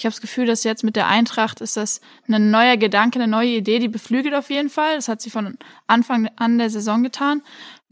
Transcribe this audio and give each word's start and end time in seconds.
Ich 0.00 0.06
habe 0.06 0.14
das 0.14 0.22
Gefühl, 0.22 0.46
dass 0.46 0.64
jetzt 0.64 0.82
mit 0.82 0.96
der 0.96 1.08
Eintracht 1.08 1.60
ist 1.60 1.76
das 1.76 2.00
ein 2.26 2.50
neuer 2.50 2.78
Gedanke, 2.78 3.18
eine 3.18 3.28
neue 3.28 3.50
Idee, 3.50 3.80
die 3.80 3.88
beflügelt 3.88 4.34
auf 4.34 4.48
jeden 4.48 4.70
Fall. 4.70 4.96
Das 4.96 5.08
hat 5.08 5.20
sie 5.20 5.28
von 5.28 5.58
Anfang 5.88 6.30
an 6.36 6.56
der 6.56 6.70
Saison 6.70 7.02
getan. 7.02 7.42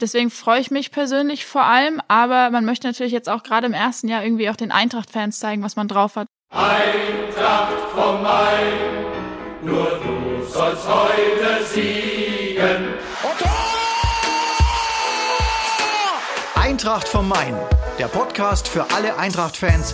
Deswegen 0.01 0.31
freue 0.31 0.59
ich 0.59 0.71
mich 0.71 0.89
persönlich 0.89 1.45
vor 1.45 1.65
allem, 1.65 2.01
aber 2.07 2.49
man 2.49 2.65
möchte 2.65 2.87
natürlich 2.87 3.13
jetzt 3.13 3.29
auch 3.29 3.43
gerade 3.43 3.67
im 3.67 3.73
ersten 3.73 4.07
Jahr 4.07 4.23
irgendwie 4.23 4.49
auch 4.49 4.55
den 4.55 4.71
Eintracht-Fans 4.71 5.37
zeigen, 5.37 5.61
was 5.61 5.75
man 5.75 5.87
drauf 5.87 6.15
hat. 6.15 6.25
Eintracht 6.49 7.77
vom 7.93 8.23
Main, 8.23 8.73
nur 9.61 10.01
du 10.03 10.43
sollst 10.51 10.87
heute 10.87 11.63
siegen. 11.63 12.95
Eintracht 16.55 17.07
vom 17.07 17.27
Main, 17.27 17.55
der 17.99 18.07
Podcast 18.07 18.67
für 18.67 18.89
alle 18.95 19.15
Eintracht-Fans, 19.19 19.93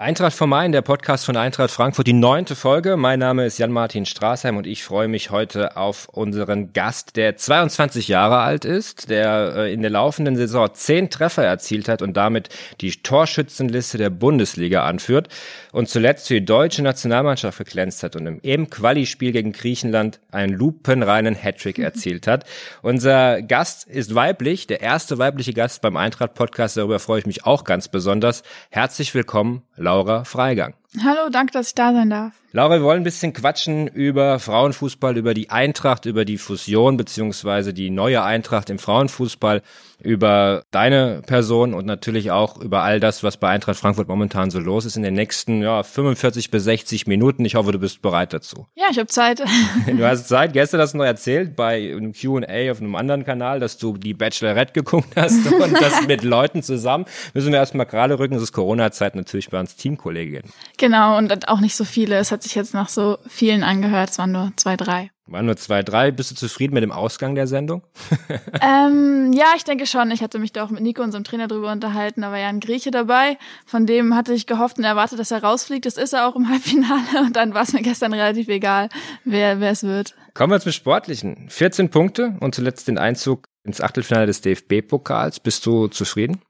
Eintracht 0.00 0.32
vom 0.32 0.48
Main, 0.48 0.72
der 0.72 0.80
Podcast 0.80 1.26
von 1.26 1.36
Eintracht 1.36 1.70
Frankfurt, 1.70 2.06
die 2.06 2.14
neunte 2.14 2.56
Folge. 2.56 2.96
Mein 2.96 3.18
Name 3.18 3.44
ist 3.44 3.58
Jan-Martin 3.58 4.06
Straßheim 4.06 4.56
und 4.56 4.66
ich 4.66 4.82
freue 4.82 5.08
mich 5.08 5.30
heute 5.30 5.76
auf 5.76 6.08
unseren 6.08 6.72
Gast, 6.72 7.16
der 7.16 7.36
22 7.36 8.08
Jahre 8.08 8.38
alt 8.38 8.64
ist, 8.64 9.10
der 9.10 9.52
äh, 9.54 9.74
in 9.74 9.82
der 9.82 9.90
laufenden 9.90 10.36
Saison 10.36 10.70
zehn 10.72 11.10
Treffer 11.10 11.44
erzielt 11.44 11.86
hat 11.86 12.00
und 12.00 12.16
damit 12.16 12.48
die 12.80 12.92
Torschützenliste 12.92 13.98
der 13.98 14.08
Bundesliga 14.08 14.86
anführt 14.86 15.28
und 15.70 15.90
zuletzt 15.90 16.28
für 16.28 16.34
die 16.40 16.46
deutsche 16.46 16.80
Nationalmannschaft 16.80 17.58
geglänzt 17.58 18.02
hat 18.02 18.16
und 18.16 18.26
im 18.26 18.40
eben 18.42 18.70
Quali-Spiel 18.70 19.32
gegen 19.32 19.52
Griechenland 19.52 20.18
einen 20.30 20.54
lupenreinen 20.54 21.34
Hattrick 21.34 21.78
erzielt 21.78 22.26
hat. 22.26 22.46
Unser 22.80 23.42
Gast 23.42 23.86
ist 23.86 24.14
weiblich, 24.14 24.66
der 24.66 24.80
erste 24.80 25.18
weibliche 25.18 25.52
Gast 25.52 25.82
beim 25.82 25.98
Eintracht-Podcast. 25.98 26.78
Darüber 26.78 27.00
freue 27.00 27.18
ich 27.18 27.26
mich 27.26 27.44
auch 27.44 27.64
ganz 27.64 27.88
besonders. 27.88 28.44
Herzlich 28.70 29.14
willkommen, 29.14 29.60
Laura 29.76 29.89
Freigang. 30.24 30.74
Hallo, 31.04 31.30
danke, 31.30 31.52
dass 31.52 31.68
ich 31.68 31.74
da 31.74 31.92
sein 31.92 32.10
darf. 32.10 32.32
Laura, 32.52 32.78
wir 32.78 32.82
wollen 32.82 33.02
ein 33.02 33.04
bisschen 33.04 33.32
quatschen 33.32 33.86
über 33.86 34.40
Frauenfußball, 34.40 35.16
über 35.16 35.34
die 35.34 35.50
Eintracht, 35.50 36.04
über 36.04 36.24
die 36.24 36.38
Fusion 36.38 36.96
beziehungsweise 36.96 37.72
die 37.72 37.90
neue 37.90 38.22
Eintracht 38.24 38.70
im 38.70 38.80
Frauenfußball, 38.80 39.62
über 40.02 40.62
deine 40.70 41.22
Person 41.26 41.74
und 41.74 41.86
natürlich 41.86 42.30
auch 42.30 42.60
über 42.60 42.82
all 42.82 43.00
das, 43.00 43.22
was 43.22 43.36
bei 43.36 43.48
Eintracht 43.48 43.78
Frankfurt 43.78 44.08
momentan 44.08 44.50
so 44.50 44.58
los 44.58 44.84
ist 44.84 44.96
in 44.96 45.02
den 45.02 45.14
nächsten 45.14 45.62
ja, 45.62 45.82
45 45.82 46.50
bis 46.50 46.64
60 46.64 47.06
Minuten. 47.06 47.44
Ich 47.44 47.54
hoffe, 47.54 47.72
du 47.72 47.78
bist 47.78 48.02
bereit 48.02 48.32
dazu. 48.32 48.66
Ja, 48.74 48.86
ich 48.90 48.98
habe 48.98 49.08
Zeit. 49.08 49.42
Du 49.86 50.06
hast 50.06 50.28
Zeit. 50.28 50.52
Gestern 50.52 50.80
hast 50.80 50.94
du 50.94 50.98
noch 50.98 51.04
erzählt 51.04 51.56
bei 51.56 51.92
einem 51.92 52.12
Q&A 52.12 52.70
auf 52.70 52.80
einem 52.80 52.94
anderen 52.94 53.24
Kanal, 53.24 53.60
dass 53.60 53.76
du 53.76 53.96
die 53.96 54.14
Bachelorette 54.14 54.72
geguckt 54.72 55.14
hast 55.16 55.46
und 55.52 55.72
das 55.80 56.06
mit 56.06 56.22
Leuten 56.22 56.62
zusammen. 56.62 57.04
Müssen 57.34 57.52
wir 57.52 57.58
erstmal 57.58 57.86
gerade 57.86 58.18
rücken. 58.18 58.34
Es 58.34 58.42
ist 58.42 58.52
Corona-Zeit 58.52 59.14
natürlich 59.14 59.50
bei 59.50 59.60
uns 59.60 59.76
Teamkolleginnen. 59.76 60.50
Genau, 60.78 61.18
und 61.18 61.48
auch 61.48 61.60
nicht 61.60 61.76
so 61.76 61.84
viele. 61.84 62.16
Es 62.16 62.32
hat 62.32 62.42
sich 62.42 62.54
jetzt 62.54 62.74
nach 62.74 62.88
so 62.88 63.18
vielen 63.28 63.62
angehört. 63.62 64.10
Es 64.10 64.18
waren 64.18 64.32
nur 64.32 64.52
zwei, 64.56 64.76
drei. 64.76 65.10
Waren 65.30 65.46
nur 65.46 65.56
zwei, 65.56 65.84
drei. 65.84 66.10
Bist 66.10 66.32
du 66.32 66.34
zufrieden 66.34 66.74
mit 66.74 66.82
dem 66.82 66.90
Ausgang 66.90 67.36
der 67.36 67.46
Sendung? 67.46 67.82
ähm, 68.60 69.32
ja, 69.32 69.52
ich 69.56 69.62
denke 69.62 69.86
schon. 69.86 70.10
Ich 70.10 70.22
hatte 70.22 70.40
mich 70.40 70.52
da 70.52 70.64
auch 70.64 70.70
mit 70.70 70.82
Nico, 70.82 71.02
unserem 71.02 71.22
Trainer, 71.22 71.46
drüber 71.46 71.70
unterhalten. 71.70 72.22
Da 72.22 72.32
war 72.32 72.38
ja 72.38 72.48
ein 72.48 72.58
Grieche 72.58 72.90
dabei. 72.90 73.38
Von 73.64 73.86
dem 73.86 74.16
hatte 74.16 74.34
ich 74.34 74.46
gehofft 74.46 74.78
und 74.78 74.84
erwartet, 74.84 75.20
dass 75.20 75.30
er 75.30 75.44
rausfliegt. 75.44 75.86
Das 75.86 75.96
ist 75.96 76.14
er 76.14 76.26
auch 76.26 76.34
im 76.34 76.48
Halbfinale. 76.50 77.24
Und 77.24 77.36
dann 77.36 77.54
war 77.54 77.62
es 77.62 77.72
mir 77.72 77.82
gestern 77.82 78.12
relativ 78.12 78.48
egal, 78.48 78.88
wer 79.24 79.60
wer 79.60 79.70
es 79.70 79.84
wird. 79.84 80.16
Kommen 80.34 80.52
wir 80.52 80.58
zum 80.58 80.72
Sportlichen. 80.72 81.48
14 81.48 81.90
Punkte 81.90 82.36
und 82.40 82.54
zuletzt 82.54 82.88
den 82.88 82.98
Einzug 82.98 83.44
ins 83.62 83.80
Achtelfinale 83.80 84.26
des 84.26 84.40
DFB-Pokals. 84.40 85.38
Bist 85.38 85.64
du 85.64 85.86
zufrieden? 85.86 86.40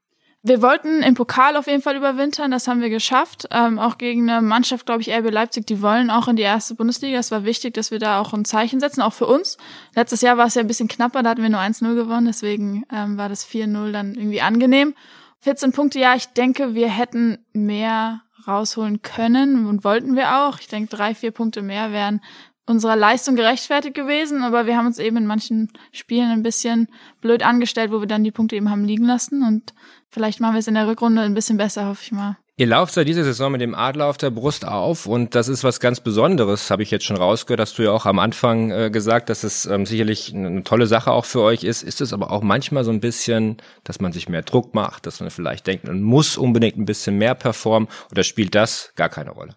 Wir 0.42 0.62
wollten 0.62 1.02
im 1.02 1.14
Pokal 1.14 1.54
auf 1.56 1.66
jeden 1.66 1.82
Fall 1.82 1.96
überwintern, 1.96 2.50
das 2.50 2.66
haben 2.66 2.80
wir 2.80 2.88
geschafft. 2.88 3.46
Ähm, 3.50 3.78
auch 3.78 3.98
gegen 3.98 4.28
eine 4.28 4.40
Mannschaft, 4.40 4.86
glaube 4.86 5.02
ich, 5.02 5.12
RB 5.12 5.30
Leipzig, 5.30 5.66
die 5.66 5.82
wollen 5.82 6.10
auch 6.10 6.28
in 6.28 6.36
die 6.36 6.42
erste 6.42 6.74
Bundesliga. 6.74 7.18
Es 7.18 7.30
war 7.30 7.44
wichtig, 7.44 7.74
dass 7.74 7.90
wir 7.90 7.98
da 7.98 8.18
auch 8.18 8.32
ein 8.32 8.46
Zeichen 8.46 8.80
setzen, 8.80 9.02
auch 9.02 9.12
für 9.12 9.26
uns. 9.26 9.58
Letztes 9.94 10.22
Jahr 10.22 10.38
war 10.38 10.46
es 10.46 10.54
ja 10.54 10.62
ein 10.62 10.66
bisschen 10.66 10.88
knapper, 10.88 11.22
da 11.22 11.30
hatten 11.30 11.42
wir 11.42 11.50
nur 11.50 11.60
1-0 11.60 11.94
gewonnen, 11.94 12.24
deswegen 12.24 12.84
ähm, 12.90 13.18
war 13.18 13.28
das 13.28 13.46
4-0 13.46 13.92
dann 13.92 14.14
irgendwie 14.14 14.40
angenehm. 14.40 14.94
14 15.40 15.72
Punkte, 15.72 15.98
ja, 15.98 16.14
ich 16.14 16.28
denke, 16.28 16.74
wir 16.74 16.88
hätten 16.88 17.44
mehr 17.52 18.22
rausholen 18.46 19.02
können 19.02 19.66
und 19.66 19.84
wollten 19.84 20.16
wir 20.16 20.36
auch. 20.42 20.58
Ich 20.60 20.68
denke, 20.68 20.94
drei, 20.94 21.14
vier 21.14 21.30
Punkte 21.30 21.62
mehr 21.62 21.92
wären 21.92 22.20
unserer 22.66 22.96
Leistung 22.96 23.36
gerechtfertigt 23.36 23.94
gewesen, 23.94 24.42
aber 24.42 24.66
wir 24.66 24.76
haben 24.76 24.86
uns 24.86 24.98
eben 24.98 25.16
in 25.16 25.26
manchen 25.26 25.72
Spielen 25.92 26.30
ein 26.30 26.42
bisschen 26.42 26.88
blöd 27.20 27.42
angestellt, 27.42 27.90
wo 27.90 28.00
wir 28.00 28.06
dann 28.06 28.24
die 28.24 28.30
Punkte 28.30 28.56
eben 28.56 28.70
haben 28.70 28.84
liegen 28.84 29.04
lassen 29.04 29.42
und 29.42 29.74
vielleicht 30.08 30.40
machen 30.40 30.54
wir 30.54 30.60
es 30.60 30.68
in 30.68 30.74
der 30.74 30.86
Rückrunde 30.86 31.22
ein 31.22 31.34
bisschen 31.34 31.56
besser, 31.56 31.86
hoffe 31.86 32.02
ich 32.04 32.12
mal. 32.12 32.36
Ihr 32.60 32.66
lauft 32.66 32.93
seit 32.93 33.09
dieser 33.09 33.25
Saison 33.25 33.53
mit 33.53 33.62
dem 33.62 33.75
Adler 33.75 34.04
auf 34.04 34.19
der 34.19 34.28
Brust 34.28 34.66
auf 34.66 35.06
und 35.06 35.34
das 35.34 35.48
ist 35.48 35.65
was 35.65 35.81
ganz 35.81 36.00
Besonderes, 36.00 36.71
habe 36.71 36.82
ich 36.82 36.91
jetzt 36.91 37.06
schon 37.06 37.16
rausgehört. 37.16 37.59
Hast 37.59 37.78
du 37.78 37.84
ja 37.84 37.91
auch 37.91 38.04
am 38.04 38.19
Anfang 38.19 38.71
äh, 38.71 38.91
gesagt, 38.91 39.31
dass 39.31 39.44
es 39.44 39.65
ähm, 39.65 39.87
sicherlich 39.87 40.34
eine 40.34 40.62
tolle 40.62 40.87
Sache 40.87 41.10
auch 41.10 41.25
für 41.25 41.41
euch 41.41 41.65
ist. 41.65 41.82
Ist 41.82 42.03
es 42.03 42.12
aber 42.12 42.31
auch 42.31 42.43
manchmal 42.43 42.84
so 42.84 42.91
ein 42.91 43.00
bisschen, 43.00 43.56
dass 43.82 44.03
man 44.03 44.12
sich 44.12 44.28
mehr 44.28 44.43
Druck 44.43 44.75
macht, 44.75 45.06
dass 45.06 45.21
man 45.21 45.31
vielleicht 45.31 45.66
denkt, 45.69 45.87
man 45.87 46.03
muss 46.03 46.37
unbedingt 46.37 46.76
ein 46.76 46.84
bisschen 46.84 47.16
mehr 47.16 47.34
performen 47.34 47.88
oder 48.10 48.25
spielt 48.25 48.54
das 48.54 48.92
gar 48.94 49.09
keine 49.09 49.31
Rolle? 49.31 49.56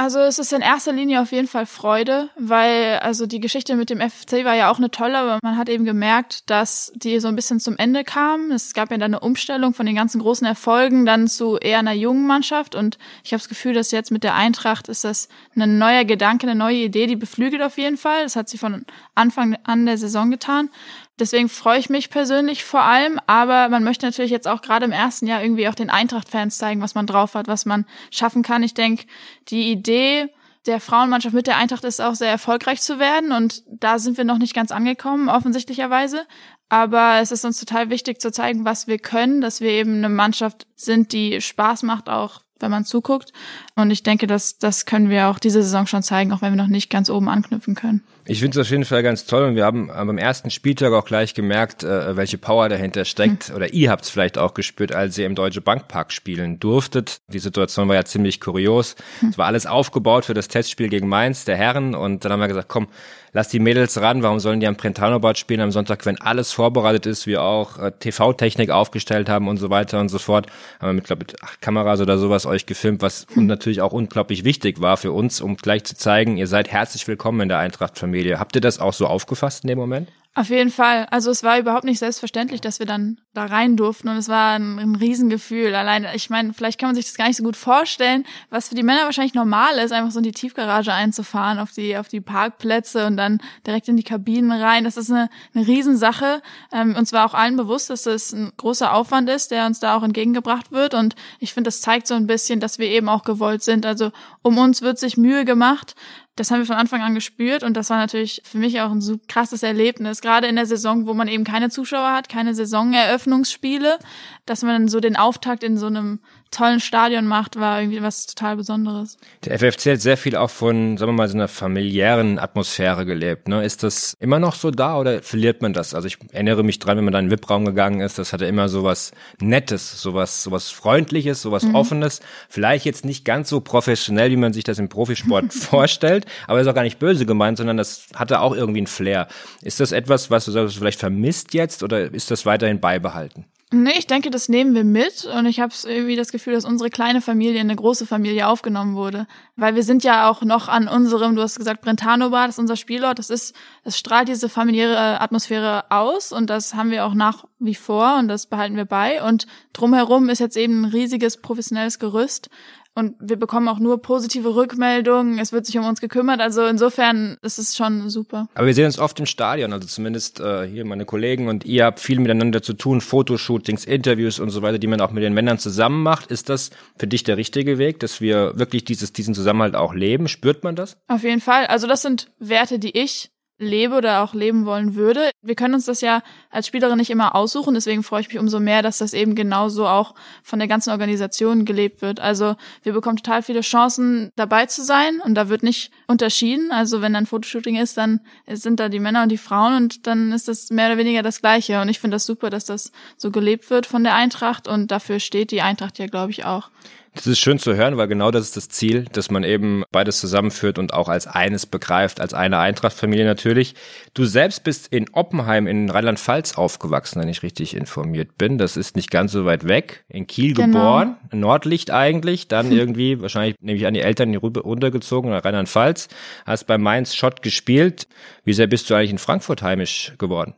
Also 0.00 0.20
es 0.20 0.38
ist 0.38 0.52
in 0.52 0.60
erster 0.60 0.92
Linie 0.92 1.20
auf 1.20 1.32
jeden 1.32 1.48
Fall 1.48 1.66
Freude, 1.66 2.30
weil 2.36 3.00
also 3.00 3.26
die 3.26 3.40
Geschichte 3.40 3.74
mit 3.74 3.90
dem 3.90 3.98
FFC 3.98 4.44
war 4.44 4.54
ja 4.54 4.70
auch 4.70 4.78
eine 4.78 4.92
tolle, 4.92 5.18
aber 5.18 5.40
man 5.42 5.58
hat 5.58 5.68
eben 5.68 5.84
gemerkt, 5.84 6.48
dass 6.48 6.92
die 6.94 7.18
so 7.18 7.26
ein 7.26 7.34
bisschen 7.34 7.58
zum 7.58 7.76
Ende 7.76 8.04
kam. 8.04 8.52
Es 8.52 8.74
gab 8.74 8.92
ja 8.92 8.96
dann 8.96 9.12
eine 9.12 9.18
Umstellung 9.18 9.74
von 9.74 9.86
den 9.86 9.96
ganzen 9.96 10.20
großen 10.20 10.46
Erfolgen 10.46 11.04
dann 11.04 11.26
zu 11.26 11.56
eher 11.56 11.80
einer 11.80 11.94
jungen 11.94 12.28
Mannschaft 12.28 12.76
und 12.76 12.96
ich 13.24 13.32
habe 13.32 13.40
das 13.40 13.48
Gefühl, 13.48 13.74
dass 13.74 13.90
jetzt 13.90 14.12
mit 14.12 14.22
der 14.22 14.36
Eintracht 14.36 14.86
ist 14.86 15.02
das 15.02 15.28
ein 15.56 15.78
neuer 15.78 16.04
Gedanke, 16.04 16.46
eine 16.46 16.56
neue 16.56 16.76
Idee, 16.76 17.08
die 17.08 17.16
beflügelt 17.16 17.60
auf 17.60 17.76
jeden 17.76 17.96
Fall. 17.96 18.22
Das 18.22 18.36
hat 18.36 18.48
sie 18.48 18.58
von 18.58 18.84
Anfang 19.16 19.58
an 19.64 19.84
der 19.84 19.98
Saison 19.98 20.30
getan. 20.30 20.70
Deswegen 21.18 21.48
freue 21.48 21.78
ich 21.78 21.90
mich 21.90 22.10
persönlich 22.10 22.64
vor 22.64 22.82
allem, 22.82 23.20
aber 23.26 23.68
man 23.68 23.82
möchte 23.82 24.06
natürlich 24.06 24.30
jetzt 24.30 24.46
auch 24.46 24.62
gerade 24.62 24.84
im 24.84 24.92
ersten 24.92 25.26
Jahr 25.26 25.42
irgendwie 25.42 25.68
auch 25.68 25.74
den 25.74 25.90
Eintracht-Fans 25.90 26.58
zeigen, 26.58 26.80
was 26.80 26.94
man 26.94 27.06
drauf 27.06 27.34
hat, 27.34 27.48
was 27.48 27.66
man 27.66 27.86
schaffen 28.10 28.42
kann. 28.42 28.62
Ich 28.62 28.74
denke, 28.74 29.04
die 29.48 29.70
Idee 29.72 30.28
der 30.66 30.80
Frauenmannschaft 30.80 31.34
mit 31.34 31.46
der 31.46 31.56
Eintracht 31.56 31.84
ist 31.84 32.00
auch 32.00 32.14
sehr 32.14 32.30
erfolgreich 32.30 32.80
zu 32.80 32.98
werden 32.98 33.32
und 33.32 33.62
da 33.66 33.98
sind 33.98 34.16
wir 34.16 34.24
noch 34.24 34.38
nicht 34.38 34.54
ganz 34.54 34.70
angekommen, 34.70 35.28
offensichtlicherweise. 35.28 36.26
Aber 36.68 37.20
es 37.20 37.32
ist 37.32 37.44
uns 37.44 37.58
total 37.58 37.88
wichtig 37.88 38.20
zu 38.20 38.30
zeigen, 38.30 38.64
was 38.64 38.86
wir 38.86 38.98
können, 38.98 39.40
dass 39.40 39.60
wir 39.60 39.70
eben 39.70 39.96
eine 39.96 40.10
Mannschaft 40.10 40.66
sind, 40.76 41.12
die 41.12 41.40
Spaß 41.40 41.82
macht, 41.82 42.10
auch 42.10 42.42
wenn 42.60 42.70
man 42.70 42.84
zuguckt. 42.84 43.32
Und 43.74 43.90
ich 43.90 44.02
denke, 44.02 44.26
dass 44.26 44.58
das 44.58 44.86
können 44.86 45.10
wir 45.10 45.28
auch 45.28 45.38
diese 45.38 45.62
Saison 45.62 45.86
schon 45.86 46.02
zeigen, 46.02 46.32
auch 46.32 46.42
wenn 46.42 46.52
wir 46.52 46.62
noch 46.62 46.68
nicht 46.68 46.90
ganz 46.90 47.10
oben 47.10 47.28
anknüpfen 47.28 47.74
können. 47.74 48.02
Ich 48.30 48.40
finde 48.40 48.60
es 48.60 48.66
auf 48.66 48.70
jeden 48.70 48.84
Fall 48.84 49.02
ganz 49.02 49.24
toll 49.24 49.44
und 49.44 49.56
wir 49.56 49.64
haben 49.64 49.86
beim 49.86 50.18
ersten 50.18 50.50
Spieltag 50.50 50.92
auch 50.92 51.06
gleich 51.06 51.32
gemerkt, 51.32 51.82
äh, 51.82 52.14
welche 52.14 52.36
Power 52.36 52.68
dahinter 52.68 53.06
steckt. 53.06 53.48
Hm. 53.48 53.56
Oder 53.56 53.72
ihr 53.72 53.90
habt 53.90 54.04
es 54.04 54.10
vielleicht 54.10 54.36
auch 54.36 54.52
gespürt, 54.52 54.92
als 54.92 55.16
ihr 55.16 55.24
im 55.24 55.34
Deutsche 55.34 55.62
Bankpark 55.62 56.12
spielen 56.12 56.60
durftet. 56.60 57.22
Die 57.28 57.38
Situation 57.38 57.88
war 57.88 57.94
ja 57.94 58.04
ziemlich 58.04 58.38
kurios. 58.40 58.96
Hm. 59.20 59.30
Es 59.30 59.38
war 59.38 59.46
alles 59.46 59.64
aufgebaut 59.64 60.26
für 60.26 60.34
das 60.34 60.48
Testspiel 60.48 60.90
gegen 60.90 61.08
Mainz, 61.08 61.46
der 61.46 61.56
Herren. 61.56 61.94
Und 61.94 62.24
dann 62.24 62.32
haben 62.32 62.40
wir 62.40 62.48
gesagt, 62.48 62.68
komm, 62.68 62.88
lass 63.32 63.48
die 63.48 63.58
Mädels 63.58 64.00
ran, 64.00 64.22
warum 64.22 64.40
sollen 64.40 64.60
die 64.60 64.66
am 64.66 64.76
Prentano-Bad 64.76 65.38
spielen 65.38 65.60
am 65.60 65.70
Sonntag, 65.70 66.04
wenn 66.06 66.20
alles 66.20 66.52
vorbereitet 66.52 67.06
ist, 67.06 67.26
wir 67.26 67.42
auch 67.42 67.78
äh, 67.78 67.92
TV-Technik 67.92 68.70
aufgestellt 68.70 69.28
haben 69.28 69.48
und 69.48 69.56
so 69.56 69.70
weiter 69.70 70.00
und 70.00 70.08
so 70.08 70.18
fort. 70.18 70.46
Haben 70.80 70.88
wir 70.88 70.92
mit, 70.94 71.04
glaube 71.04 71.24
ich, 71.28 71.42
acht 71.42 71.60
Kameras 71.60 72.00
oder 72.00 72.18
sowas 72.18 72.46
euch 72.46 72.66
gefilmt, 72.66 73.02
was 73.02 73.26
hm. 73.32 73.46
natürlich 73.46 73.80
auch 73.80 73.92
unglaublich 73.92 74.44
wichtig 74.44 74.80
war 74.80 74.96
für 74.96 75.12
uns, 75.12 75.40
um 75.40 75.56
gleich 75.56 75.84
zu 75.84 75.96
zeigen, 75.96 76.36
ihr 76.36 76.46
seid 76.46 76.68
herzlich 76.68 77.06
willkommen 77.08 77.40
in 77.40 77.48
der 77.48 77.58
Eintracht-Familie. 77.58 78.38
Habt 78.38 78.54
ihr 78.54 78.60
das 78.60 78.78
auch 78.78 78.92
so 78.92 79.06
aufgefasst 79.06 79.64
in 79.64 79.68
dem 79.68 79.78
Moment? 79.78 80.08
Auf 80.38 80.50
jeden 80.50 80.70
Fall. 80.70 81.04
Also 81.10 81.32
es 81.32 81.42
war 81.42 81.58
überhaupt 81.58 81.82
nicht 81.82 81.98
selbstverständlich, 81.98 82.60
dass 82.60 82.78
wir 82.78 82.86
dann 82.86 83.20
da 83.34 83.46
rein 83.46 83.76
durften 83.76 84.08
und 84.08 84.16
es 84.18 84.28
war 84.28 84.52
ein, 84.52 84.78
ein 84.78 84.94
Riesengefühl. 84.94 85.74
Allein, 85.74 86.06
ich 86.14 86.30
meine, 86.30 86.52
vielleicht 86.52 86.78
kann 86.78 86.90
man 86.90 86.94
sich 86.94 87.06
das 87.06 87.16
gar 87.16 87.26
nicht 87.26 87.38
so 87.38 87.42
gut 87.42 87.56
vorstellen, 87.56 88.24
was 88.48 88.68
für 88.68 88.76
die 88.76 88.84
Männer 88.84 89.02
wahrscheinlich 89.02 89.34
normal 89.34 89.78
ist, 89.78 89.90
einfach 89.90 90.12
so 90.12 90.20
in 90.20 90.22
die 90.22 90.30
Tiefgarage 90.30 90.92
einzufahren, 90.92 91.58
auf 91.58 91.72
die, 91.72 91.96
auf 91.96 92.06
die 92.06 92.20
Parkplätze 92.20 93.08
und 93.08 93.16
dann 93.16 93.40
direkt 93.66 93.88
in 93.88 93.96
die 93.96 94.04
Kabinen 94.04 94.52
rein. 94.52 94.84
Das 94.84 94.96
ist 94.96 95.10
eine, 95.10 95.28
eine 95.56 95.66
Riesensache. 95.66 96.40
Ähm, 96.72 96.94
uns 96.94 97.12
war 97.12 97.26
auch 97.26 97.34
allen 97.34 97.56
bewusst, 97.56 97.90
dass 97.90 98.04
das 98.04 98.32
ein 98.32 98.52
großer 98.58 98.94
Aufwand 98.94 99.28
ist, 99.28 99.50
der 99.50 99.66
uns 99.66 99.80
da 99.80 99.96
auch 99.96 100.04
entgegengebracht 100.04 100.70
wird. 100.70 100.94
Und 100.94 101.16
ich 101.40 101.52
finde, 101.52 101.66
das 101.66 101.80
zeigt 101.80 102.06
so 102.06 102.14
ein 102.14 102.28
bisschen, 102.28 102.60
dass 102.60 102.78
wir 102.78 102.86
eben 102.86 103.08
auch 103.08 103.24
gewollt 103.24 103.64
sind. 103.64 103.84
Also 103.84 104.12
um 104.42 104.56
uns 104.56 104.82
wird 104.82 105.00
sich 105.00 105.16
Mühe 105.16 105.44
gemacht. 105.44 105.96
Das 106.38 106.52
haben 106.52 106.60
wir 106.60 106.66
von 106.66 106.76
Anfang 106.76 107.02
an 107.02 107.16
gespürt 107.16 107.64
und 107.64 107.76
das 107.76 107.90
war 107.90 107.96
natürlich 107.96 108.42
für 108.44 108.58
mich 108.58 108.80
auch 108.80 108.92
ein 108.92 109.00
so 109.00 109.18
krasses 109.26 109.64
Erlebnis. 109.64 110.20
Gerade 110.20 110.46
in 110.46 110.54
der 110.54 110.66
Saison, 110.66 111.08
wo 111.08 111.14
man 111.14 111.26
eben 111.26 111.42
keine 111.42 111.68
Zuschauer 111.68 112.12
hat, 112.12 112.28
keine 112.28 112.54
Saisoneröffnungsspiele, 112.54 113.98
dass 114.46 114.62
man 114.62 114.86
so 114.86 115.00
den 115.00 115.16
Auftakt 115.16 115.64
in 115.64 115.76
so 115.76 115.86
einem 115.86 116.20
tollen 116.50 116.80
Stadion 116.80 117.26
macht, 117.26 117.58
war 117.58 117.80
irgendwie 117.80 118.02
was 118.02 118.26
total 118.26 118.56
Besonderes. 118.56 119.18
Der 119.44 119.58
FFC 119.58 119.92
hat 119.92 120.00
sehr 120.00 120.16
viel 120.16 120.36
auch 120.36 120.50
von, 120.50 120.96
sagen 120.96 121.12
wir 121.12 121.16
mal, 121.16 121.28
so 121.28 121.34
einer 121.34 121.48
familiären 121.48 122.38
Atmosphäre 122.38 123.04
gelebt. 123.04 123.48
Ne? 123.48 123.64
Ist 123.64 123.82
das 123.82 124.16
immer 124.20 124.38
noch 124.38 124.54
so 124.54 124.70
da 124.70 124.98
oder 124.98 125.22
verliert 125.22 125.62
man 125.62 125.72
das? 125.72 125.94
Also 125.94 126.06
ich 126.06 126.18
erinnere 126.32 126.62
mich 126.62 126.78
dran, 126.78 126.96
wenn 126.96 127.04
man 127.04 127.12
da 127.12 127.18
in 127.18 127.26
den 127.26 127.30
VIP-Raum 127.30 127.64
gegangen 127.64 128.00
ist, 128.00 128.18
das 128.18 128.32
hatte 128.32 128.46
immer 128.46 128.68
so 128.68 128.84
was 128.84 129.12
Nettes, 129.40 130.00
sowas, 130.00 130.42
sowas 130.42 130.70
Freundliches, 130.70 131.42
sowas 131.42 131.64
mhm. 131.64 131.74
Offenes. 131.74 132.20
Vielleicht 132.48 132.84
jetzt 132.84 133.04
nicht 133.04 133.24
ganz 133.24 133.48
so 133.48 133.60
professionell, 133.60 134.30
wie 134.30 134.36
man 134.36 134.52
sich 134.52 134.64
das 134.64 134.78
im 134.78 134.88
Profisport 134.88 135.52
vorstellt, 135.52 136.26
aber 136.46 136.60
ist 136.60 136.66
auch 136.66 136.74
gar 136.74 136.82
nicht 136.82 136.98
böse 136.98 137.26
gemeint, 137.26 137.58
sondern 137.58 137.76
das 137.76 138.08
hatte 138.14 138.40
auch 138.40 138.54
irgendwie 138.54 138.82
ein 138.82 138.86
Flair. 138.86 139.28
Ist 139.62 139.80
das 139.80 139.92
etwas, 139.92 140.30
was 140.30 140.46
du 140.46 140.68
vielleicht 140.68 141.00
vermisst 141.00 141.54
jetzt 141.54 141.82
oder 141.82 142.12
ist 142.12 142.30
das 142.30 142.46
weiterhin 142.46 142.80
beibehalten? 142.80 143.44
Nee, 143.70 143.98
ich 143.98 144.06
denke, 144.06 144.30
das 144.30 144.48
nehmen 144.48 144.74
wir 144.74 144.84
mit. 144.84 145.26
Und 145.26 145.44
ich 145.44 145.60
habe 145.60 145.74
irgendwie 145.84 146.16
das 146.16 146.32
Gefühl, 146.32 146.54
dass 146.54 146.64
unsere 146.64 146.88
kleine 146.88 147.20
Familie 147.20 147.60
in 147.60 147.66
eine 147.66 147.76
große 147.76 148.06
Familie 148.06 148.48
aufgenommen 148.48 148.96
wurde, 148.96 149.26
weil 149.56 149.74
wir 149.74 149.82
sind 149.82 150.04
ja 150.04 150.30
auch 150.30 150.40
noch 150.40 150.68
an 150.68 150.88
unserem, 150.88 151.36
du 151.36 151.42
hast 151.42 151.58
gesagt, 151.58 151.82
Brentano 151.82 152.30
Bar, 152.30 152.46
das 152.46 152.54
ist 152.54 152.60
unser 152.60 152.76
Spielort, 152.76 153.18
das 153.18 153.28
ist, 153.28 153.54
es 153.84 153.98
strahlt 153.98 154.28
diese 154.28 154.48
familiäre 154.48 155.20
Atmosphäre 155.20 155.90
aus. 155.90 156.32
Und 156.32 156.48
das 156.48 156.74
haben 156.74 156.90
wir 156.90 157.04
auch 157.04 157.12
nach 157.12 157.44
wie 157.58 157.74
vor. 157.74 158.16
Und 158.18 158.28
das 158.28 158.46
behalten 158.46 158.76
wir 158.76 158.86
bei. 158.86 159.22
Und 159.22 159.46
drumherum 159.74 160.30
ist 160.30 160.38
jetzt 160.38 160.56
eben 160.56 160.82
ein 160.82 160.90
riesiges 160.90 161.36
professionelles 161.36 161.98
Gerüst, 161.98 162.48
und 162.94 163.14
wir 163.20 163.36
bekommen 163.36 163.68
auch 163.68 163.78
nur 163.78 164.02
positive 164.02 164.54
Rückmeldungen. 164.54 165.38
Es 165.38 165.52
wird 165.52 165.66
sich 165.66 165.78
um 165.78 165.86
uns 165.86 166.00
gekümmert. 166.00 166.40
Also 166.40 166.66
insofern 166.66 167.36
ist 167.42 167.58
es 167.58 167.76
schon 167.76 168.10
super. 168.10 168.48
Aber 168.54 168.66
wir 168.66 168.74
sehen 168.74 168.86
uns 168.86 168.98
oft 168.98 169.20
im 169.20 169.26
Stadion. 169.26 169.72
Also 169.72 169.86
zumindest 169.86 170.40
äh, 170.40 170.66
hier 170.66 170.84
meine 170.84 171.04
Kollegen 171.04 171.48
und 171.48 171.64
ihr 171.64 171.84
habt 171.84 172.00
viel 172.00 172.18
miteinander 172.18 172.60
zu 172.60 172.72
tun. 172.72 173.00
Fotoshootings, 173.00 173.84
Interviews 173.84 174.40
und 174.40 174.50
so 174.50 174.62
weiter, 174.62 174.78
die 174.78 174.88
man 174.88 175.00
auch 175.00 175.12
mit 175.12 175.22
den 175.22 175.32
Männern 175.32 175.58
zusammen 175.58 176.02
macht. 176.02 176.30
Ist 176.32 176.48
das 176.48 176.70
für 176.98 177.06
dich 177.06 177.22
der 177.22 177.36
richtige 177.36 177.78
Weg, 177.78 178.00
dass 178.00 178.20
wir 178.20 178.58
wirklich 178.58 178.84
dieses, 178.84 179.12
diesen 179.12 179.34
Zusammenhalt 179.34 179.76
auch 179.76 179.94
leben? 179.94 180.26
Spürt 180.26 180.64
man 180.64 180.74
das? 180.74 180.96
Auf 181.06 181.22
jeden 181.22 181.40
Fall. 181.40 181.66
Also 181.66 181.86
das 181.86 182.02
sind 182.02 182.30
Werte, 182.40 182.78
die 182.80 182.98
ich 182.98 183.30
lebe 183.58 183.96
oder 183.96 184.22
auch 184.22 184.34
leben 184.34 184.66
wollen 184.66 184.94
würde. 184.94 185.30
Wir 185.42 185.54
können 185.54 185.74
uns 185.74 185.84
das 185.84 186.00
ja 186.00 186.22
als 186.50 186.66
Spielerin 186.66 186.98
nicht 186.98 187.10
immer 187.10 187.34
aussuchen, 187.34 187.74
deswegen 187.74 188.02
freue 188.02 188.20
ich 188.20 188.28
mich 188.28 188.38
umso 188.38 188.60
mehr, 188.60 188.82
dass 188.82 188.98
das 188.98 189.12
eben 189.12 189.34
genauso 189.34 189.86
auch 189.86 190.14
von 190.42 190.58
der 190.58 190.68
ganzen 190.68 190.90
Organisation 190.90 191.64
gelebt 191.64 192.00
wird. 192.00 192.20
Also 192.20 192.56
wir 192.82 192.92
bekommen 192.92 193.16
total 193.16 193.42
viele 193.42 193.60
Chancen 193.60 194.30
dabei 194.36 194.66
zu 194.66 194.84
sein 194.84 195.20
und 195.20 195.34
da 195.34 195.48
wird 195.48 195.62
nicht 195.62 195.90
unterschieden. 196.06 196.70
Also 196.70 197.02
wenn 197.02 197.12
dann 197.12 197.26
Fotoshooting 197.26 197.76
ist, 197.76 197.96
dann 197.96 198.20
sind 198.46 198.80
da 198.80 198.88
die 198.88 199.00
Männer 199.00 199.24
und 199.24 199.30
die 199.30 199.38
Frauen 199.38 199.74
und 199.76 200.06
dann 200.06 200.32
ist 200.32 200.48
das 200.48 200.70
mehr 200.70 200.86
oder 200.86 200.98
weniger 200.98 201.22
das 201.22 201.40
Gleiche. 201.40 201.80
Und 201.80 201.88
ich 201.88 201.98
finde 201.98 202.14
das 202.14 202.26
super, 202.26 202.50
dass 202.50 202.64
das 202.64 202.92
so 203.16 203.30
gelebt 203.30 203.68
wird 203.70 203.86
von 203.86 204.04
der 204.04 204.14
Eintracht 204.14 204.68
und 204.68 204.90
dafür 204.90 205.20
steht 205.20 205.50
die 205.50 205.62
Eintracht 205.62 205.98
ja, 205.98 206.06
glaube 206.06 206.30
ich, 206.30 206.44
auch. 206.44 206.70
Das 207.14 207.26
ist 207.26 207.38
schön 207.38 207.58
zu 207.58 207.74
hören, 207.74 207.96
weil 207.96 208.08
genau 208.08 208.30
das 208.30 208.44
ist 208.44 208.56
das 208.56 208.68
Ziel, 208.68 209.06
dass 209.12 209.30
man 209.30 209.42
eben 209.42 209.82
beides 209.90 210.20
zusammenführt 210.20 210.78
und 210.78 210.92
auch 210.94 211.08
als 211.08 211.26
eines 211.26 211.66
begreift, 211.66 212.20
als 212.20 212.34
eine 212.34 212.58
Eintrachtfamilie 212.58 213.24
natürlich. 213.24 213.74
Du 214.14 214.24
selbst 214.24 214.64
bist 214.64 214.88
in 214.88 215.06
Oppenheim 215.12 215.66
in 215.66 215.90
Rheinland-Pfalz 215.90 216.56
aufgewachsen, 216.56 217.20
wenn 217.20 217.28
ich 217.28 217.42
richtig 217.42 217.74
informiert 217.74 218.38
bin. 218.38 218.58
Das 218.58 218.76
ist 218.76 218.96
nicht 218.96 219.10
ganz 219.10 219.32
so 219.32 219.44
weit 219.44 219.66
weg. 219.66 220.04
In 220.08 220.26
Kiel 220.26 220.54
genau. 220.54 220.78
geboren, 220.78 221.16
Nordlicht 221.32 221.90
eigentlich, 221.90 222.48
dann 222.48 222.70
irgendwie, 222.78 223.20
wahrscheinlich 223.20 223.56
nehme 223.60 223.78
ich 223.78 223.86
an, 223.86 223.94
die 223.94 224.00
Eltern 224.00 224.30
hier 224.30 224.40
runtergezogen 224.40 225.30
nach 225.30 225.44
Rheinland-Pfalz, 225.44 226.08
hast 226.46 226.66
bei 226.66 226.78
Mainz 226.78 227.14
Schott 227.14 227.42
gespielt. 227.42 228.06
Wie 228.44 228.52
sehr 228.52 228.66
bist 228.66 228.88
du 228.90 228.94
eigentlich 228.94 229.10
in 229.10 229.18
Frankfurt 229.18 229.62
heimisch 229.62 230.14
geworden? 230.18 230.54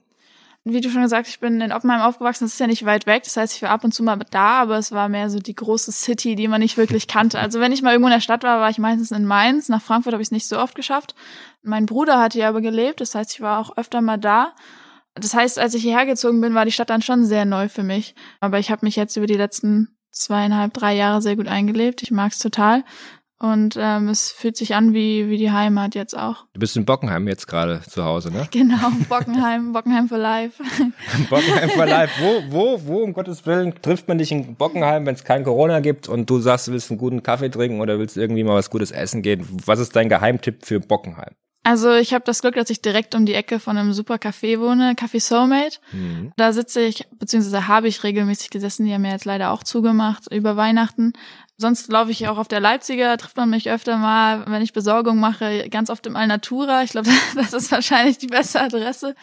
Wie 0.65 0.81
du 0.81 0.91
schon 0.91 1.03
gesagt, 1.03 1.27
ich 1.29 1.41
bin 1.41 1.61
in 1.61 1.73
Oppenheim 1.73 2.03
aufgewachsen, 2.03 2.45
das 2.45 2.53
ist 2.53 2.61
ja 2.61 2.67
nicht 2.67 2.85
weit 2.85 3.07
weg. 3.07 3.23
Das 3.25 3.37
heißt, 3.37 3.57
ich 3.57 3.63
war 3.63 3.71
ab 3.71 3.83
und 3.83 3.93
zu 3.93 4.03
mal 4.03 4.19
da, 4.31 4.61
aber 4.61 4.77
es 4.77 4.93
war 4.93 5.09
mehr 5.09 5.31
so 5.31 5.39
die 5.39 5.55
große 5.55 5.91
City, 5.91 6.35
die 6.35 6.49
man 6.49 6.61
nicht 6.61 6.77
wirklich 6.77 7.09
kannte. 7.09 7.39
Also 7.39 7.61
wenn 7.61 7.73
ich 7.73 7.81
mal 7.81 7.93
irgendwo 7.93 8.09
in 8.09 8.15
der 8.15 8.21
Stadt 8.21 8.43
war, 8.43 8.61
war 8.61 8.69
ich 8.69 8.79
meistens 8.79 9.11
in 9.11 9.25
Mainz. 9.25 9.71
Nach 9.71 9.81
Frankfurt 9.81 10.13
habe 10.13 10.23
ich 10.23 10.29
es 10.29 10.33
nicht 10.33 10.47
so 10.47 10.59
oft 10.59 10.75
geschafft. 10.75 11.15
Mein 11.63 11.87
Bruder 11.87 12.21
hatte 12.21 12.39
ja 12.39 12.49
aber 12.49 12.61
gelebt, 12.61 13.01
das 13.01 13.15
heißt, 13.15 13.33
ich 13.33 13.41
war 13.41 13.59
auch 13.59 13.77
öfter 13.79 14.03
mal 14.03 14.19
da. 14.19 14.55
Das 15.15 15.35
heißt, 15.35 15.59
als 15.59 15.75
ich 15.75 15.83
hierher 15.83 16.07
gezogen 16.07 16.41
bin, 16.41 16.55
war 16.55 16.65
die 16.65 16.73
Stadt 16.73 16.91
dann 16.91 17.03
schon 17.03 17.25
sehr 17.25 17.45
neu 17.45 17.69
für 17.69 17.83
mich. 17.83 18.15
Aber 18.41 18.59
ich 18.59 18.71
habe 18.71 18.85
mich 18.85 18.97
jetzt 18.97 19.17
über 19.17 19.27
die 19.27 19.35
letzten 19.35 19.97
zweieinhalb, 20.13 20.75
drei 20.75 20.95
Jahre 20.95 21.23
sehr 21.23 21.37
gut 21.37 21.49
eingelebt. 21.49 22.03
Ich 22.03 22.11
mag 22.11 22.33
es 22.33 22.39
total. 22.39 22.85
Und 23.43 23.75
ähm, 23.81 24.11
es 24.11 24.31
fühlt 24.31 24.59
sich 24.59 24.75
an 24.75 24.93
wie, 24.93 25.31
wie 25.31 25.39
die 25.39 25.51
Heimat 25.51 25.95
jetzt 25.95 26.15
auch. 26.15 26.45
Du 26.53 26.61
bist 26.61 26.77
in 26.77 26.85
Bockenheim 26.85 27.27
jetzt 27.27 27.49
gerade 27.49 27.81
zu 27.89 28.05
Hause, 28.05 28.31
ne? 28.31 28.47
Genau, 28.51 28.91
Bockenheim, 29.09 29.73
Bockenheim 29.73 30.09
for 30.09 30.19
Life. 30.19 30.63
Bockenheim 31.31 31.71
for 31.71 31.87
Life. 31.87 32.13
Wo, 32.21 32.43
wo, 32.51 32.81
wo, 32.85 33.03
um 33.03 33.15
Gottes 33.15 33.47
Willen, 33.47 33.73
trifft 33.81 34.09
man 34.09 34.19
dich 34.19 34.31
in 34.31 34.57
Bockenheim, 34.57 35.07
wenn 35.07 35.15
es 35.15 35.25
kein 35.25 35.43
Corona 35.43 35.81
gibt 35.81 36.07
und 36.07 36.29
du 36.29 36.39
sagst, 36.39 36.69
du 36.69 36.73
willst 36.73 36.91
einen 36.91 36.99
guten 36.99 37.23
Kaffee 37.23 37.49
trinken 37.49 37.81
oder 37.81 37.99
willst 37.99 38.19
irgendwie 38.19 38.45
mal 38.45 38.57
was 38.57 38.69
Gutes 38.69 38.91
essen 38.91 39.23
gehen? 39.23 39.47
Was 39.65 39.79
ist 39.79 39.97
dein 39.97 40.11
Geheimtipp 40.11 40.67
für 40.67 40.79
Bockenheim? 40.79 41.35
Also 41.63 41.95
ich 41.95 42.15
habe 42.15 42.25
das 42.25 42.41
Glück, 42.41 42.55
dass 42.55 42.71
ich 42.71 42.81
direkt 42.81 43.15
um 43.15 43.27
die 43.27 43.35
Ecke 43.35 43.61
von 43.61 43.77
einem 43.77 43.93
super 43.93 44.15
Café 44.15 44.61
wohne, 44.61 44.95
Café 44.95 45.21
Soulmate. 45.21 45.79
Mhm. 45.93 46.33
Da 46.37 46.53
sitze 46.55 46.81
ich, 46.81 47.07
beziehungsweise 47.19 47.69
habe 47.69 47.87
ich 47.87 48.03
regelmäßig 48.03 48.49
gesessen, 48.49 48.87
die 48.87 48.95
haben 48.95 49.03
mir 49.03 49.13
jetzt 49.13 49.27
leider 49.27 49.51
auch 49.51 49.63
zugemacht 49.63 50.33
über 50.33 50.57
Weihnachten. 50.57 51.13
Sonst 51.61 51.93
laufe 51.93 52.11
ich 52.11 52.27
auch 52.27 52.39
auf 52.39 52.49
der 52.49 52.59
Leipziger, 52.59 53.19
trifft 53.19 53.37
man 53.37 53.51
mich 53.51 53.69
öfter 53.69 53.99
mal, 53.99 54.47
wenn 54.47 54.63
ich 54.63 54.73
Besorgung 54.73 55.21
mache, 55.21 55.69
ganz 55.69 55.91
oft 55.91 56.07
im 56.07 56.17
Alnatura. 56.17 56.85
Ich 56.85 56.93
glaube, 56.93 57.11
das 57.35 57.53
ist 57.53 57.71
wahrscheinlich 57.71 58.17
die 58.17 58.29
beste 58.29 58.63
Adresse. 58.63 59.15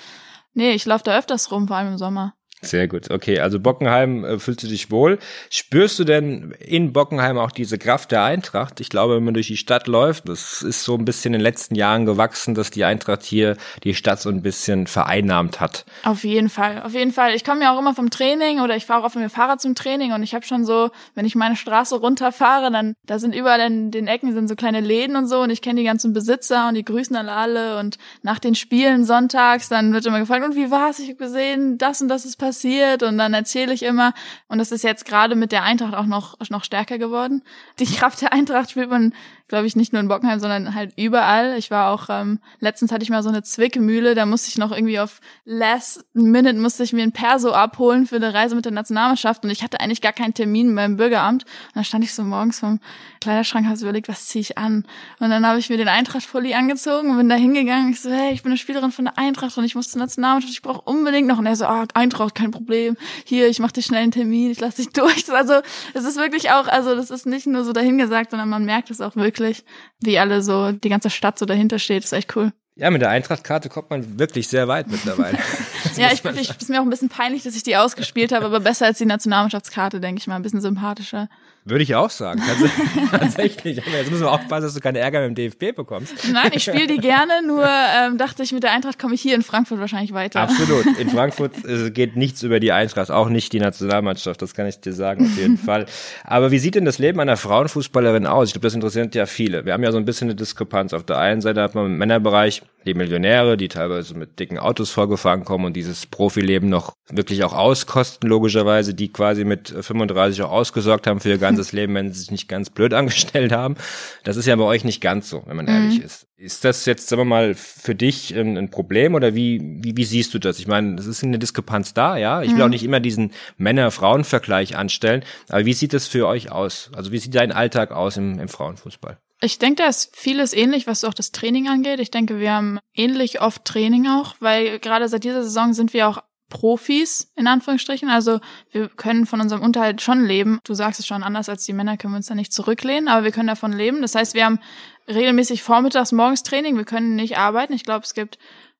Nee, 0.53 0.73
ich 0.73 0.85
laufe 0.85 1.03
da 1.03 1.17
öfters 1.17 1.51
rum, 1.51 1.67
vor 1.67 1.77
allem 1.77 1.93
im 1.93 1.97
Sommer. 1.97 2.35
Sehr 2.61 2.87
gut. 2.87 3.11
Okay, 3.11 3.39
also 3.39 3.59
Bockenheim 3.59 4.25
äh, 4.25 4.39
fühlst 4.39 4.63
du 4.63 4.67
dich 4.67 4.89
wohl. 4.89 5.19
Spürst 5.51 5.99
du 5.99 6.03
denn 6.05 6.55
in 6.59 6.91
Bockenheim 6.91 7.37
auch 7.37 7.51
diese 7.51 7.77
Kraft 7.77 8.11
der 8.11 8.23
Eintracht? 8.23 8.79
Ich 8.79 8.89
glaube, 8.89 9.15
wenn 9.15 9.23
man 9.23 9.35
durch 9.35 9.45
die 9.45 9.57
Stadt 9.57 9.85
läuft, 9.85 10.27
das 10.27 10.63
ist 10.63 10.83
so 10.83 10.95
ein 10.95 11.05
bisschen 11.05 11.35
in 11.35 11.39
den 11.39 11.43
letzten 11.43 11.75
Jahren 11.75 12.07
gewachsen, 12.07 12.55
dass 12.55 12.71
die 12.71 12.83
Eintracht 12.83 13.21
hier 13.21 13.57
die 13.83 13.93
Stadt 13.93 14.19
so 14.19 14.29
ein 14.29 14.41
bisschen 14.41 14.87
vereinnahmt 14.87 15.59
hat. 15.59 15.85
Auf 16.03 16.23
jeden 16.23 16.49
Fall, 16.49 16.81
auf 16.81 16.93
jeden 16.93 17.11
Fall. 17.11 17.35
Ich 17.35 17.43
komme 17.43 17.61
ja 17.61 17.75
auch 17.75 17.79
immer 17.79 17.93
vom 17.93 18.09
Training 18.09 18.59
oder 18.59 18.75
ich 18.75 18.87
fahre 18.87 19.05
auch 19.05 19.13
mit 19.13 19.23
dem 19.23 19.29
Fahrrad 19.29 19.61
zum 19.61 19.75
Training 19.75 20.13
und 20.13 20.23
ich 20.23 20.33
habe 20.33 20.43
schon 20.43 20.65
so, 20.65 20.89
wenn 21.13 21.25
ich 21.25 21.35
meine 21.35 21.55
Straße 21.55 21.95
runterfahre, 21.95 22.71
dann 22.71 22.95
da 23.05 23.19
sind 23.19 23.35
überall 23.35 23.59
in 23.59 23.91
den 23.91 24.07
Ecken 24.07 24.33
sind 24.33 24.47
so 24.47 24.55
kleine 24.55 24.81
Läden 24.81 25.15
und 25.15 25.27
so 25.27 25.41
und 25.41 25.51
ich 25.51 25.61
kenne 25.61 25.79
die 25.79 25.85
ganzen 25.85 26.11
Besitzer 26.11 26.69
und 26.69 26.73
die 26.73 26.85
grüßen 26.85 27.13
dann 27.13 27.29
alle 27.29 27.77
und 27.77 27.99
nach 28.23 28.39
den 28.39 28.55
Spielen 28.55 29.05
sonntags, 29.05 29.69
dann 29.69 29.93
wird 29.93 30.07
immer 30.07 30.19
gefragt, 30.19 30.43
und 30.43 30.55
wie 30.55 30.71
war's? 30.71 30.97
Ich 30.97 31.09
habe 31.09 31.17
gesehen, 31.17 31.77
das 31.77 32.01
und 32.01 32.07
das 32.07 32.25
ist 32.25 32.37
passiert 32.37 32.46
passiert 32.47 33.03
und 33.03 33.17
dann 33.17 33.33
erzähle 33.33 33.73
ich 33.73 33.83
immer 33.83 34.13
und 34.47 34.57
das 34.57 34.71
ist 34.71 34.83
jetzt 34.83 35.05
gerade 35.05 35.35
mit 35.35 35.51
der 35.51 35.63
Eintracht 35.63 35.93
auch 35.93 36.05
noch 36.05 36.37
noch 36.49 36.63
stärker 36.63 36.97
geworden. 36.97 37.43
Die 37.79 37.85
Kraft 37.85 38.21
der 38.21 38.31
Eintracht 38.31 38.71
spürt 38.71 38.89
man 38.89 39.13
glaube 39.47 39.65
ich, 39.65 39.75
nicht 39.75 39.93
nur 39.93 40.01
in 40.01 40.07
Bockenheim, 40.07 40.39
sondern 40.39 40.75
halt 40.75 40.93
überall. 40.97 41.57
Ich 41.57 41.71
war 41.71 41.91
auch, 41.91 42.07
ähm, 42.09 42.39
letztens 42.59 42.91
hatte 42.91 43.03
ich 43.03 43.09
mal 43.09 43.23
so 43.23 43.29
eine 43.29 43.43
Zwickmühle, 43.43 44.13
da 44.13 44.25
musste 44.25 44.49
ich 44.49 44.57
noch 44.57 44.71
irgendwie 44.71 44.99
auf 44.99 45.21
last 45.45 46.05
minute 46.13 46.57
musste 46.57 46.83
ich 46.83 46.93
mir 46.93 47.03
ein 47.03 47.13
Perso 47.13 47.51
abholen 47.51 48.07
für 48.07 48.17
eine 48.17 48.33
Reise 48.33 48.55
mit 48.55 48.65
der 48.65 48.71
Nationalmannschaft 48.71 49.43
und 49.43 49.49
ich 49.49 49.63
hatte 49.63 49.79
eigentlich 49.79 50.01
gar 50.01 50.11
keinen 50.11 50.33
Termin 50.33 50.75
beim 50.75 50.97
Bürgeramt. 50.97 51.43
Und 51.43 51.75
dann 51.75 51.83
stand 51.83 52.03
ich 52.03 52.13
so 52.13 52.23
morgens 52.23 52.59
vom 52.59 52.79
Kleiderschrank, 53.21 53.65
habe 53.65 53.79
überlegt, 53.79 54.09
was 54.09 54.27
ziehe 54.27 54.41
ich 54.41 54.57
an? 54.57 54.85
Und 55.19 55.29
dann 55.29 55.45
habe 55.45 55.59
ich 55.59 55.69
mir 55.69 55.77
den 55.77 55.87
Eintracht-Pulli 55.87 56.53
angezogen 56.53 57.11
und 57.11 57.17
bin 57.17 57.29
da 57.29 57.35
hingegangen. 57.35 57.91
Ich 57.91 58.01
so, 58.01 58.09
hey, 58.09 58.33
ich 58.33 58.43
bin 58.43 58.51
eine 58.51 58.57
Spielerin 58.57 58.91
von 58.91 59.05
der 59.05 59.17
Eintracht 59.17 59.57
und 59.57 59.63
ich 59.63 59.75
muss 59.75 59.89
zur 59.89 59.99
Nationalmannschaft, 59.99 60.53
ich 60.53 60.61
brauche 60.61 60.81
unbedingt 60.81 61.27
noch. 61.27 61.37
Und 61.37 61.45
er 61.45 61.55
so, 61.55 61.65
ah, 61.65 61.85
Eintracht, 61.93 62.35
kein 62.35 62.51
Problem. 62.51 62.97
Hier, 63.23 63.47
ich 63.47 63.59
mache 63.59 63.73
dir 63.73 63.81
schnell 63.81 64.03
einen 64.03 64.11
Termin, 64.11 64.51
ich 64.51 64.59
lasse 64.59 64.77
dich 64.77 64.89
durch. 64.93 65.31
Also, 65.31 65.61
es 65.93 66.03
ist 66.03 66.17
wirklich 66.17 66.51
auch, 66.51 66.67
also 66.67 66.95
das 66.95 67.11
ist 67.11 67.25
nicht 67.25 67.47
nur 67.47 67.63
so 67.63 67.73
dahingesagt, 67.73 68.31
sondern 68.31 68.49
man 68.49 68.65
merkt 68.65 68.89
es 68.91 69.01
auch 69.01 69.15
wirklich 69.15 69.36
wirklich, 69.39 69.65
wie 69.99 70.19
alle 70.19 70.41
so, 70.41 70.71
die 70.71 70.89
ganze 70.89 71.09
Stadt 71.09 71.37
so 71.39 71.45
dahinter 71.45 71.79
steht. 71.79 72.03
Ist 72.03 72.13
echt 72.13 72.35
cool. 72.35 72.51
Ja, 72.75 72.91
mit 72.91 73.01
der 73.01 73.09
Eintrachtkarte 73.09 73.69
kommt 73.69 73.89
man 73.89 74.19
wirklich 74.19 74.47
sehr 74.47 74.67
weit 74.67 74.87
mittlerweile. 74.87 75.37
ja, 75.97 76.11
ich, 76.11 76.23
ich 76.23 76.49
ist 76.49 76.69
mir 76.69 76.79
auch 76.79 76.83
ein 76.83 76.89
bisschen 76.89 77.09
peinlich, 77.09 77.43
dass 77.43 77.55
ich 77.55 77.63
die 77.63 77.75
ausgespielt 77.75 78.31
habe, 78.31 78.45
aber 78.45 78.59
besser 78.59 78.85
als 78.85 78.99
die 78.99 79.05
Nationalmannschaftskarte, 79.05 79.99
denke 79.99 80.19
ich 80.19 80.27
mal, 80.27 80.35
ein 80.35 80.43
bisschen 80.43 80.61
sympathischer. 80.61 81.27
Würde 81.69 81.83
ich 81.83 81.95
auch 81.95 82.09
sagen. 82.09 82.41
Tatsächlich. 83.11 83.85
Aber 83.85 83.97
jetzt 83.97 84.09
müssen 84.09 84.23
wir 84.23 84.31
aufpassen, 84.31 84.63
dass 84.63 84.73
du 84.73 84.79
keine 84.79 84.99
Ärger 84.99 85.27
mit 85.27 85.37
dem 85.37 85.51
DFB 85.51 85.75
bekommst. 85.75 86.13
Nein, 86.31 86.51
ich 86.53 86.63
spiele 86.63 86.87
die 86.87 86.97
gerne, 86.97 87.45
nur 87.45 87.65
ähm, 87.65 88.17
dachte 88.17 88.43
ich, 88.43 88.53
mit 88.53 88.63
der 88.63 88.71
Eintracht 88.71 88.97
komme 88.97 89.15
ich 89.15 89.21
hier 89.21 89.35
in 89.35 89.41
Frankfurt 89.41 89.79
wahrscheinlich 89.79 90.13
weiter. 90.13 90.39
Absolut. 90.39 90.85
In 90.97 91.09
Frankfurt 91.17 91.65
äh, 91.65 91.91
geht 91.91 92.15
nichts 92.15 92.41
über 92.43 92.61
die 92.61 92.71
Eintracht, 92.71 93.11
auch 93.11 93.27
nicht 93.27 93.51
die 93.51 93.59
Nationalmannschaft, 93.59 94.41
das 94.41 94.53
kann 94.53 94.65
ich 94.65 94.79
dir 94.79 94.93
sagen, 94.93 95.25
auf 95.25 95.37
jeden 95.37 95.57
Fall. 95.67 95.87
Aber 96.23 96.51
wie 96.51 96.59
sieht 96.59 96.75
denn 96.75 96.85
das 96.85 96.99
Leben 96.99 97.19
einer 97.19 97.35
Frauenfußballerin 97.35 98.27
aus? 98.27 98.47
Ich 98.47 98.53
glaube, 98.53 98.67
das 98.67 98.73
interessiert 98.73 99.13
ja 99.15 99.25
viele. 99.25 99.65
Wir 99.65 99.73
haben 99.73 99.83
ja 99.83 99.91
so 99.91 99.97
ein 99.97 100.05
bisschen 100.05 100.27
eine 100.27 100.35
Diskrepanz. 100.35 100.93
Auf 100.93 101.03
der 101.03 101.17
einen 101.17 101.41
Seite 101.41 101.61
hat 101.61 101.75
man 101.75 101.87
im 101.87 101.97
Männerbereich 101.97 102.61
die 102.85 102.93
Millionäre, 102.93 103.57
die 103.57 103.67
teilweise 103.67 104.15
mit 104.15 104.39
dicken 104.39 104.57
Autos 104.57 104.91
vorgefahren 104.91 105.43
kommen 105.43 105.65
und 105.65 105.73
dieses 105.73 106.05
Profileben 106.05 106.69
noch 106.69 106.93
wirklich 107.09 107.43
auch 107.43 107.53
auskosten, 107.53 108.29
logischerweise, 108.29 108.93
die 108.93 109.11
quasi 109.11 109.43
mit 109.43 109.69
35 109.69 110.41
auch 110.43 110.51
ausgesorgt 110.51 111.05
haben 111.05 111.19
für 111.19 111.29
ihr 111.29 111.37
ganzes 111.37 111.56
Leben, 111.71 111.93
wenn 111.95 112.11
sie 112.11 112.19
sich 112.19 112.31
nicht 112.31 112.47
ganz 112.47 112.69
blöd 112.69 112.93
angestellt 112.95 113.51
haben. 113.51 113.75
Das 114.23 114.37
ist 114.37 114.45
ja 114.45 114.55
bei 114.55 114.63
euch 114.63 114.83
nicht 114.83 115.01
ganz 115.01 115.29
so, 115.29 115.43
wenn 115.45 115.57
man 115.57 115.67
ehrlich 115.67 116.01
ist. 116.01 116.27
Ist 116.37 116.63
das 116.63 116.85
jetzt, 116.85 117.07
sagen 117.07 117.21
wir 117.21 117.25
mal, 117.25 117.55
für 117.55 117.95
dich 117.95 118.35
ein, 118.35 118.57
ein 118.57 118.69
Problem 118.69 119.15
oder 119.15 119.33
wie, 119.33 119.59
wie, 119.81 119.97
wie 119.97 120.03
siehst 120.03 120.33
du 120.33 120.39
das? 120.39 120.59
Ich 120.59 120.67
meine, 120.67 120.95
es 120.99 121.07
ist 121.07 121.23
eine 121.23 121.39
Diskrepanz 121.39 121.93
da, 121.93 122.15
ja. 122.15 122.43
Ich 122.43 122.55
will 122.55 122.61
auch 122.61 122.69
nicht 122.69 122.83
immer 122.83 122.99
diesen 122.99 123.31
Männer-Frauen-Vergleich 123.57 124.77
anstellen, 124.77 125.23
aber 125.49 125.65
wie 125.65 125.73
sieht 125.73 125.93
das 125.93 126.07
für 126.07 126.27
euch 126.27 126.51
aus? 126.51 126.91
Also 126.93 127.11
wie 127.11 127.17
sieht 127.17 127.33
dein 127.33 127.51
Alltag 127.51 127.91
aus 127.91 128.17
im, 128.17 128.39
im 128.39 128.49
Frauenfußball? 128.49 129.17
Ich 129.39 129.59
denke, 129.59 129.83
da 129.83 129.89
ist 129.89 130.15
vieles 130.15 130.53
ähnlich, 130.53 130.87
was 130.87 131.03
auch 131.03 131.13
das 131.13 131.31
Training 131.31 131.67
angeht. 131.67 131.99
Ich 131.99 132.09
denke, 132.09 132.39
wir 132.39 132.53
haben 132.53 132.79
ähnlich 132.95 133.39
oft 133.39 133.65
Training 133.65 134.07
auch, 134.07 134.35
weil 134.39 134.79
gerade 134.79 135.07
seit 135.07 135.23
dieser 135.23 135.43
Saison 135.43 135.73
sind 135.73 135.93
wir 135.93 136.07
auch 136.07 136.23
Profis, 136.49 137.31
in 137.35 137.47
Anführungsstrichen. 137.47 138.09
Also 138.09 138.39
wir 138.71 138.87
können 138.89 139.25
von 139.25 139.41
unserem 139.41 139.61
Unterhalt 139.61 140.01
schon 140.01 140.25
leben. 140.25 140.59
Du 140.63 140.73
sagst 140.73 140.99
es 140.99 141.07
schon, 141.07 141.23
anders 141.23 141.49
als 141.49 141.65
die 141.65 141.73
Männer 141.73 141.97
können 141.97 142.13
wir 142.13 142.17
uns 142.17 142.27
da 142.27 142.35
nicht 142.35 142.53
zurücklehnen, 142.53 143.07
aber 143.07 143.23
wir 143.23 143.31
können 143.31 143.47
davon 143.47 143.73
leben. 143.73 144.01
Das 144.01 144.15
heißt, 144.15 144.33
wir 144.33 144.45
haben 144.45 144.59
regelmäßig 145.07 145.63
vormittags, 145.63 146.11
morgens 146.11 146.43
Training. 146.43 146.77
Wir 146.77 146.85
können 146.85 147.15
nicht 147.15 147.37
arbeiten. 147.37 147.73
Ich 147.73 147.83
glaube, 147.83 148.05
es 148.05 148.13
gibt 148.13 148.37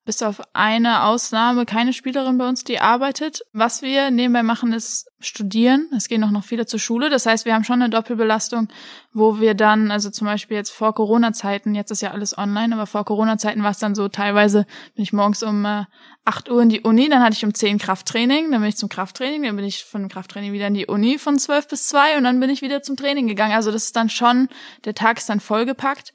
bis 0.08 0.24
auf 0.24 0.42
eine 0.54 1.04
Ausnahme 1.04 1.66
keine 1.66 1.92
Spielerin 1.92 2.38
bei 2.38 2.48
uns, 2.48 2.64
die 2.64 2.80
arbeitet. 2.80 3.42
Was 3.52 3.82
wir 3.82 4.10
nebenbei 4.10 4.42
machen, 4.42 4.72
ist 4.72 5.12
studieren. 5.20 5.90
Es 5.98 6.08
gehen 6.08 6.24
auch 6.24 6.32
noch 6.32 6.46
viele 6.46 6.66
zur 6.66 6.80
Schule. 6.80 7.10
Das 7.10 7.26
heißt, 7.26 7.44
wir 7.44 7.54
haben 7.54 7.66
schon 7.66 7.82
eine 7.82 7.90
Doppelbelastung, 7.90 8.70
wo 9.12 9.42
wir 9.42 9.54
dann, 9.54 9.92
also 9.92 10.10
zum 10.10 10.26
Beispiel 10.26 10.56
jetzt 10.56 10.70
vor 10.70 10.96
Corona-Zeiten, 10.96 11.76
jetzt 11.76 11.92
ist 11.92 12.02
ja 12.02 12.12
alles 12.12 12.38
online, 12.38 12.74
aber 12.74 12.88
vor 12.88 13.04
Corona-Zeiten 13.04 13.62
war 13.64 13.72
es 13.72 13.80
dann 13.80 13.96
so, 13.96 14.08
teilweise 14.08 14.66
bin 14.96 15.04
ich 15.04 15.12
morgens 15.12 15.44
um 15.44 15.66
äh, 15.66 15.84
8 16.24 16.50
Uhr 16.50 16.62
in 16.62 16.70
die 16.70 16.82
Uni, 16.82 17.10
dann 17.10 17.22
hatte 17.22 17.34
ich 17.34 17.44
um 17.44 17.54
10 17.54 17.78
Krafttraining, 17.78 18.50
dann 18.50 18.62
bin 18.62 18.70
ich 18.70 18.78
zum 18.78 18.88
Krafttraining, 18.88 19.44
dann 19.44 19.58
bin 19.58 19.66
ich 19.66 19.84
von 19.84 20.08
Krafttraining 20.08 20.54
wieder 20.54 20.68
in 20.68 20.74
die 20.74 20.86
Uni 20.86 21.18
von 21.18 21.38
12 21.38 21.68
bis 21.68 21.88
2 21.88 22.18
und 22.18 22.24
dann 22.24 22.40
bin 22.40 22.50
ich 22.50 22.62
wieder 22.62 22.82
zum 22.82 22.96
Training 22.96 23.28
gegangen. 23.28 23.56
Also 23.56 23.74
das 23.74 23.84
ist 23.84 23.96
dann 23.98 24.10
schon, 24.10 24.48
der 24.86 24.96
Tag 24.96 25.18
ist 25.18 25.28
dann 25.28 25.42
vollgepackt. 25.42 26.14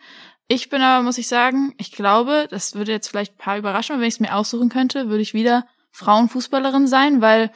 Ich 0.54 0.68
bin 0.68 0.82
aber, 0.82 1.02
muss 1.02 1.16
ich 1.16 1.28
sagen, 1.28 1.73
ich 1.78 1.92
glaube, 1.92 2.47
das 2.50 2.75
würde 2.75 2.92
jetzt 2.92 3.09
vielleicht 3.09 3.32
ein 3.32 3.38
paar 3.38 3.56
überraschen, 3.56 3.94
aber 3.94 4.02
wenn 4.02 4.09
ich 4.09 4.16
es 4.16 4.21
mir 4.21 4.37
aussuchen 4.37 4.68
könnte, 4.68 5.09
würde 5.09 5.23
ich 5.23 5.32
wieder 5.32 5.64
Frauenfußballerin 5.92 6.87
sein, 6.87 7.23
weil 7.23 7.50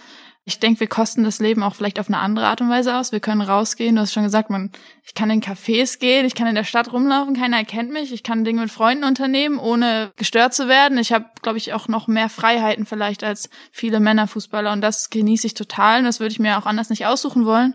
ich 0.46 0.60
denke, 0.60 0.80
wir 0.80 0.86
kosten 0.86 1.22
das 1.22 1.38
Leben 1.38 1.62
auch 1.62 1.74
vielleicht 1.74 2.00
auf 2.00 2.08
eine 2.08 2.20
andere 2.20 2.46
Art 2.46 2.62
und 2.62 2.70
Weise 2.70 2.96
aus. 2.96 3.12
Wir 3.12 3.20
können 3.20 3.42
rausgehen, 3.42 3.96
du 3.96 4.00
hast 4.00 4.14
schon 4.14 4.22
gesagt, 4.22 4.48
man, 4.48 4.70
ich 5.04 5.12
kann 5.12 5.28
in 5.28 5.42
Cafés 5.42 5.98
gehen, 5.98 6.24
ich 6.24 6.34
kann 6.34 6.46
in 6.46 6.54
der 6.54 6.64
Stadt 6.64 6.90
rumlaufen, 6.90 7.36
keiner 7.36 7.58
erkennt 7.58 7.92
mich, 7.92 8.14
ich 8.14 8.22
kann 8.22 8.44
Dinge 8.44 8.62
mit 8.62 8.70
Freunden 8.70 9.04
unternehmen, 9.04 9.58
ohne 9.58 10.10
gestört 10.16 10.54
zu 10.54 10.66
werden. 10.66 10.96
Ich 10.96 11.12
habe, 11.12 11.26
glaube 11.42 11.58
ich, 11.58 11.74
auch 11.74 11.88
noch 11.88 12.08
mehr 12.08 12.30
Freiheiten 12.30 12.86
vielleicht 12.86 13.22
als 13.24 13.50
viele 13.72 14.00
Männerfußballer 14.00 14.72
und 14.72 14.80
das 14.80 15.10
genieße 15.10 15.48
ich 15.48 15.54
total 15.54 15.98
und 15.98 16.06
das 16.06 16.18
würde 16.18 16.32
ich 16.32 16.38
mir 16.38 16.56
auch 16.56 16.64
anders 16.64 16.88
nicht 16.88 17.04
aussuchen 17.04 17.44
wollen 17.44 17.74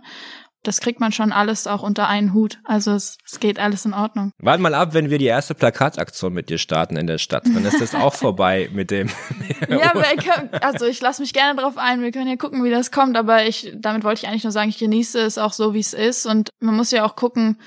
das 0.63 0.79
kriegt 0.79 0.99
man 0.99 1.11
schon 1.11 1.31
alles 1.31 1.65
auch 1.65 1.81
unter 1.81 2.07
einen 2.07 2.33
Hut. 2.33 2.59
Also 2.63 2.91
es, 2.91 3.17
es 3.25 3.39
geht 3.39 3.59
alles 3.59 3.85
in 3.85 3.93
Ordnung. 3.93 4.31
Warte 4.37 4.61
mal 4.61 4.73
ab, 4.75 4.93
wenn 4.93 5.09
wir 5.09 5.17
die 5.17 5.25
erste 5.25 5.55
Plakataktion 5.55 6.33
mit 6.33 6.49
dir 6.49 6.57
starten 6.57 6.97
in 6.97 7.07
der 7.07 7.17
Stadt. 7.17 7.45
Dann 7.45 7.65
ist 7.65 7.81
das 7.81 7.95
auch 7.95 8.13
vorbei 8.13 8.69
mit 8.71 8.91
dem. 8.91 9.09
ja, 9.69 9.91
aber 9.91 10.05
ich, 10.13 10.63
also 10.63 10.85
ich 10.85 11.01
lasse 11.01 11.21
mich 11.21 11.33
gerne 11.33 11.59
drauf 11.59 11.77
ein. 11.77 12.01
Wir 12.01 12.11
können 12.11 12.27
ja 12.27 12.35
gucken, 12.35 12.63
wie 12.63 12.69
das 12.69 12.91
kommt. 12.91 13.17
Aber 13.17 13.45
ich, 13.45 13.73
damit 13.75 14.03
wollte 14.03 14.23
ich 14.23 14.27
eigentlich 14.27 14.43
nur 14.43 14.51
sagen, 14.51 14.69
ich 14.69 14.77
genieße 14.77 15.19
es 15.19 15.37
auch 15.37 15.53
so, 15.53 15.73
wie 15.73 15.79
es 15.79 15.93
ist. 15.93 16.25
Und 16.25 16.49
man 16.59 16.75
muss 16.75 16.91
ja 16.91 17.05
auch 17.05 17.15
gucken, 17.15 17.57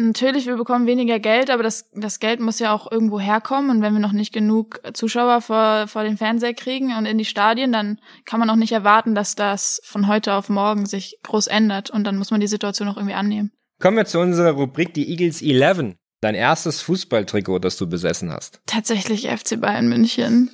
Natürlich, 0.00 0.46
wir 0.46 0.56
bekommen 0.56 0.86
weniger 0.86 1.18
Geld, 1.18 1.50
aber 1.50 1.64
das, 1.64 1.90
das 1.92 2.20
Geld 2.20 2.38
muss 2.38 2.60
ja 2.60 2.72
auch 2.72 2.90
irgendwo 2.90 3.18
herkommen. 3.18 3.68
Und 3.68 3.82
wenn 3.82 3.94
wir 3.94 4.00
noch 4.00 4.12
nicht 4.12 4.32
genug 4.32 4.80
Zuschauer 4.92 5.40
vor, 5.40 5.88
vor 5.88 6.04
den 6.04 6.16
Fernseher 6.16 6.54
kriegen 6.54 6.96
und 6.96 7.04
in 7.04 7.18
die 7.18 7.24
Stadien, 7.24 7.72
dann 7.72 7.98
kann 8.24 8.38
man 8.38 8.48
auch 8.48 8.56
nicht 8.56 8.70
erwarten, 8.70 9.16
dass 9.16 9.34
das 9.34 9.80
von 9.84 10.06
heute 10.06 10.34
auf 10.34 10.48
morgen 10.50 10.86
sich 10.86 11.18
groß 11.24 11.48
ändert. 11.48 11.90
Und 11.90 12.04
dann 12.04 12.16
muss 12.16 12.30
man 12.30 12.40
die 12.40 12.46
Situation 12.46 12.86
auch 12.88 12.96
irgendwie 12.96 13.14
annehmen. 13.14 13.50
Kommen 13.80 13.96
wir 13.96 14.06
zu 14.06 14.20
unserer 14.20 14.52
Rubrik, 14.52 14.94
die 14.94 15.10
Eagles 15.10 15.42
11. 15.42 15.96
Dein 16.20 16.36
erstes 16.36 16.80
Fußballtrikot, 16.82 17.58
das 17.58 17.76
du 17.76 17.88
besessen 17.88 18.32
hast. 18.32 18.60
Tatsächlich 18.66 19.28
FC 19.28 19.60
Bayern 19.60 19.88
München. 19.88 20.50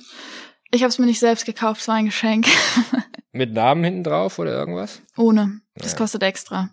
Ich 0.71 0.81
habe 0.81 0.89
es 0.89 0.97
mir 0.97 1.05
nicht 1.05 1.19
selbst 1.19 1.45
gekauft, 1.45 1.81
es 1.81 1.87
war 1.87 1.95
ein 1.95 2.05
Geschenk. 2.05 2.47
Mit 3.35 3.53
Namen 3.53 3.83
hinten 3.83 4.03
drauf 4.03 4.39
oder 4.39 4.51
irgendwas? 4.51 5.01
Ohne. 5.17 5.59
Das 5.75 5.91
ja. 5.91 5.97
kostet 5.97 6.23
extra. 6.23 6.69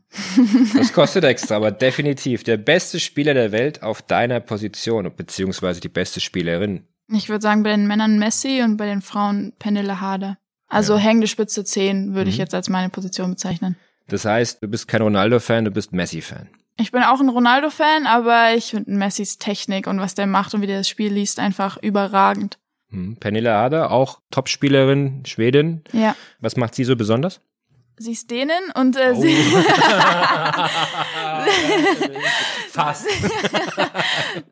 Das 0.76 0.92
kostet 0.95 1.25
extra, 1.25 1.57
aber 1.57 1.73
definitiv 1.73 2.45
der 2.45 2.57
beste 2.57 3.00
Spieler 3.00 3.35
der 3.35 3.50
Welt 3.50 3.83
auf 3.83 4.00
deiner 4.00 4.38
Position, 4.38 5.11
beziehungsweise 5.16 5.81
die 5.81 5.88
beste 5.88 6.21
Spielerin. 6.21 6.87
Ich 7.09 7.28
würde 7.28 7.42
sagen, 7.42 7.64
bei 7.64 7.71
den 7.71 7.88
Männern 7.88 8.21
Messi 8.21 8.62
und 8.62 8.76
bei 8.76 8.87
den 8.87 9.02
Frauen 9.02 9.54
Penille 9.59 10.00
Harder. 10.00 10.38
Also 10.69 10.95
ja. 10.95 11.00
hängende 11.00 11.26
Spitze 11.26 11.64
10 11.64 12.14
würde 12.14 12.26
mhm. 12.26 12.28
ich 12.28 12.37
jetzt 12.37 12.54
als 12.54 12.69
meine 12.69 12.90
Position 12.90 13.31
bezeichnen. 13.31 13.75
Das 14.07 14.25
heißt, 14.25 14.62
du 14.62 14.69
bist 14.69 14.87
kein 14.87 15.02
Ronaldo-Fan, 15.02 15.64
du 15.64 15.73
bist 15.73 15.92
Messi-Fan. 15.92 16.49
Ich 16.78 16.92
bin 16.92 17.02
auch 17.02 17.21
ein 17.21 17.28
Ronaldo-Fan, 17.28 18.07
aber 18.07 18.54
ich 18.54 18.66
finde 18.66 18.92
Messis 18.92 19.38
Technik 19.38 19.88
und 19.88 19.99
was 19.99 20.14
der 20.14 20.28
macht 20.28 20.54
und 20.54 20.62
wie 20.62 20.66
der 20.69 20.78
das 20.78 20.88
Spiel 20.88 21.12
liest 21.12 21.40
einfach 21.40 21.76
überragend. 21.76 22.59
Hm. 22.93 23.17
Pernille 23.17 23.53
Harder, 23.53 23.91
auch 23.91 24.21
Topspielerin, 24.31 25.25
Schwedin. 25.27 25.83
Ja. 25.93 26.15
Was 26.41 26.57
macht 26.57 26.75
sie 26.75 26.85
so 26.85 26.95
besonders? 26.95 27.41
Sie 27.97 28.13
ist 28.13 28.31
Dänen 28.31 28.71
und 28.75 28.97
äh, 28.97 29.13
oh. 29.15 29.21
sie 29.21 29.37
fast. 32.71 33.07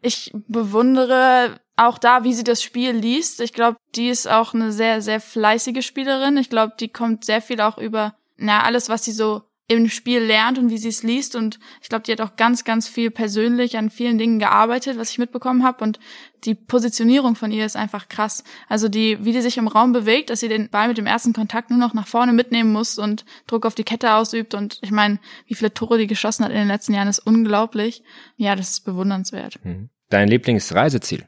ich 0.03 0.31
bewundere 0.47 1.59
auch 1.77 1.99
da, 1.99 2.23
wie 2.25 2.35
sie 2.35 2.45
das 2.45 2.63
Spiel 2.63 2.93
liest. 2.93 3.41
Ich 3.41 3.53
glaube, 3.53 3.79
die 3.95 4.09
ist 4.09 4.29
auch 4.31 4.55
eine 4.55 4.73
sehr, 4.73 5.01
sehr 5.03 5.21
fleißige 5.21 5.85
Spielerin. 5.85 6.37
Ich 6.37 6.51
glaube, 6.51 6.75
die 6.79 6.89
kommt 6.89 7.25
sehr 7.25 7.41
viel 7.41 7.61
auch 7.61 7.79
über, 7.79 8.15
na, 8.37 8.63
alles, 8.63 8.89
was 8.89 9.05
sie 9.05 9.13
so 9.13 9.43
im 9.71 9.89
Spiel 9.89 10.21
lernt 10.21 10.59
und 10.59 10.71
wie 10.71 10.79
sie 10.79 10.89
es 10.89 11.05
liest. 11.05 11.37
Und 11.37 11.61
ich 11.81 11.89
glaube, 11.89 12.03
die 12.03 12.13
hat 12.13 12.21
auch 12.21 12.35
ganz, 12.37 12.65
ganz 12.65 12.89
viel 12.89 13.11
persönlich 13.11 13.79
an 13.79 13.89
vielen 13.89 14.19
Dingen 14.19 14.41
gearbeitet, 14.41 14.99
was 14.99 15.11
ich 15.11 15.19
mitbekommen 15.19 15.63
habe. 15.63 15.85
Und 15.85 16.01
die 16.45 16.57
Positionierung 16.57 17.37
von 17.37 17.53
ihr 17.53 17.65
ist 17.65 17.77
einfach 17.77 18.09
krass. 18.09 18.43
Also 18.69 18.89
die, 18.89 19.25
wie 19.25 19.33
die 19.33 19.41
sich 19.41 19.59
im 19.59 19.69
Raum 19.69 19.93
bewegt, 19.93 20.31
dass 20.31 20.41
sie 20.41 20.49
den 20.49 20.71
Ball 20.71 20.89
mit 20.89 20.99
dem 20.99 21.07
ersten 21.07 21.33
Kontakt 21.33 21.71
nur 21.71 21.79
noch 21.79 21.95
nach 21.95 22.09
vorne 22.09 22.33
mitnehmen 22.33 22.73
muss 22.73 22.99
und 22.99 23.25
Druck 23.47 23.65
auf 23.65 23.77
die 23.77 23.85
Kette 23.85 24.15
ausübt. 24.15 24.55
Und 24.55 24.81
ich 24.83 24.91
meine, 24.91 25.21
wie 25.47 25.55
viele 25.55 25.73
Tore 25.73 25.99
die 25.99 26.09
geschossen 26.09 26.45
hat 26.45 26.51
in 26.51 26.59
den 26.59 26.69
letzten 26.69 26.95
Jahren, 26.95 27.07
ist 27.07 27.21
unglaublich. 27.21 28.03
Ja, 28.37 28.57
das 28.57 28.71
ist 28.71 28.81
bewundernswert. 28.81 29.65
Mhm. 29.65 29.91
Dein 30.09 30.27
Lieblingsreiseziel? 30.27 31.27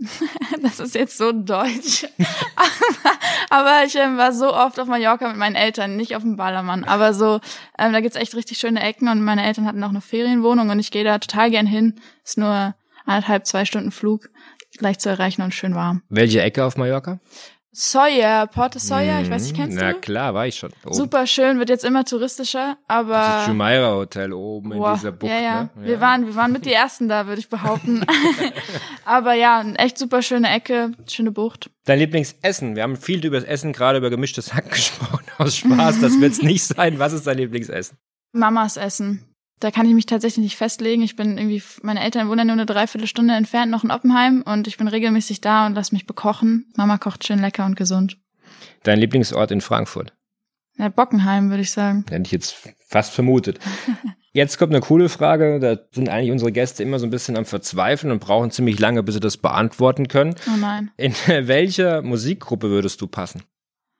das 0.62 0.80
ist 0.80 0.94
jetzt 0.94 1.18
so 1.18 1.32
deutsch. 1.32 2.06
aber 3.50 3.84
ich 3.84 3.94
ähm, 3.96 4.16
war 4.16 4.32
so 4.32 4.54
oft 4.54 4.78
auf 4.78 4.88
Mallorca 4.88 5.28
mit 5.28 5.36
meinen 5.36 5.56
Eltern, 5.56 5.96
nicht 5.96 6.16
auf 6.16 6.22
dem 6.22 6.36
Ballermann. 6.36 6.84
Aber 6.84 7.14
so, 7.14 7.40
ähm, 7.78 7.92
da 7.92 8.00
gibt's 8.00 8.16
echt 8.16 8.34
richtig 8.34 8.58
schöne 8.58 8.82
Ecken 8.82 9.08
und 9.08 9.22
meine 9.22 9.44
Eltern 9.44 9.66
hatten 9.66 9.82
auch 9.84 9.90
eine 9.90 10.00
Ferienwohnung 10.00 10.70
und 10.70 10.78
ich 10.78 10.90
gehe 10.90 11.04
da 11.04 11.18
total 11.18 11.50
gern 11.50 11.66
hin. 11.66 11.94
Ist 12.24 12.38
nur 12.38 12.74
anderthalb, 13.06 13.46
zwei 13.46 13.64
Stunden 13.64 13.90
Flug, 13.90 14.30
leicht 14.78 15.00
zu 15.00 15.08
erreichen 15.08 15.42
und 15.42 15.54
schön 15.54 15.74
warm. 15.74 16.02
Welche 16.08 16.42
Ecke 16.42 16.64
auf 16.64 16.76
Mallorca? 16.76 17.18
Sawyer, 17.80 18.48
Porte 18.48 18.80
Sawyer, 18.80 19.20
ich 19.22 19.30
weiß 19.30 19.44
nicht, 19.44 19.54
kennst 19.54 19.76
Na, 19.76 19.92
du? 19.92 19.92
Na 19.92 20.00
klar, 20.00 20.34
war 20.34 20.48
ich 20.48 20.56
schon. 20.56 20.72
Oben. 20.84 20.94
Super 20.94 21.28
schön, 21.28 21.60
wird 21.60 21.68
jetzt 21.68 21.84
immer 21.84 22.04
touristischer, 22.04 22.76
aber. 22.88 23.14
Das 23.14 23.46
Jumeirah 23.46 23.94
Hotel 23.94 24.32
oben 24.32 24.70
boah, 24.70 24.90
in 24.90 24.94
dieser 24.96 25.12
Bucht, 25.12 25.30
ja, 25.30 25.38
ja. 25.38 25.62
Ne? 25.62 25.70
ja. 25.76 25.82
Wir 25.86 26.00
waren, 26.00 26.26
wir 26.26 26.34
waren 26.34 26.50
mit 26.50 26.66
die 26.66 26.72
ersten 26.72 27.08
da, 27.08 27.28
würde 27.28 27.38
ich 27.38 27.48
behaupten. 27.48 28.04
aber 29.04 29.34
ja, 29.34 29.62
echt 29.76 29.96
super 29.96 30.22
schöne 30.22 30.50
Ecke, 30.50 30.90
schöne 31.06 31.30
Bucht. 31.30 31.70
Dein 31.84 32.00
Lieblingsessen? 32.00 32.74
Wir 32.74 32.82
haben 32.82 32.96
viel 32.96 33.24
über 33.24 33.38
das 33.38 33.48
Essen, 33.48 33.72
gerade 33.72 33.98
über 33.98 34.10
gemischtes 34.10 34.54
Hack 34.54 34.70
gesprochen. 34.72 35.24
Aus 35.38 35.56
Spaß, 35.56 36.00
das 36.00 36.20
wird's 36.20 36.42
nicht 36.42 36.64
sein. 36.64 36.98
Was 36.98 37.12
ist 37.12 37.28
dein 37.28 37.38
Lieblingsessen? 37.38 37.96
Mamas 38.32 38.76
Essen. 38.76 39.27
Da 39.60 39.70
kann 39.70 39.86
ich 39.86 39.94
mich 39.94 40.06
tatsächlich 40.06 40.44
nicht 40.44 40.56
festlegen. 40.56 41.02
Ich 41.02 41.16
bin 41.16 41.36
irgendwie, 41.36 41.62
meine 41.82 42.00
Eltern 42.00 42.28
wohnen 42.28 42.46
nur 42.46 42.54
eine 42.54 42.66
Dreiviertelstunde 42.66 43.34
entfernt 43.34 43.70
noch 43.70 43.84
in 43.84 43.90
Oppenheim 43.90 44.42
und 44.42 44.68
ich 44.68 44.76
bin 44.76 44.86
regelmäßig 44.86 45.40
da 45.40 45.66
und 45.66 45.74
lass 45.74 45.90
mich 45.92 46.06
bekochen. 46.06 46.66
Mama 46.76 46.98
kocht 46.98 47.26
schön 47.26 47.40
lecker 47.40 47.64
und 47.66 47.76
gesund. 47.76 48.18
Dein 48.84 49.00
Lieblingsort 49.00 49.50
in 49.50 49.60
Frankfurt? 49.60 50.12
Ja, 50.78 50.88
Bockenheim, 50.88 51.50
würde 51.50 51.62
ich 51.62 51.72
sagen. 51.72 52.04
Hätte 52.08 52.22
ich 52.22 52.32
jetzt 52.32 52.56
fast 52.88 53.12
vermutet. 53.12 53.58
Jetzt 54.32 54.58
kommt 54.58 54.72
eine 54.72 54.82
coole 54.82 55.08
Frage. 55.08 55.58
Da 55.58 55.78
sind 55.90 56.08
eigentlich 56.08 56.30
unsere 56.30 56.52
Gäste 56.52 56.82
immer 56.82 56.98
so 57.00 57.06
ein 57.06 57.10
bisschen 57.10 57.36
am 57.36 57.46
Verzweifeln 57.46 58.12
und 58.12 58.20
brauchen 58.20 58.50
ziemlich 58.52 58.78
lange, 58.78 59.02
bis 59.02 59.14
sie 59.14 59.20
das 59.20 59.38
beantworten 59.38 60.06
können. 60.06 60.36
Oh 60.46 60.56
nein. 60.56 60.90
In 60.96 61.12
welcher 61.26 62.02
Musikgruppe 62.02 62.68
würdest 62.68 63.00
du 63.00 63.08
passen? 63.08 63.42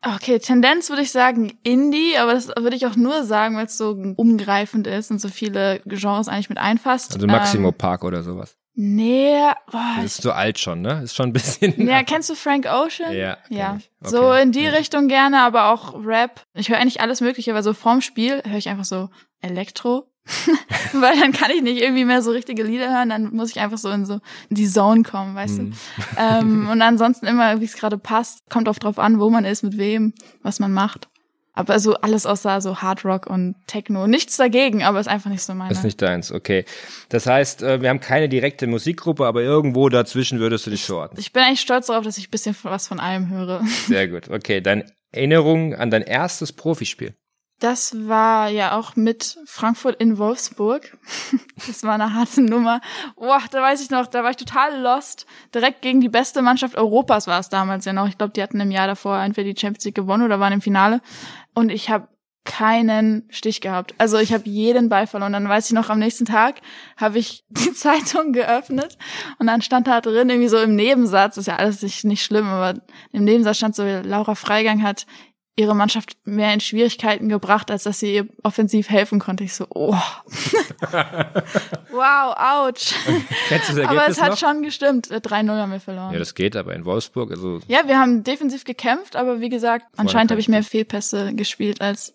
Okay, 0.05 0.39
Tendenz 0.39 0.89
würde 0.91 1.03
ich 1.03 1.11
sagen 1.11 1.59
Indie, 1.65 2.17
aber 2.19 2.33
das 2.35 2.49
würde 2.49 2.77
ich 2.77 2.87
auch 2.87 2.95
nur 2.95 3.25
sagen, 3.25 3.57
weil 3.57 3.67
es 3.67 3.77
so 3.77 3.91
umgreifend 4.17 4.87
ist 4.87 5.11
und 5.11 5.21
so 5.21 5.29
viele 5.29 5.81
Genres 5.87 6.29
eigentlich 6.29 6.49
mit 6.49 6.59
einfasst. 6.59 7.15
Also 7.15 7.27
Maximo 7.27 7.69
Ähm, 7.69 7.75
Park 7.75 8.05
oder 8.05 8.23
sowas. 8.23 8.57
nee, 8.75 9.35
boah, 9.73 9.95
Das 9.97 10.05
ist 10.19 10.23
so 10.23 10.31
alt 10.31 10.59
schon, 10.61 10.83
ne? 10.83 11.03
Ist 11.03 11.17
schon 11.17 11.31
ein 11.31 11.33
bisschen. 11.33 11.89
Ja, 11.89 12.03
kennst 12.07 12.31
du 12.31 12.37
Frank 12.37 12.67
Ocean? 12.67 13.13
Ja, 13.13 13.39
Ja. 13.49 13.79
Okay. 14.01 14.11
So 14.11 14.33
in 14.35 14.53
die 14.53 14.63
Ja. 14.65 14.71
Richtung 14.71 15.09
gerne, 15.09 15.41
aber 15.43 15.73
auch 15.73 15.95
Rap. 16.05 16.43
Ich 16.55 16.69
höre 16.69 16.79
eigentlich 16.79 17.01
alles 17.01 17.21
Mögliche, 17.21 17.51
aber 17.51 17.65
so 17.65 17.75
vorm 17.75 18.01
Spiel 18.01 18.41
höre 18.47 18.59
ich 18.59 18.69
einfach 18.69 18.85
so 18.85 19.11
Elektro. 19.41 20.13
Weil 20.93 21.19
dann 21.19 21.33
kann 21.33 21.51
ich 21.51 21.63
nicht 21.63 21.81
irgendwie 21.81 22.05
mehr 22.05 22.23
so 22.23 22.31
richtige 22.31 22.63
Lieder 22.63 22.91
hören, 22.91 23.09
dann 23.09 23.35
muss 23.35 23.51
ich 23.51 23.61
einfach 23.61 23.79
so 23.79 23.91
in 23.91 24.05
so 24.07 24.15
in 24.51 24.57
die 24.57 24.69
Zone 24.69 25.03
kommen, 25.03 25.35
weißt 25.35 25.59
Mhm. 25.59 25.71
du? 25.73 25.77
Ähm, 26.17 26.69
und 26.73 26.83
ansonsten 26.83 27.27
immer, 27.27 27.61
wie 27.61 27.65
es 27.65 27.75
gerade 27.77 27.99
passt, 27.99 28.41
kommt 28.51 28.69
oft 28.69 28.83
drauf 28.85 28.99
an, 28.99 29.21
wo 29.21 29.31
man 29.31 29.45
ist, 29.45 29.63
mit 29.63 29.79
wem, 29.79 30.13
was 30.43 30.61
man 30.61 30.73
macht. 30.73 31.09
Aber 31.55 31.81
so 31.81 31.95
alles 31.95 32.25
außer 32.25 32.61
so 32.61 32.83
Hard 32.83 33.05
Rock 33.05 33.27
und 33.27 33.57
Techno. 33.67 34.07
Nichts 34.07 34.37
dagegen, 34.37 34.85
aber 34.85 35.01
ist 35.01 35.09
einfach 35.09 35.29
nicht 35.29 35.43
so 35.43 35.55
meine. 35.55 35.73
Ist 35.73 35.83
nicht 35.83 36.01
deins, 36.01 36.31
okay. 36.31 36.65
Das 37.09 37.27
heißt, 37.27 37.63
äh, 37.65 37.83
wir 37.83 37.89
haben 37.89 37.99
keine 37.99 38.29
direkte 38.29 38.69
Musikgruppe, 38.69 39.27
aber 39.27 39.43
irgendwo 39.43 39.89
dazwischen 39.89 40.39
würdest 40.39 40.67
du 40.67 40.71
dich 40.71 40.85
verorten. 40.85 41.19
ich 41.19 41.33
bin 41.33 41.43
eigentlich 41.43 41.61
stolz 41.61 41.87
darauf, 41.89 42.05
dass 42.05 42.17
ich 42.17 42.29
ein 42.29 42.31
bisschen 42.31 42.55
was 42.63 42.87
von 42.87 43.01
allem 43.01 43.29
höre. 43.29 43.65
Sehr 43.89 44.07
gut. 44.07 44.31
Okay, 44.31 44.61
deine 44.61 44.85
Erinnerung 45.11 45.75
an 45.75 45.91
dein 45.91 46.03
erstes 46.03 46.53
Profispiel. 46.53 47.17
Das 47.59 48.07
war 48.07 48.49
ja 48.51 48.79
auch 48.79 48.95
mit 48.95 49.39
Frankfurt 49.45 50.01
in 50.01 50.19
Wolfsburg. 50.19 50.97
Das 51.67 51.83
war 51.83 51.95
eine 51.95 52.15
harte 52.15 52.41
Nummer. 52.41 52.81
Boah, 53.17 53.43
da 53.51 53.61
weiß 53.61 53.83
ich 53.83 53.91
noch, 53.91 54.07
da 54.07 54.23
war 54.23 54.31
ich 54.31 54.37
total 54.37 54.81
lost. 54.81 55.27
Direkt 55.53 55.83
gegen 55.83 56.01
die 56.01 56.09
beste 56.09 56.41
Mannschaft 56.41 56.77
Europas 56.77 57.27
war 57.27 57.41
es 57.41 57.49
damals 57.49 57.85
ja 57.85 57.93
noch. 57.93 58.09
Ich 58.09 58.17
glaube, 58.17 58.33
die 58.33 58.43
hatten 58.43 58.61
im 58.61 58.71
Jahr 58.71 58.87
davor 58.87 59.19
entweder 59.19 59.53
die 59.53 59.61
Champions 59.61 59.85
League 59.85 59.97
gewonnen 59.97 60.23
oder 60.23 60.39
waren 60.39 60.53
im 60.53 60.61
Finale. 60.61 61.01
Und 61.55 61.71
ich 61.71 61.91
habe 61.91 62.09
keinen 62.49 63.25
Stich 63.29 63.61
gehabt. 63.61 63.95
Also 63.99 64.17
ich 64.19 64.33
habe 64.33 64.49
jeden 64.49 64.89
Ball 64.89 65.07
verloren. 65.07 65.35
Dann 65.35 65.49
weiß 65.49 65.67
ich 65.67 65.73
noch, 65.75 65.91
am 65.91 65.99
nächsten 65.99 66.25
Tag 66.25 66.63
habe 66.97 67.19
ich 67.19 67.45
die 67.51 67.75
Zeitung 67.75 68.33
geöffnet 68.33 68.97
und 69.39 69.47
dann 69.47 69.61
stand 69.61 69.87
da 69.87 70.01
drin 70.01 70.31
irgendwie 70.31 70.49
so 70.49 70.59
im 70.59 70.75
Nebensatz, 70.75 71.37
ist 71.37 71.47
ja 71.47 71.57
alles 71.57 71.83
nicht, 71.83 72.05
nicht 72.05 72.25
schlimm, 72.25 72.47
aber 72.47 72.81
im 73.13 73.25
Nebensatz 73.25 73.59
stand 73.59 73.77
so, 73.77 73.85
Laura 73.85 74.35
Freigang 74.35 74.83
hat 74.83 75.07
ihre 75.59 75.75
Mannschaft 75.75 76.17
mehr 76.25 76.55
in 76.55 76.61
Schwierigkeiten 76.61 77.29
gebracht, 77.29 77.71
als 77.71 77.83
dass 77.83 77.99
sie 77.99 78.15
ihr 78.15 78.29
offensiv 78.45 78.89
helfen 78.91 79.19
konnte. 79.19 79.43
Ich 79.43 79.55
so, 79.55 79.67
oh. 79.71 79.93
wow, 81.91 82.37
ouch. 82.37 82.95
Kennst 83.49 83.71
du 83.71 83.75
das 83.75 83.89
aber 83.89 84.07
es 84.09 84.21
hat 84.21 84.31
noch? 84.31 84.39
schon 84.39 84.63
gestimmt. 84.63 85.11
Äh, 85.11 85.17
3-0 85.17 85.51
haben 85.51 85.73
wir 85.73 85.81
verloren. 85.81 86.13
Ja, 86.13 86.21
das 86.21 86.37
geht, 86.37 86.55
aber 86.55 86.75
in 86.75 86.85
Wolfsburg, 86.85 87.33
also 87.33 87.59
Ja, 87.67 87.81
wir 87.87 87.99
haben 87.99 88.23
defensiv 88.23 88.63
gekämpft, 88.65 89.17
aber 89.17 89.41
wie 89.41 89.49
gesagt, 89.49 89.87
anscheinend 89.97 90.31
habe 90.31 90.41
ich 90.41 90.49
mehr 90.49 90.63
Fehlpässe 90.63 91.35
gespielt 91.35 91.81
als, 91.81 92.15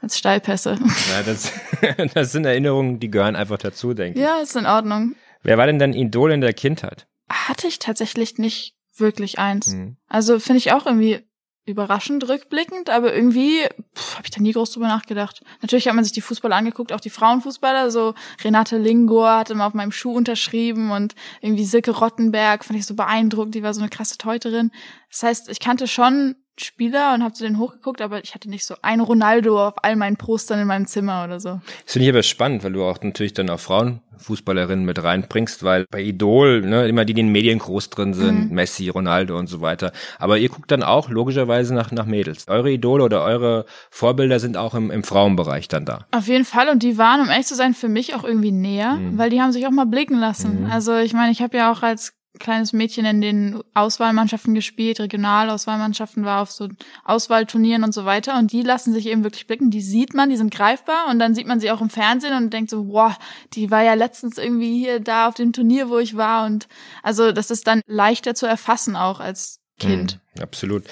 als 0.00 0.18
Steilpässe. 0.18 0.76
na, 0.80 1.22
das, 1.24 1.52
das 2.14 2.32
sind 2.32 2.44
Erinnerungen, 2.44 2.98
die 2.98 3.12
gehören 3.12 3.36
einfach 3.36 3.58
dazu, 3.58 3.94
denke 3.94 4.18
ich. 4.18 4.24
ja, 4.24 4.38
ist 4.38 4.56
in 4.56 4.66
Ordnung. 4.66 5.14
Wer 5.44 5.56
war 5.56 5.66
denn 5.66 5.78
dein 5.78 5.92
Idol 5.92 6.32
in 6.32 6.40
der 6.40 6.52
Kindheit? 6.52 7.06
Hatte 7.28 7.68
ich 7.68 7.78
tatsächlich 7.78 8.38
nicht 8.38 8.74
wirklich 8.96 9.38
eins. 9.38 9.68
Hm. 9.68 9.96
Also 10.08 10.40
finde 10.40 10.58
ich 10.58 10.72
auch 10.72 10.86
irgendwie 10.86 11.20
überraschend 11.64 12.28
rückblickend, 12.28 12.90
aber 12.90 13.14
irgendwie 13.14 13.62
habe 13.62 14.24
ich 14.24 14.30
da 14.30 14.40
nie 14.40 14.52
groß 14.52 14.72
drüber 14.72 14.88
nachgedacht. 14.88 15.42
Natürlich 15.60 15.86
hat 15.86 15.94
man 15.94 16.02
sich 16.02 16.12
die 16.12 16.20
Fußballer 16.20 16.56
angeguckt, 16.56 16.92
auch 16.92 17.00
die 17.00 17.10
Frauenfußballer, 17.10 17.90
so 17.90 18.14
Renate 18.42 18.78
Lingor 18.78 19.38
hat 19.38 19.50
immer 19.50 19.66
auf 19.66 19.74
meinem 19.74 19.92
Schuh 19.92 20.12
unterschrieben 20.12 20.90
und 20.90 21.14
irgendwie 21.40 21.64
Silke 21.64 21.92
Rottenberg 21.92 22.64
fand 22.64 22.78
ich 22.78 22.86
so 22.86 22.94
beeindruckend, 22.94 23.54
die 23.54 23.62
war 23.62 23.74
so 23.74 23.80
eine 23.80 23.90
krasse 23.90 24.18
Teuterin. 24.18 24.72
Das 25.10 25.22
heißt, 25.22 25.48
ich 25.50 25.60
kannte 25.60 25.86
schon 25.86 26.34
Spieler 26.64 27.14
und 27.14 27.22
habe 27.22 27.34
zu 27.34 27.44
denen 27.44 27.58
hochgeguckt, 27.58 28.00
aber 28.00 28.22
ich 28.22 28.34
hatte 28.34 28.48
nicht 28.50 28.64
so 28.64 28.74
ein 28.82 29.00
Ronaldo 29.00 29.68
auf 29.68 29.74
all 29.82 29.96
meinen 29.96 30.16
Postern 30.16 30.58
in 30.60 30.66
meinem 30.66 30.86
Zimmer 30.86 31.24
oder 31.24 31.40
so. 31.40 31.60
Das 31.84 31.92
finde 31.94 32.06
ich 32.06 32.10
aber 32.12 32.22
spannend, 32.22 32.64
weil 32.64 32.72
du 32.72 32.82
auch 32.84 32.98
natürlich 33.02 33.32
dann 33.32 33.50
auch 33.50 33.60
Frauenfußballerinnen 33.60 34.84
mit 34.84 35.02
reinbringst, 35.02 35.62
weil 35.62 35.86
bei 35.90 36.00
Idol, 36.02 36.62
ne, 36.62 36.86
immer 36.88 37.04
die, 37.04 37.14
die 37.14 37.20
in 37.20 37.26
den 37.26 37.32
Medien 37.32 37.58
groß 37.58 37.90
drin 37.90 38.14
sind, 38.14 38.48
Mhm. 38.50 38.54
Messi, 38.54 38.88
Ronaldo 38.88 39.38
und 39.38 39.46
so 39.48 39.60
weiter. 39.60 39.92
Aber 40.18 40.38
ihr 40.38 40.48
guckt 40.48 40.70
dann 40.70 40.82
auch 40.82 41.08
logischerweise 41.08 41.74
nach, 41.74 41.90
nach 41.92 42.06
Mädels. 42.06 42.46
Eure 42.48 42.70
Idole 42.70 43.04
oder 43.04 43.22
eure 43.22 43.66
Vorbilder 43.90 44.40
sind 44.40 44.56
auch 44.56 44.74
im, 44.74 44.90
im 44.90 45.04
Frauenbereich 45.04 45.68
dann 45.68 45.84
da. 45.84 46.06
Auf 46.10 46.28
jeden 46.28 46.44
Fall. 46.44 46.68
Und 46.68 46.82
die 46.82 46.98
waren, 46.98 47.20
um 47.20 47.28
ehrlich 47.28 47.46
zu 47.46 47.54
sein, 47.54 47.74
für 47.74 47.88
mich 47.88 48.14
auch 48.14 48.24
irgendwie 48.24 48.52
näher, 48.52 48.98
weil 49.16 49.30
die 49.30 49.40
haben 49.40 49.52
sich 49.52 49.66
auch 49.66 49.70
mal 49.70 49.86
blicken 49.86 50.18
lassen. 50.18 50.66
Also 50.70 50.96
ich 50.96 51.12
meine, 51.12 51.32
ich 51.32 51.42
habe 51.42 51.56
ja 51.56 51.72
auch 51.72 51.82
als 51.82 52.14
kleines 52.38 52.72
Mädchen 52.72 53.04
in 53.04 53.20
den 53.20 53.60
Auswahlmannschaften 53.74 54.54
gespielt, 54.54 55.00
Regionalauswahlmannschaften, 55.00 56.24
war 56.24 56.42
auf 56.42 56.50
so 56.50 56.68
Auswahlturnieren 57.04 57.84
und 57.84 57.92
so 57.92 58.04
weiter. 58.04 58.38
Und 58.38 58.52
die 58.52 58.62
lassen 58.62 58.92
sich 58.92 59.06
eben 59.06 59.24
wirklich 59.24 59.46
blicken. 59.46 59.70
Die 59.70 59.80
sieht 59.80 60.14
man, 60.14 60.30
die 60.30 60.36
sind 60.36 60.52
greifbar. 60.52 61.08
Und 61.10 61.18
dann 61.18 61.34
sieht 61.34 61.46
man 61.46 61.60
sie 61.60 61.70
auch 61.70 61.80
im 61.80 61.90
Fernsehen 61.90 62.34
und 62.34 62.52
denkt 62.52 62.70
so, 62.70 62.88
wow, 62.88 63.14
die 63.52 63.70
war 63.70 63.82
ja 63.82 63.94
letztens 63.94 64.38
irgendwie 64.38 64.78
hier 64.78 65.00
da 65.00 65.28
auf 65.28 65.34
dem 65.34 65.52
Turnier, 65.52 65.88
wo 65.88 65.98
ich 65.98 66.16
war. 66.16 66.46
Und 66.46 66.68
also 67.02 67.32
das 67.32 67.50
ist 67.50 67.66
dann 67.66 67.82
leichter 67.86 68.34
zu 68.34 68.46
erfassen 68.46 68.96
auch 68.96 69.20
als 69.20 69.60
Kind. 69.78 70.20
Mhm, 70.34 70.42
absolut. 70.42 70.84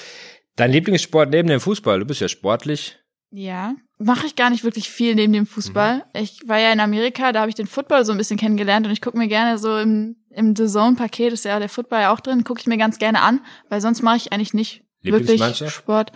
Dein 0.57 0.73
Lieblingssport 0.73 1.31
neben 1.31 1.49
dem 1.49 1.61
Fußball, 1.61 2.01
du 2.01 2.05
bist 2.05 2.21
ja 2.21 2.29
sportlich. 2.29 2.99
Ja, 3.33 3.77
mache 3.99 4.27
ich 4.27 4.35
gar 4.35 4.51
nicht 4.51 4.65
wirklich 4.65 4.91
viel 4.91 5.15
neben 5.15 5.33
dem 5.33 5.47
Fußball. 5.47 6.05
Ich 6.15 6.41
war 6.49 6.59
ja 6.59 6.73
in 6.73 6.81
Amerika, 6.81 7.31
da 7.33 7.41
habe 7.41 7.49
ich 7.49 7.55
den 7.55 7.69
Football 7.69 8.05
so 8.05 8.11
ein 8.11 8.19
bisschen 8.19 8.39
kennengelernt 8.39 8.87
und 8.87 8.93
ich 8.93 9.01
gucke 9.01 9.17
mir 9.17 9.29
gerne 9.29 9.57
so 9.57 9.79
im, 9.79 10.17
im 10.31 10.55
The 10.57 10.67
Zone-Paket, 10.67 11.33
ist 11.33 11.45
ja 11.45 11.59
der 11.59 11.69
Football 11.69 12.01
ja 12.01 12.13
auch 12.13 12.21
drin, 12.21 12.45
gucke 12.45 12.61
ich 12.61 12.67
mir 12.67 12.79
ganz 12.79 12.99
gerne 12.99 13.21
an, 13.23 13.41
weil 13.69 13.81
sonst 13.81 14.03
mache 14.03 14.17
ich 14.17 14.33
eigentlich 14.33 14.55
nicht 14.55 14.85
wirklich? 15.03 15.41
Sport. 15.71 16.13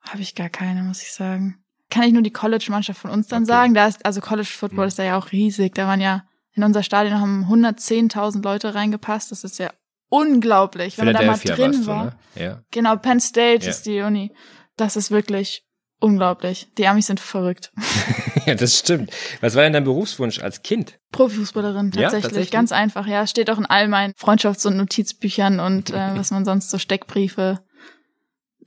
Habe 0.00 0.22
ich 0.22 0.34
gar 0.34 0.48
keine, 0.48 0.82
muss 0.82 1.02
ich 1.02 1.12
sagen. 1.12 1.58
Kann 1.90 2.04
ich 2.04 2.12
nur 2.12 2.22
die 2.22 2.32
College-Mannschaft 2.32 3.00
von 3.00 3.10
uns 3.10 3.26
dann 3.28 3.42
Okay. 3.42 3.52
sagen. 3.52 3.74
Da 3.74 3.86
ist, 3.86 4.04
also 4.06 4.20
College 4.20 4.48
Football 4.48 4.84
Mhm. 4.86 4.88
ist 4.88 4.98
da 4.98 5.02
ja 5.04 5.18
auch 5.18 5.32
riesig. 5.32 5.74
Da 5.74 5.86
waren 5.86 6.00
ja, 6.00 6.24
in 6.52 6.62
unser 6.64 6.82
Stadion 6.82 7.20
haben 7.20 7.46
110.000 7.48 8.42
Leute 8.44 8.74
reingepasst. 8.74 9.30
Das 9.32 9.44
ist 9.44 9.58
ja 9.58 9.70
unglaublich, 10.08 10.96
wenn 10.98 11.06
man 11.06 11.14
da 11.14 11.22
mal 11.22 11.36
drin 11.38 11.58
warst 11.74 11.82
du, 11.82 11.86
war. 11.86 12.04
ne? 12.04 12.12
Ja. 12.36 12.62
Genau, 12.70 12.96
Penn 12.96 13.20
State 13.20 13.64
Ja. 13.64 13.70
ist 13.70 13.86
die 13.86 14.00
Uni. 14.00 14.32
Das 14.76 14.96
ist 14.96 15.10
wirklich 15.10 15.64
unglaublich. 16.00 16.68
Die 16.78 16.86
Amis 16.86 17.06
sind 17.06 17.20
verrückt. 17.20 17.72
ja, 18.46 18.54
das 18.54 18.78
stimmt. 18.78 19.10
Was 19.40 19.54
war 19.54 19.62
denn 19.62 19.72
dein 19.72 19.84
Berufswunsch 19.84 20.40
als 20.40 20.62
Kind? 20.62 20.98
Profifußballerin 21.12 21.92
Ja, 21.94 22.02
tatsächlich. 22.02 22.22
tatsächlich? 22.22 22.50
Ganz 22.50 22.72
einfach, 22.72 23.06
ja. 23.06 23.26
Steht 23.26 23.50
auch 23.50 23.58
in 23.58 23.66
all 23.66 23.88
meinen 23.88 24.12
Freundschafts- 24.14 24.66
und 24.66 24.76
Notizbüchern 24.76 25.60
und 25.60 25.90
äh, 25.90 25.94
was 26.14 26.30
man 26.30 26.44
sonst 26.44 26.70
so 26.70 26.78
Steckbriefe. 26.78 27.60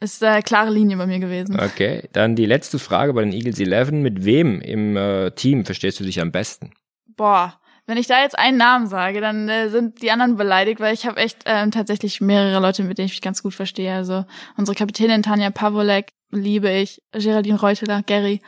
Ist 0.01 0.23
äh, 0.23 0.41
klare 0.41 0.71
Linie 0.71 0.95
bei 0.95 1.07
mir 1.07 1.19
gewesen. 1.19 1.59
Okay, 1.59 2.07
dann 2.13 2.35
die 2.35 2.45
letzte 2.45 2.79
Frage 2.79 3.13
bei 3.13 3.21
den 3.21 3.33
Eagles 3.33 3.59
11. 3.59 3.91
Mit 3.91 4.23
wem 4.23 4.61
im 4.61 4.95
äh, 4.95 5.31
Team 5.31 5.65
verstehst 5.65 5.99
du 5.99 6.05
dich 6.05 6.21
am 6.21 6.31
besten? 6.31 6.71
Boah, 7.17 7.59
wenn 7.85 7.97
ich 7.97 8.07
da 8.07 8.21
jetzt 8.21 8.37
einen 8.37 8.57
Namen 8.57 8.87
sage, 8.87 9.19
dann 9.19 9.49
äh, 9.49 9.69
sind 9.69 10.01
die 10.01 10.11
anderen 10.11 10.37
beleidigt, 10.37 10.79
weil 10.79 10.93
ich 10.93 11.05
habe 11.05 11.17
echt 11.17 11.39
ähm, 11.45 11.71
tatsächlich 11.71 12.21
mehrere 12.21 12.61
Leute, 12.61 12.83
mit 12.83 12.97
denen 12.97 13.07
ich 13.07 13.13
mich 13.13 13.21
ganz 13.21 13.43
gut 13.43 13.55
verstehe. 13.55 13.93
Also 13.93 14.25
unsere 14.55 14.75
Kapitänin 14.75 15.23
Tanja 15.23 15.49
Pavolek 15.49 16.13
liebe 16.31 16.69
ich, 16.69 17.01
Geraldine 17.11 17.59
Reuteler, 17.59 18.03
Gary. 18.05 18.41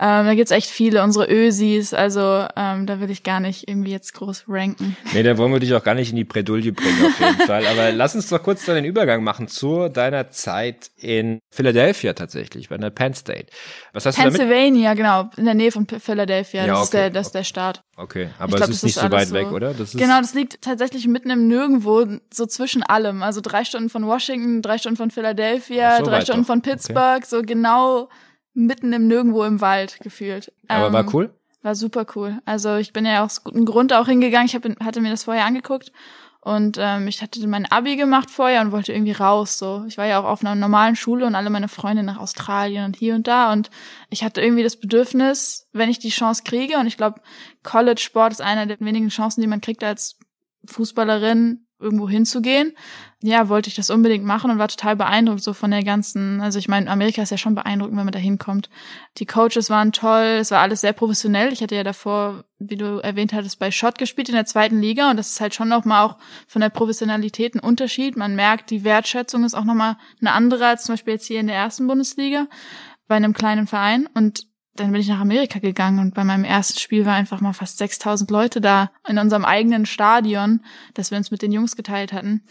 Ähm, 0.00 0.26
da 0.26 0.34
gibt's 0.34 0.50
echt 0.50 0.68
viele, 0.70 1.04
unsere 1.04 1.30
Ösis, 1.30 1.94
also 1.94 2.46
ähm, 2.56 2.84
da 2.84 2.98
will 3.00 3.10
ich 3.10 3.22
gar 3.22 3.38
nicht 3.38 3.68
irgendwie 3.68 3.92
jetzt 3.92 4.12
groß 4.14 4.44
ranken. 4.48 4.96
Nee, 5.12 5.22
da 5.22 5.38
wollen 5.38 5.52
wir 5.52 5.60
dich 5.60 5.72
auch 5.72 5.84
gar 5.84 5.94
nicht 5.94 6.10
in 6.10 6.16
die 6.16 6.24
Bredouille 6.24 6.72
bringen 6.72 7.06
auf 7.06 7.20
jeden 7.20 7.38
Fall. 7.46 7.64
Aber 7.66 7.92
lass 7.92 8.16
uns 8.16 8.28
doch 8.28 8.42
kurz 8.42 8.64
dann 8.64 8.74
den 8.74 8.84
Übergang 8.84 9.22
machen 9.22 9.46
zu 9.46 9.88
deiner 9.88 10.30
Zeit 10.30 10.90
in 10.96 11.38
Philadelphia 11.52 12.12
tatsächlich, 12.12 12.68
bei 12.68 12.76
der 12.76 12.90
Penn 12.90 13.14
State. 13.14 13.46
Was 13.92 14.04
hast 14.04 14.18
du 14.18 14.22
damit? 14.24 14.38
Pennsylvania, 14.40 14.94
genau, 14.94 15.30
in 15.36 15.44
der 15.44 15.54
Nähe 15.54 15.70
von 15.70 15.86
Philadelphia. 15.86 16.66
Ja, 16.66 16.74
das, 16.74 16.82
ist 16.82 16.88
okay, 16.88 16.96
der, 16.96 17.10
das 17.10 17.26
ist 17.28 17.34
der 17.36 17.44
Staat. 17.44 17.82
Okay, 17.96 18.30
aber 18.40 18.56
glaub, 18.56 18.68
es 18.68 18.76
ist 18.76 18.82
nicht 18.82 18.96
ist 18.96 19.02
so 19.02 19.06
weit 19.06 19.12
alles 19.12 19.32
weg, 19.32 19.46
so- 19.48 19.54
oder? 19.54 19.74
Das 19.74 19.94
ist 19.94 20.00
Genau, 20.00 20.18
das 20.20 20.34
liegt 20.34 20.60
tatsächlich 20.60 21.06
mitten 21.06 21.30
im 21.30 21.46
Nirgendwo, 21.46 22.04
so 22.32 22.46
zwischen 22.46 22.82
allem. 22.82 23.22
Also 23.22 23.40
drei 23.40 23.64
Stunden 23.64 23.88
von 23.88 24.04
Washington, 24.04 24.60
drei 24.62 24.78
Stunden 24.78 24.96
von 24.96 25.12
Philadelphia, 25.12 25.98
so 25.98 26.04
drei 26.04 26.20
Stunden 26.22 26.42
doch. 26.42 26.46
von 26.48 26.58
Okay. 26.58 26.72
Pittsburgh, 27.24 27.42
so 27.42 27.42
genau 27.46 28.08
mitten 28.54 28.92
im 28.92 29.08
Nirgendwo 29.08 29.44
im 29.44 29.60
Wald 29.60 29.98
gefühlt. 30.00 30.52
aber 30.68 30.86
Ähm, 30.86 30.92
war 30.92 31.14
cool. 31.14 31.34
War 31.62 31.74
super 31.74 32.06
cool. 32.14 32.40
Also 32.44 32.76
ich 32.76 32.92
bin 32.92 33.06
ja 33.06 33.24
aus 33.24 33.42
gutem 33.42 33.64
Grund 33.64 33.92
auch 33.92 34.06
hingegangen. 34.06 34.46
Ich 34.46 34.54
hab, 34.54 34.64
hatte 34.80 35.00
mir 35.00 35.10
das 35.10 35.24
vorher 35.24 35.46
angeguckt 35.46 35.92
und 36.40 36.76
ähm, 36.78 37.08
ich 37.08 37.22
hatte 37.22 37.44
mein 37.48 37.64
Abi 37.72 37.96
gemacht 37.96 38.30
vorher 38.30 38.60
und 38.60 38.70
wollte 38.70 38.92
irgendwie 38.92 39.12
raus. 39.12 39.58
So, 39.58 39.84
ich 39.88 39.96
war 39.96 40.04
ja 40.04 40.20
auch 40.20 40.26
auf 40.26 40.44
einer 40.44 40.54
normalen 40.54 40.94
Schule 40.94 41.26
und 41.26 41.34
alle 41.34 41.48
meine 41.48 41.68
Freunde 41.68 42.02
nach 42.02 42.18
Australien 42.18 42.84
und 42.84 42.96
hier 42.96 43.14
und 43.14 43.26
da 43.26 43.50
und 43.52 43.70
ich 44.10 44.22
hatte 44.22 44.42
irgendwie 44.42 44.62
das 44.62 44.76
Bedürfnis, 44.76 45.66
wenn 45.72 45.88
ich 45.88 45.98
die 45.98 46.10
Chance 46.10 46.42
kriege 46.44 46.78
und 46.78 46.86
ich 46.86 46.98
glaube, 46.98 47.22
College 47.62 48.00
Sport 48.00 48.32
ist 48.34 48.42
einer 48.42 48.66
der 48.66 48.78
wenigen 48.80 49.08
Chancen, 49.08 49.40
die 49.40 49.46
man 49.46 49.62
kriegt 49.62 49.82
als 49.82 50.18
Fußballerin 50.66 51.66
irgendwo 51.84 52.08
hinzugehen. 52.08 52.72
Ja, 53.22 53.48
wollte 53.48 53.68
ich 53.68 53.76
das 53.76 53.90
unbedingt 53.90 54.24
machen 54.24 54.50
und 54.50 54.58
war 54.58 54.68
total 54.68 54.96
beeindruckt 54.96 55.42
so 55.42 55.54
von 55.54 55.70
der 55.70 55.82
ganzen, 55.84 56.40
also 56.40 56.58
ich 56.58 56.68
meine, 56.68 56.90
Amerika 56.90 57.22
ist 57.22 57.30
ja 57.30 57.38
schon 57.38 57.54
beeindruckend, 57.54 57.96
wenn 57.96 58.04
man 58.04 58.12
da 58.12 58.18
hinkommt. 58.18 58.68
Die 59.18 59.26
Coaches 59.26 59.70
waren 59.70 59.92
toll, 59.92 60.38
es 60.40 60.50
war 60.50 60.60
alles 60.60 60.80
sehr 60.80 60.92
professionell. 60.92 61.52
Ich 61.52 61.62
hatte 61.62 61.76
ja 61.76 61.84
davor, 61.84 62.44
wie 62.58 62.76
du 62.76 62.98
erwähnt 62.98 63.32
hattest, 63.32 63.58
bei 63.58 63.70
Schott 63.70 63.98
gespielt 63.98 64.28
in 64.28 64.34
der 64.34 64.46
zweiten 64.46 64.80
Liga 64.80 65.10
und 65.10 65.16
das 65.16 65.30
ist 65.30 65.40
halt 65.40 65.54
schon 65.54 65.68
nochmal 65.68 66.04
auch 66.04 66.18
von 66.48 66.60
der 66.60 66.70
Professionalität 66.70 67.54
ein 67.54 67.60
Unterschied. 67.60 68.16
Man 68.16 68.34
merkt, 68.34 68.70
die 68.70 68.84
Wertschätzung 68.84 69.44
ist 69.44 69.54
auch 69.54 69.64
nochmal 69.64 69.96
eine 70.20 70.32
andere 70.32 70.66
als 70.66 70.84
zum 70.84 70.94
Beispiel 70.94 71.14
jetzt 71.14 71.26
hier 71.26 71.40
in 71.40 71.46
der 71.46 71.56
ersten 71.56 71.86
Bundesliga 71.86 72.46
bei 73.06 73.16
einem 73.16 73.32
kleinen 73.32 73.66
Verein 73.66 74.08
und 74.14 74.46
dann 74.76 74.90
bin 74.90 75.00
ich 75.00 75.08
nach 75.08 75.20
Amerika 75.20 75.58
gegangen 75.58 76.00
und 76.00 76.14
bei 76.14 76.24
meinem 76.24 76.44
ersten 76.44 76.78
Spiel 76.78 77.06
war 77.06 77.14
einfach 77.14 77.40
mal 77.40 77.52
fast 77.52 77.78
6000 77.78 78.30
Leute 78.30 78.60
da 78.60 78.90
in 79.08 79.18
unserem 79.18 79.44
eigenen 79.44 79.86
Stadion, 79.86 80.64
das 80.94 81.10
wir 81.10 81.18
uns 81.18 81.30
mit 81.30 81.42
den 81.42 81.52
Jungs 81.52 81.76
geteilt 81.76 82.12
hatten. 82.12 82.44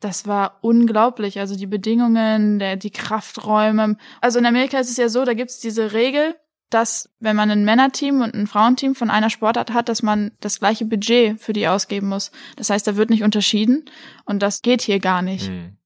Das 0.00 0.26
war 0.26 0.58
unglaublich. 0.62 1.38
Also 1.38 1.56
die 1.56 1.66
Bedingungen, 1.66 2.58
der, 2.58 2.76
die 2.76 2.90
Krafträume. 2.90 3.96
Also 4.20 4.38
in 4.38 4.46
Amerika 4.46 4.78
ist 4.78 4.90
es 4.90 4.96
ja 4.96 5.08
so, 5.08 5.24
da 5.24 5.34
gibt's 5.34 5.58
diese 5.58 5.92
Regel, 5.92 6.34
dass 6.70 7.10
wenn 7.20 7.36
man 7.36 7.50
ein 7.50 7.64
Männerteam 7.64 8.20
und 8.22 8.34
ein 8.34 8.46
Frauenteam 8.46 8.94
von 8.94 9.10
einer 9.10 9.30
Sportart 9.30 9.72
hat, 9.72 9.88
dass 9.88 10.02
man 10.02 10.32
das 10.40 10.58
gleiche 10.58 10.84
Budget 10.84 11.40
für 11.40 11.52
die 11.52 11.68
ausgeben 11.68 12.08
muss. 12.08 12.30
Das 12.56 12.70
heißt, 12.70 12.86
da 12.86 12.96
wird 12.96 13.10
nicht 13.10 13.22
unterschieden 13.22 13.84
und 14.24 14.42
das 14.42 14.62
geht 14.62 14.82
hier 14.82 14.98
gar 14.98 15.22
nicht. 15.22 15.48
Hm. 15.48 15.76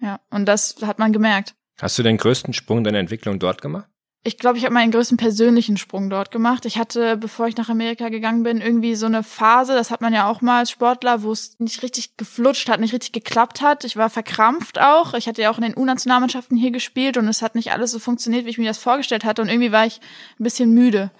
Ja, 0.00 0.20
und 0.30 0.46
das 0.46 0.76
hat 0.82 0.98
man 0.98 1.12
gemerkt. 1.12 1.54
Hast 1.80 1.98
du 1.98 2.02
den 2.02 2.16
größten 2.16 2.54
Sprung 2.54 2.84
deiner 2.84 2.98
Entwicklung 2.98 3.38
dort 3.38 3.62
gemacht? 3.62 3.88
Ich 4.24 4.36
glaube, 4.36 4.58
ich 4.58 4.64
habe 4.64 4.74
meinen 4.74 4.90
größten 4.90 5.16
persönlichen 5.16 5.76
Sprung 5.76 6.10
dort 6.10 6.30
gemacht. 6.30 6.66
Ich 6.66 6.76
hatte, 6.76 7.16
bevor 7.16 7.46
ich 7.46 7.56
nach 7.56 7.68
Amerika 7.68 8.08
gegangen 8.08 8.42
bin, 8.42 8.60
irgendwie 8.60 8.94
so 8.94 9.06
eine 9.06 9.22
Phase, 9.22 9.74
das 9.74 9.90
hat 9.90 10.00
man 10.00 10.12
ja 10.12 10.28
auch 10.28 10.40
mal 10.40 10.58
als 10.58 10.70
Sportler, 10.70 11.22
wo 11.22 11.30
es 11.32 11.58
nicht 11.60 11.82
richtig 11.82 12.16
geflutscht 12.16 12.68
hat, 12.68 12.80
nicht 12.80 12.92
richtig 12.92 13.12
geklappt 13.12 13.62
hat. 13.62 13.84
Ich 13.84 13.96
war 13.96 14.10
verkrampft 14.10 14.80
auch. 14.80 15.14
Ich 15.14 15.28
hatte 15.28 15.42
ja 15.42 15.50
auch 15.50 15.58
in 15.58 15.62
den 15.62 15.76
U-Nationalmannschaften 15.76 16.56
hier 16.56 16.72
gespielt 16.72 17.16
und 17.16 17.28
es 17.28 17.42
hat 17.42 17.54
nicht 17.54 17.72
alles 17.72 17.92
so 17.92 18.00
funktioniert, 18.00 18.44
wie 18.44 18.50
ich 18.50 18.58
mir 18.58 18.68
das 18.68 18.78
vorgestellt 18.78 19.24
hatte. 19.24 19.40
Und 19.40 19.48
irgendwie 19.48 19.72
war 19.72 19.86
ich 19.86 20.00
ein 20.38 20.44
bisschen 20.44 20.74
müde. 20.74 21.10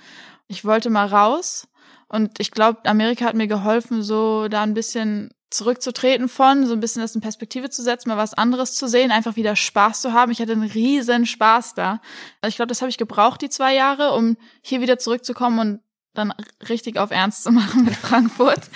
Ich 0.49 0.65
wollte 0.65 0.91
mal 0.91 1.07
raus. 1.07 1.69
Und 2.09 2.41
ich 2.41 2.51
glaube, 2.51 2.85
Amerika 2.85 3.27
hat 3.27 3.37
mir 3.37 3.49
geholfen, 3.49 4.03
so 4.03 4.49
da 4.49 4.63
ein 4.63 4.75
bisschen 4.75 5.31
zurückzutreten 5.51 6.29
von, 6.29 6.67
so 6.67 6.75
ein 6.75 6.81
bisschen 6.81 7.03
das 7.03 7.15
in 7.15 7.21
Perspektive 7.21 7.71
zu 7.71 7.83
setzen, 7.83 8.09
mal 8.09 8.17
was 8.17 8.35
anderes 8.35 8.75
zu 8.75 8.87
sehen, 8.87 9.11
einfach 9.11 9.37
wieder 9.37 9.57
Spaß 9.57 10.03
zu 10.03 10.13
haben. 10.13 10.31
Ich 10.31 10.41
hatte 10.41 10.53
einen 10.53 10.71
riesen 10.71 11.27
Spaß 11.27 11.75
da. 11.75 12.01
Also 12.41 12.51
ich 12.51 12.57
glaube, 12.57 12.69
das 12.69 12.83
habe 12.83 12.91
ich 12.91 12.99
gebraucht, 12.99 13.41
die 13.41 13.49
zwei 13.49 13.75
Jahre, 13.75 14.13
um 14.13 14.37
hier 14.61 14.81
wieder 14.81 14.99
zurückzukommen 14.99 15.59
und 15.59 15.81
dann 16.15 16.35
richtig 16.69 16.99
auf 16.99 17.11
Ernst 17.11 17.45
zu 17.45 17.51
machen 17.53 17.85
mit 17.85 17.97
Frankfurt. 17.97 18.69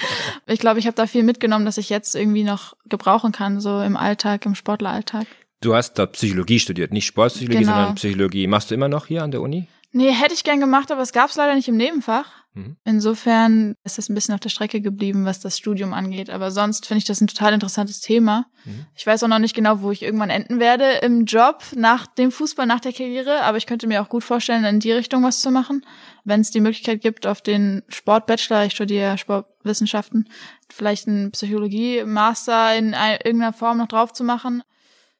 Ich 0.46 0.60
glaube, 0.60 0.78
ich 0.78 0.86
habe 0.86 0.94
da 0.94 1.06
viel 1.06 1.22
mitgenommen, 1.22 1.66
dass 1.66 1.78
ich 1.78 1.90
jetzt 1.90 2.14
irgendwie 2.14 2.44
noch 2.44 2.74
gebrauchen 2.86 3.32
kann, 3.32 3.60
so 3.60 3.82
im 3.82 3.96
Alltag, 3.96 4.46
im 4.46 4.54
Sportleralltag. 4.54 5.26
Du 5.60 5.74
hast 5.74 5.94
da 5.94 6.06
Psychologie 6.06 6.58
studiert, 6.58 6.92
nicht 6.92 7.06
Sportpsychologie, 7.06 7.64
genau. 7.64 7.76
sondern 7.76 7.94
Psychologie. 7.94 8.46
Machst 8.46 8.70
du 8.70 8.74
immer 8.74 8.88
noch 8.88 9.06
hier 9.06 9.22
an 9.22 9.30
der 9.30 9.40
Uni? 9.40 9.68
Nee, 9.92 10.10
hätte 10.10 10.34
ich 10.34 10.42
gern 10.42 10.58
gemacht, 10.58 10.90
aber 10.90 11.02
es 11.02 11.12
gab 11.12 11.30
es 11.30 11.36
leider 11.36 11.54
nicht 11.54 11.68
im 11.68 11.76
Nebenfach. 11.76 12.41
Mhm. 12.54 12.76
Insofern 12.84 13.74
ist 13.82 13.96
das 13.96 14.08
ein 14.08 14.14
bisschen 14.14 14.34
auf 14.34 14.40
der 14.40 14.50
Strecke 14.50 14.80
geblieben, 14.80 15.24
was 15.24 15.40
das 15.40 15.56
Studium 15.56 15.92
angeht. 15.92 16.28
Aber 16.28 16.50
sonst 16.50 16.86
finde 16.86 16.98
ich 16.98 17.04
das 17.04 17.20
ein 17.20 17.26
total 17.26 17.54
interessantes 17.54 18.00
Thema. 18.00 18.46
Mhm. 18.64 18.86
Ich 18.94 19.06
weiß 19.06 19.22
auch 19.22 19.28
noch 19.28 19.38
nicht 19.38 19.54
genau, 19.54 19.80
wo 19.80 19.90
ich 19.90 20.02
irgendwann 20.02 20.30
enden 20.30 20.60
werde 20.60 20.98
im 21.02 21.24
Job 21.24 21.62
nach 21.74 22.06
dem 22.06 22.30
Fußball, 22.30 22.66
nach 22.66 22.80
der 22.80 22.92
Karriere. 22.92 23.42
Aber 23.42 23.56
ich 23.56 23.66
könnte 23.66 23.86
mir 23.86 24.02
auch 24.02 24.08
gut 24.08 24.24
vorstellen, 24.24 24.64
in 24.64 24.80
die 24.80 24.92
Richtung 24.92 25.22
was 25.22 25.40
zu 25.40 25.50
machen. 25.50 25.86
Wenn 26.24 26.40
es 26.40 26.50
die 26.50 26.60
Möglichkeit 26.60 27.00
gibt, 27.00 27.26
auf 27.26 27.40
den 27.40 27.82
Sportbachelor, 27.88 28.66
ich 28.66 28.72
studiere 28.72 29.16
Sportwissenschaften, 29.16 30.28
vielleicht 30.68 31.08
einen 31.08 31.30
Psychologie-Master 31.32 32.76
in 32.76 32.94
irgendeiner 33.24 33.52
Form 33.52 33.78
noch 33.78 33.88
drauf 33.88 34.12
zu 34.12 34.24
machen 34.24 34.62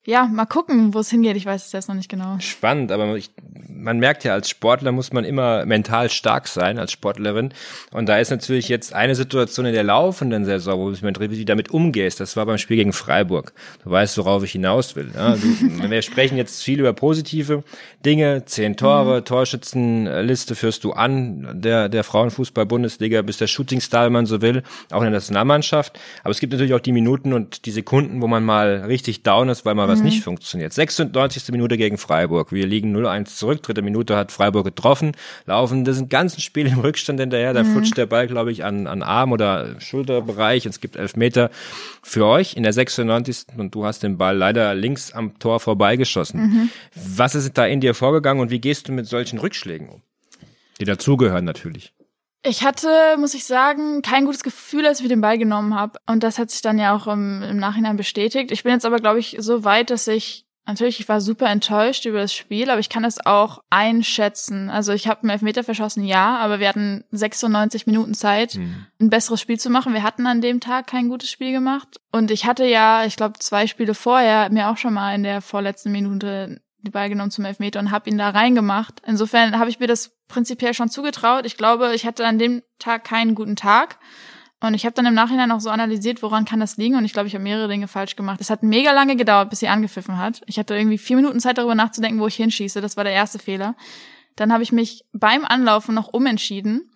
ja, 0.05 0.27
mal 0.27 0.47
gucken, 0.47 0.95
wo 0.95 0.99
es 0.99 1.11
hingeht. 1.11 1.37
Ich 1.37 1.47
weiß 1.47 1.65
es 1.65 1.71
jetzt 1.71 1.89
noch 1.89 1.95
nicht 1.95 2.09
genau. 2.09 2.37
Spannend, 2.41 2.91
aber 2.91 3.17
ich, 3.17 3.31
man 3.69 4.01
merkt 4.01 4.25
ja, 4.25 4.33
als 4.33 4.51
Sportler 4.51 4.91
muss 4.91 5.13
man 5.13 5.25
immer 5.25 5.65
mental 5.65 6.11
stark 6.11 6.49
sein, 6.49 6.81
als 6.81 6.91
Sportlerin. 6.91 7.55
Und 7.93 8.09
da 8.09 8.19
ist 8.19 8.31
natürlich 8.31 8.69
jetzt 8.69 8.93
eine 8.95 9.15
Situation 9.15 9.65
in 9.65 9.75
der 9.75 9.85
laufenden 9.85 10.45
Saison, 10.45 10.81
wo 10.81 10.91
du 10.91 11.45
damit 11.45 11.71
umgehst. 11.71 12.19
Das 12.19 12.37
war 12.37 12.47
beim 12.47 12.59
Spiel 12.59 12.79
gegen 12.79 12.93
Freiburg. 12.93 13.53
Du 13.85 13.91
weißt, 13.91 14.19
worauf 14.19 14.43
ich 14.43 14.51
hinaus 14.51 14.97
will. 14.97 15.13
Ja, 15.15 15.37
du, 15.37 15.91
wir 15.91 16.03
sprechen 16.03 16.37
jetzt 16.37 16.65
viel 16.65 16.81
über 16.81 16.93
positive 16.95 17.63
Dinge. 18.05 18.45
Zehn 18.45 18.77
Tore, 18.77 19.21
mhm. 19.21 19.25
Torschützenliste 19.25 20.57
führst 20.57 20.83
du 20.83 20.95
an, 20.95 21.61
der, 21.63 21.89
der 21.89 22.03
Frauenfußball-Bundesliga, 22.03 23.23
bist 23.23 23.41
der 23.41 23.47
Shootingstar, 23.47 24.07
wenn 24.07 24.13
man 24.13 24.27
so 24.27 24.43
will, 24.43 24.65
auch 24.91 24.99
in 24.99 25.05
der 25.05 25.13
Nationalmannschaft. 25.13 26.01
Aber 26.25 26.33
es 26.33 26.41
gibt 26.41 26.53
natürlich 26.53 26.75
auch 26.75 26.81
die 26.81 26.91
Minuten 26.91 27.33
und 27.33 27.67
die 27.67 27.71
Sekunden, 27.71 28.21
wo 28.21 28.27
man 28.27 28.43
mal 28.43 28.83
richtig 28.89 29.23
down 29.23 29.49
ist, 29.49 29.65
weil 29.65 29.77
man 29.77 29.92
was 29.93 30.01
mhm. 30.01 30.07
nicht 30.07 30.23
funktioniert. 30.23 30.73
96. 30.73 31.51
Minute 31.51 31.77
gegen 31.77 31.99
Freiburg. 31.99 32.53
Wir 32.53 32.67
liegen 32.67 32.97
0-1 32.97 33.37
zurück. 33.37 33.63
Dritte 33.63 33.83
Minute 33.83 34.17
hat 34.17 34.33
Freiburg 34.33 34.65
getroffen. 34.65 35.13
Laufen 35.47 35.85
das 35.85 36.09
ganzen 36.09 36.41
Spiel 36.41 36.67
im 36.67 36.81
Rückstand 36.81 37.21
hinterher. 37.21 37.53
Da 37.53 37.63
mhm. 37.63 37.73
flutscht 37.73 37.97
der 37.97 38.07
Ball, 38.07 38.27
glaube 38.27 38.51
ich, 38.51 38.65
an, 38.65 38.87
an 38.87 39.03
Arm 39.03 39.33
oder 39.33 39.81
Schulterbereich. 39.81 40.67
Es 40.67 40.81
gibt 40.81 40.97
elf 40.97 41.17
Meter 41.17 41.51
für 42.03 42.27
euch 42.27 42.55
in 42.57 42.63
der 42.63 42.73
96. 42.73 43.47
Und 43.57 43.75
du 43.75 43.85
hast 43.85 44.03
den 44.03 44.19
Ball 44.19 44.37
leider 44.37 44.75
links 44.75 45.13
am 45.13 45.39
Tor 45.39 45.61
vorbeigeschossen. 45.61 46.41
Mhm. 46.41 46.71
Was 46.95 47.35
ist 47.35 47.57
da 47.57 47.67
in 47.67 47.81
dir 47.81 47.95
vorgegangen 47.95 48.43
und 48.43 48.51
wie 48.51 48.61
gehst 48.61 48.89
du 48.89 48.93
mit 48.93 49.07
solchen 49.07 49.39
Rückschlägen 49.39 49.89
um? 49.89 50.03
Die 50.81 50.85
dazugehören 50.85 51.45
natürlich. 51.45 51.93
Ich 52.45 52.65
hatte, 52.65 53.17
muss 53.19 53.35
ich 53.35 53.45
sagen, 53.45 54.03
kein 54.03 54.25
gutes 54.25 54.43
Gefühl, 54.43 54.87
als 54.87 55.01
ich 55.01 55.09
den 55.09 55.21
Ball 55.21 55.39
genommen 55.39 55.75
habe. 55.75 56.01
Und 56.07 56.25
das 56.25 56.39
hat 56.39 56.51
sich 56.51 56.61
dann 56.61 56.79
ja 56.79 56.95
auch 56.95 57.07
im, 57.07 57.43
im 57.43 57.57
Nachhinein 57.57 57.97
bestätigt. 57.97 58.51
Ich 58.51 58.65
bin 58.65 58.73
jetzt 58.73 58.85
aber, 58.85 58.99
glaube 58.99 59.21
ich, 59.21 59.37
so 59.39 59.65
weit, 59.65 59.91
dass 59.91 60.09
ich 60.09 60.47
Natürlich, 60.65 61.01
ich 61.01 61.09
war 61.09 61.21
super 61.21 61.47
enttäuscht 61.47 62.05
über 62.05 62.21
das 62.21 62.33
Spiel, 62.33 62.71
aber 62.71 62.79
ich 62.79 62.89
kann 62.89 63.05
es 63.05 63.25
auch 63.27 63.65
einschätzen. 63.69 64.71
Also 64.71 64.93
ich 64.93 65.09
habe 65.09 65.23
einen 65.23 65.31
Elfmeter 65.31 65.65
verschossen, 65.65 66.05
ja, 66.05 66.37
aber 66.37 66.61
wir 66.61 66.69
hatten 66.69 67.03
96 67.11 67.89
Minuten 67.89 68.15
Zeit, 68.15 68.55
mhm. 68.55 68.87
ein 69.01 69.11
besseres 69.11 69.41
Spiel 69.41 69.59
zu 69.59 69.71
machen. 69.71 69.93
Wir 69.93 70.05
hatten 70.05 70.25
an 70.25 70.41
dem 70.41 70.61
Tag 70.61 70.87
kein 70.87 71.09
gutes 71.09 71.31
Spiel 71.31 71.51
gemacht. 71.51 72.01
Und 72.13 72.31
ich 72.31 72.45
hatte 72.47 72.65
ja, 72.65 73.05
ich 73.05 73.17
glaube, 73.17 73.41
zwei 73.41 73.67
Spiele 73.67 73.95
vorher 73.95 74.51
mir 74.51 74.71
auch 74.71 74.77
schon 74.77 74.95
mal 74.95 75.13
in 75.17 75.25
der 75.25 75.41
vorletzten 75.41 75.91
Minute 75.91 76.61
die 76.83 76.91
Ball 76.91 77.09
genommen 77.09 77.31
zum 77.33 77.45
Elfmeter 77.45 77.81
und 77.81 77.91
habe 77.91 78.11
ihn 78.11 78.19
da 78.19 78.31
reingemacht. 78.31 79.03
Insofern 79.05 79.59
habe 79.59 79.71
ich 79.71 79.81
mir 79.81 79.89
das 79.89 80.17
prinzipiell 80.33 80.73
schon 80.73 80.89
zugetraut. 80.89 81.45
Ich 81.45 81.57
glaube, 81.57 81.95
ich 81.95 82.07
hatte 82.07 82.27
an 82.27 82.39
dem 82.39 82.63
Tag 82.79 83.05
keinen 83.05 83.35
guten 83.35 83.55
Tag. 83.55 83.99
Und 84.61 84.75
ich 84.75 84.87
habe 84.87 84.95
dann 84.95 85.07
im 85.07 85.15
Nachhinein 85.15 85.51
auch 85.51 85.61
so 85.61 85.71
analysiert, 85.71 86.23
woran 86.23 86.45
kann 86.45 86.61
das 86.61 86.77
liegen. 86.77 86.97
Und 86.97 87.05
ich 87.05 87.13
glaube, 87.13 87.29
ich 87.29 87.35
habe 87.35 87.43
mehrere 87.43 87.69
Dinge 87.69 87.89
falsch 87.89 88.17
gemacht. 88.17 88.41
Es 88.41 88.49
hat 88.49 88.63
mega 88.63 88.93
lange 88.93 89.17
gedauert, 89.17 89.51
bis 89.51 89.61
sie 89.61 89.69
angepfiffen 89.69 90.19
hat. 90.19 90.41
Ich 90.47 90.59
hatte 90.59 90.75
irgendwie 90.75 90.99
vier 90.99 91.17
Minuten 91.17 91.41
Zeit 91.41 91.59
darüber 91.59 91.75
nachzudenken, 91.75 92.21
wo 92.21 92.29
ich 92.29 92.37
hinschieße. 92.37 92.81
Das 92.81 92.97
war 92.97 93.05
der 93.05 93.13
erste 93.13 93.39
Fehler. 93.39 93.75
Dann 94.37 94.53
habe 94.53 94.63
ich 94.63 94.73
mich 94.73 95.05
beim 95.13 95.45
Anlaufen 95.45 95.95
noch 95.95 96.13
umentschieden. 96.13 96.89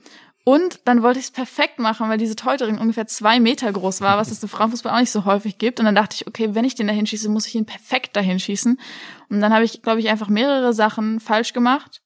Und 0.44 0.80
dann 0.84 1.02
wollte 1.02 1.18
ich 1.18 1.26
es 1.26 1.30
perfekt 1.32 1.80
machen, 1.80 2.08
weil 2.08 2.18
diese 2.18 2.36
Teuterin 2.36 2.78
ungefähr 2.78 3.08
zwei 3.08 3.40
Meter 3.40 3.70
groß 3.70 4.00
war, 4.00 4.16
was 4.16 4.30
es 4.30 4.42
im 4.44 4.48
Frauenfußball 4.48 4.94
auch 4.94 5.00
nicht 5.00 5.10
so 5.10 5.24
häufig 5.24 5.58
gibt. 5.58 5.80
Und 5.80 5.86
dann 5.86 5.96
dachte 5.96 6.14
ich, 6.14 6.28
okay, 6.28 6.54
wenn 6.54 6.64
ich 6.64 6.76
den 6.76 6.86
da 6.86 6.92
hinschieße, 6.92 7.28
muss 7.28 7.48
ich 7.48 7.56
ihn 7.56 7.66
perfekt 7.66 8.16
dahin 8.16 8.38
schießen. 8.38 8.78
Und 9.28 9.40
dann 9.40 9.52
habe 9.52 9.64
ich, 9.64 9.82
glaube 9.82 9.98
ich, 9.98 10.08
einfach 10.08 10.28
mehrere 10.28 10.72
Sachen 10.72 11.18
falsch 11.18 11.52
gemacht. 11.52 12.00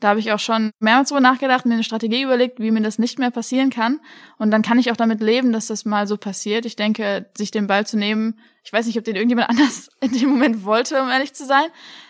Da 0.00 0.08
habe 0.08 0.20
ich 0.20 0.30
auch 0.32 0.38
schon 0.38 0.72
mehrmals 0.78 1.08
drüber 1.08 1.20
nachgedacht, 1.20 1.64
mir 1.64 1.74
eine 1.74 1.84
Strategie 1.84 2.22
überlegt, 2.22 2.60
wie 2.60 2.70
mir 2.70 2.82
das 2.82 2.98
nicht 2.98 3.18
mehr 3.18 3.30
passieren 3.30 3.70
kann. 3.70 4.00
Und 4.38 4.50
dann 4.50 4.62
kann 4.62 4.78
ich 4.78 4.90
auch 4.92 4.96
damit 4.96 5.20
leben, 5.20 5.52
dass 5.52 5.68
das 5.68 5.86
mal 5.86 6.06
so 6.06 6.18
passiert. 6.18 6.66
Ich 6.66 6.76
denke, 6.76 7.30
sich 7.36 7.50
den 7.50 7.66
Ball 7.66 7.86
zu 7.86 7.96
nehmen, 7.96 8.38
ich 8.62 8.72
weiß 8.72 8.86
nicht, 8.86 8.98
ob 8.98 9.04
den 9.04 9.16
irgendjemand 9.16 9.48
anders 9.50 9.88
in 10.00 10.12
dem 10.12 10.28
Moment 10.28 10.64
wollte, 10.64 11.00
um 11.00 11.08
ehrlich 11.08 11.32
zu 11.32 11.46
sein. 11.46 11.66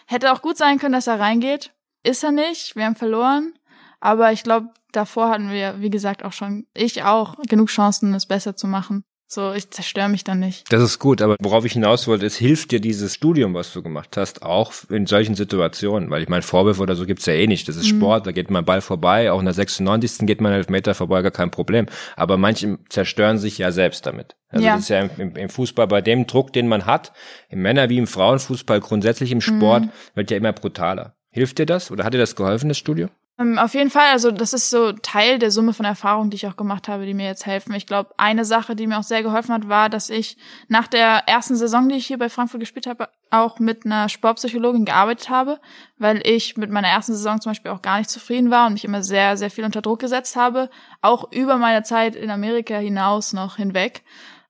Hätte 0.06 0.32
auch 0.32 0.42
gut 0.42 0.56
sein 0.56 0.78
können, 0.78 0.94
dass 0.94 1.06
er 1.06 1.20
reingeht. 1.20 1.72
Ist 2.02 2.24
er 2.24 2.32
nicht. 2.32 2.74
Wir 2.74 2.86
haben 2.86 2.96
verloren. 2.96 3.54
Aber 4.00 4.32
ich 4.32 4.42
glaube, 4.42 4.70
davor 4.92 5.28
hatten 5.28 5.50
wir, 5.50 5.80
wie 5.80 5.90
gesagt, 5.90 6.24
auch 6.24 6.32
schon, 6.32 6.66
ich 6.74 7.02
auch, 7.02 7.36
genug 7.48 7.68
Chancen, 7.68 8.14
es 8.14 8.26
besser 8.26 8.56
zu 8.56 8.66
machen. 8.66 9.04
So, 9.28 9.52
ich 9.52 9.70
zerstöre 9.70 10.08
mich 10.08 10.22
dann 10.22 10.38
nicht. 10.38 10.72
Das 10.72 10.80
ist 10.80 11.00
gut, 11.00 11.20
aber 11.20 11.36
worauf 11.40 11.64
ich 11.64 11.72
hinaus 11.72 12.06
wollte, 12.06 12.24
es 12.26 12.36
hilft 12.36 12.70
dir 12.70 12.80
dieses 12.80 13.12
Studium, 13.12 13.54
was 13.54 13.72
du 13.72 13.82
gemacht 13.82 14.16
hast, 14.16 14.42
auch 14.42 14.72
in 14.88 15.06
solchen 15.06 15.34
Situationen, 15.34 16.10
weil 16.10 16.22
ich 16.22 16.28
meine, 16.28 16.42
Vorwürfe 16.42 16.80
oder 16.80 16.94
so 16.94 17.06
gibt's 17.06 17.26
ja 17.26 17.32
eh 17.32 17.48
nicht. 17.48 17.68
Das 17.68 17.74
ist 17.74 17.92
mhm. 17.92 17.98
Sport, 17.98 18.28
da 18.28 18.32
geht 18.32 18.52
man 18.52 18.64
Ball 18.64 18.80
vorbei, 18.80 19.32
auch 19.32 19.40
in 19.40 19.46
der 19.46 19.54
96. 19.54 20.26
geht 20.26 20.40
man 20.40 20.52
elf 20.52 20.68
Meter 20.68 20.94
vorbei, 20.94 21.22
gar 21.22 21.32
kein 21.32 21.50
Problem. 21.50 21.86
Aber 22.14 22.36
manche 22.36 22.78
zerstören 22.88 23.38
sich 23.38 23.58
ja 23.58 23.72
selbst 23.72 24.06
damit. 24.06 24.36
Also 24.48 24.64
ja. 24.64 24.74
das 24.74 24.82
ist 24.82 24.88
ja 24.90 25.00
im, 25.00 25.34
im, 25.34 25.48
Fußball 25.48 25.88
bei 25.88 26.02
dem 26.02 26.28
Druck, 26.28 26.52
den 26.52 26.68
man 26.68 26.86
hat, 26.86 27.12
im 27.48 27.62
Männer- 27.62 27.88
wie 27.88 27.98
im 27.98 28.06
Frauenfußball, 28.06 28.78
grundsätzlich 28.80 29.32
im 29.32 29.40
Sport, 29.40 29.86
mhm. 29.86 29.90
wird 30.14 30.30
ja 30.30 30.36
immer 30.36 30.52
brutaler. 30.52 31.16
Hilft 31.30 31.58
dir 31.58 31.66
das 31.66 31.90
oder 31.90 32.04
hat 32.04 32.14
dir 32.14 32.18
das 32.18 32.36
geholfen, 32.36 32.68
das 32.68 32.78
Studium? 32.78 33.10
Ähm, 33.38 33.58
auf 33.58 33.74
jeden 33.74 33.90
Fall, 33.90 34.12
also 34.12 34.30
das 34.30 34.54
ist 34.54 34.70
so 34.70 34.92
Teil 34.92 35.38
der 35.38 35.50
Summe 35.50 35.74
von 35.74 35.84
Erfahrungen, 35.84 36.30
die 36.30 36.36
ich 36.36 36.46
auch 36.46 36.56
gemacht 36.56 36.88
habe, 36.88 37.04
die 37.04 37.12
mir 37.12 37.26
jetzt 37.26 37.44
helfen. 37.44 37.74
Ich 37.74 37.86
glaube, 37.86 38.14
eine 38.16 38.46
Sache, 38.46 38.74
die 38.74 38.86
mir 38.86 38.98
auch 38.98 39.02
sehr 39.02 39.22
geholfen 39.22 39.52
hat, 39.52 39.68
war, 39.68 39.90
dass 39.90 40.08
ich 40.08 40.38
nach 40.68 40.86
der 40.86 41.24
ersten 41.26 41.54
Saison, 41.54 41.86
die 41.88 41.96
ich 41.96 42.06
hier 42.06 42.16
bei 42.16 42.30
Frankfurt 42.30 42.60
gespielt 42.60 42.86
habe, 42.86 43.10
auch 43.30 43.58
mit 43.58 43.84
einer 43.84 44.08
Sportpsychologin 44.08 44.86
gearbeitet 44.86 45.28
habe, 45.28 45.60
weil 45.98 46.26
ich 46.26 46.56
mit 46.56 46.70
meiner 46.70 46.88
ersten 46.88 47.12
Saison 47.12 47.38
zum 47.40 47.50
Beispiel 47.50 47.72
auch 47.72 47.82
gar 47.82 47.98
nicht 47.98 48.08
zufrieden 48.08 48.50
war 48.50 48.68
und 48.68 48.72
mich 48.72 48.86
immer 48.86 49.02
sehr, 49.02 49.36
sehr 49.36 49.50
viel 49.50 49.64
unter 49.64 49.82
Druck 49.82 49.98
gesetzt 49.98 50.36
habe, 50.36 50.70
auch 51.02 51.30
über 51.30 51.58
meine 51.58 51.82
Zeit 51.82 52.16
in 52.16 52.30
Amerika 52.30 52.76
hinaus 52.78 53.34
noch 53.34 53.56
hinweg. 53.56 54.02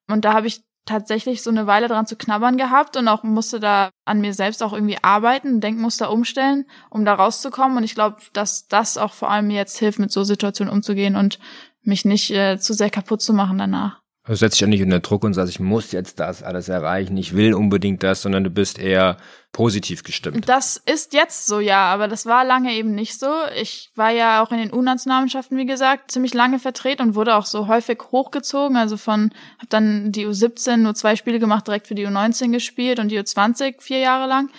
Und 0.06 0.24
da 0.24 0.32
habe 0.34 0.46
ich 0.46 0.65
tatsächlich 0.86 1.42
so 1.42 1.50
eine 1.50 1.66
Weile 1.66 1.88
dran 1.88 2.06
zu 2.06 2.16
knabbern 2.16 2.56
gehabt 2.56 2.96
und 2.96 3.08
auch 3.08 3.22
musste 3.22 3.60
da 3.60 3.90
an 4.04 4.20
mir 4.20 4.32
selbst 4.32 4.62
auch 4.62 4.72
irgendwie 4.72 4.98
arbeiten, 5.02 5.60
Denkmuster 5.60 6.10
umstellen, 6.10 6.64
um 6.88 7.04
da 7.04 7.14
rauszukommen. 7.14 7.76
Und 7.76 7.84
ich 7.84 7.94
glaube, 7.94 8.16
dass 8.32 8.68
das 8.68 8.96
auch 8.96 9.12
vor 9.12 9.30
allem 9.30 9.48
mir 9.48 9.56
jetzt 9.56 9.76
hilft, 9.78 9.98
mit 9.98 10.12
so 10.12 10.24
Situationen 10.24 10.72
umzugehen 10.72 11.16
und 11.16 11.38
mich 11.82 12.04
nicht 12.04 12.30
äh, 12.30 12.58
zu 12.58 12.72
sehr 12.72 12.90
kaputt 12.90 13.20
zu 13.20 13.32
machen 13.32 13.58
danach. 13.58 14.00
Du 14.26 14.34
setzt 14.34 14.56
dich 14.56 14.60
ja 14.60 14.66
nicht 14.66 14.82
unter 14.82 14.98
Druck 14.98 15.22
und 15.22 15.34
sagst, 15.34 15.52
ich 15.52 15.60
muss 15.60 15.92
jetzt 15.92 16.18
das 16.18 16.42
alles 16.42 16.68
erreichen, 16.68 17.16
ich 17.16 17.36
will 17.36 17.54
unbedingt 17.54 18.02
das, 18.02 18.22
sondern 18.22 18.42
du 18.42 18.50
bist 18.50 18.78
eher 18.78 19.18
positiv 19.52 20.02
gestimmt. 20.02 20.48
Das 20.48 20.76
ist 20.76 21.14
jetzt 21.14 21.46
so, 21.46 21.60
ja, 21.60 21.84
aber 21.86 22.08
das 22.08 22.26
war 22.26 22.44
lange 22.44 22.74
eben 22.74 22.94
nicht 22.94 23.18
so. 23.18 23.30
Ich 23.60 23.90
war 23.94 24.10
ja 24.10 24.42
auch 24.42 24.50
in 24.50 24.58
den 24.58 24.72
U-Nationalmannschaften, 24.72 25.56
wie 25.56 25.64
gesagt, 25.64 26.10
ziemlich 26.10 26.34
lange 26.34 26.58
vertreten 26.58 27.02
und 27.02 27.14
wurde 27.14 27.36
auch 27.36 27.46
so 27.46 27.68
häufig 27.68 27.98
hochgezogen. 28.10 28.76
Also 28.76 28.96
von, 28.96 29.30
hab 29.60 29.70
dann 29.70 30.10
die 30.10 30.26
U17 30.26 30.78
nur 30.78 30.94
zwei 30.94 31.14
Spiele 31.14 31.38
gemacht, 31.38 31.66
direkt 31.68 31.86
für 31.86 31.94
die 31.94 32.06
U19 32.06 32.50
gespielt 32.50 32.98
und 32.98 33.08
die 33.08 33.20
U20 33.20 33.80
vier 33.80 34.00
Jahre 34.00 34.28
lang. 34.28 34.50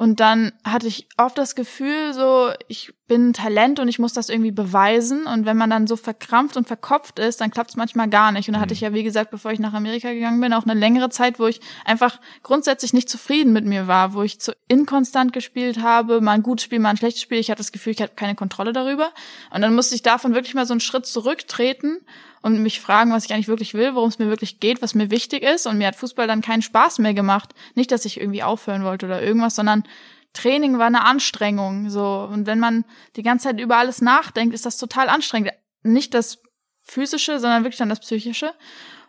Und 0.00 0.20
dann 0.20 0.52
hatte 0.64 0.86
ich 0.86 1.08
oft 1.16 1.36
das 1.36 1.56
Gefühl, 1.56 2.14
so, 2.14 2.52
ich 2.68 2.94
bin 3.08 3.32
Talent 3.32 3.80
und 3.80 3.88
ich 3.88 3.98
muss 3.98 4.12
das 4.12 4.28
irgendwie 4.28 4.52
beweisen. 4.52 5.26
Und 5.26 5.44
wenn 5.44 5.56
man 5.56 5.70
dann 5.70 5.88
so 5.88 5.96
verkrampft 5.96 6.56
und 6.56 6.68
verkopft 6.68 7.18
ist, 7.18 7.40
dann 7.40 7.50
klappt 7.50 7.70
es 7.70 7.76
manchmal 7.76 8.08
gar 8.08 8.30
nicht. 8.30 8.46
Und 8.48 8.54
da 8.54 8.60
hatte 8.60 8.74
ich 8.74 8.80
ja, 8.80 8.94
wie 8.94 9.02
gesagt, 9.02 9.32
bevor 9.32 9.50
ich 9.50 9.58
nach 9.58 9.72
Amerika 9.72 10.12
gegangen 10.12 10.40
bin, 10.40 10.52
auch 10.52 10.62
eine 10.62 10.78
längere 10.78 11.10
Zeit, 11.10 11.40
wo 11.40 11.48
ich 11.48 11.60
einfach 11.84 12.20
grundsätzlich 12.44 12.92
nicht 12.92 13.08
zufrieden 13.08 13.52
mit 13.52 13.64
mir 13.64 13.88
war, 13.88 14.14
wo 14.14 14.22
ich 14.22 14.38
zu 14.40 14.52
inkonstant 14.68 15.32
gespielt 15.32 15.82
habe, 15.82 16.20
mal 16.20 16.32
ein 16.32 16.42
gutes 16.44 16.66
Spiel, 16.66 16.78
mal 16.78 16.90
ein 16.90 16.96
schlechtes 16.96 17.22
Spiel. 17.22 17.38
Ich 17.38 17.50
hatte 17.50 17.58
das 17.58 17.72
Gefühl, 17.72 17.92
ich 17.92 18.00
hatte 18.00 18.14
keine 18.14 18.36
Kontrolle 18.36 18.72
darüber. 18.72 19.10
Und 19.50 19.62
dann 19.62 19.74
musste 19.74 19.96
ich 19.96 20.02
davon 20.02 20.32
wirklich 20.32 20.54
mal 20.54 20.66
so 20.66 20.74
einen 20.74 20.80
Schritt 20.80 21.06
zurücktreten 21.06 21.98
und 22.42 22.62
mich 22.62 22.80
fragen, 22.80 23.12
was 23.12 23.24
ich 23.24 23.32
eigentlich 23.32 23.48
wirklich 23.48 23.74
will, 23.74 23.94
worum 23.94 24.08
es 24.08 24.18
mir 24.18 24.28
wirklich 24.28 24.60
geht, 24.60 24.82
was 24.82 24.94
mir 24.94 25.10
wichtig 25.10 25.42
ist. 25.42 25.66
Und 25.66 25.78
mir 25.78 25.88
hat 25.88 25.96
Fußball 25.96 26.26
dann 26.26 26.40
keinen 26.40 26.62
Spaß 26.62 26.98
mehr 26.98 27.14
gemacht. 27.14 27.54
Nicht, 27.74 27.90
dass 27.90 28.04
ich 28.04 28.20
irgendwie 28.20 28.42
aufhören 28.42 28.84
wollte 28.84 29.06
oder 29.06 29.22
irgendwas, 29.22 29.56
sondern 29.56 29.84
Training 30.32 30.78
war 30.78 30.86
eine 30.86 31.04
Anstrengung. 31.04 31.90
So. 31.90 32.28
Und 32.30 32.46
wenn 32.46 32.60
man 32.60 32.84
die 33.16 33.22
ganze 33.22 33.48
Zeit 33.48 33.60
über 33.60 33.76
alles 33.76 34.00
nachdenkt, 34.00 34.54
ist 34.54 34.66
das 34.66 34.76
total 34.76 35.08
anstrengend. 35.08 35.52
Nicht 35.82 36.14
das 36.14 36.42
physische, 36.82 37.38
sondern 37.40 37.64
wirklich 37.64 37.78
dann 37.78 37.88
das 37.88 38.00
psychische. 38.00 38.52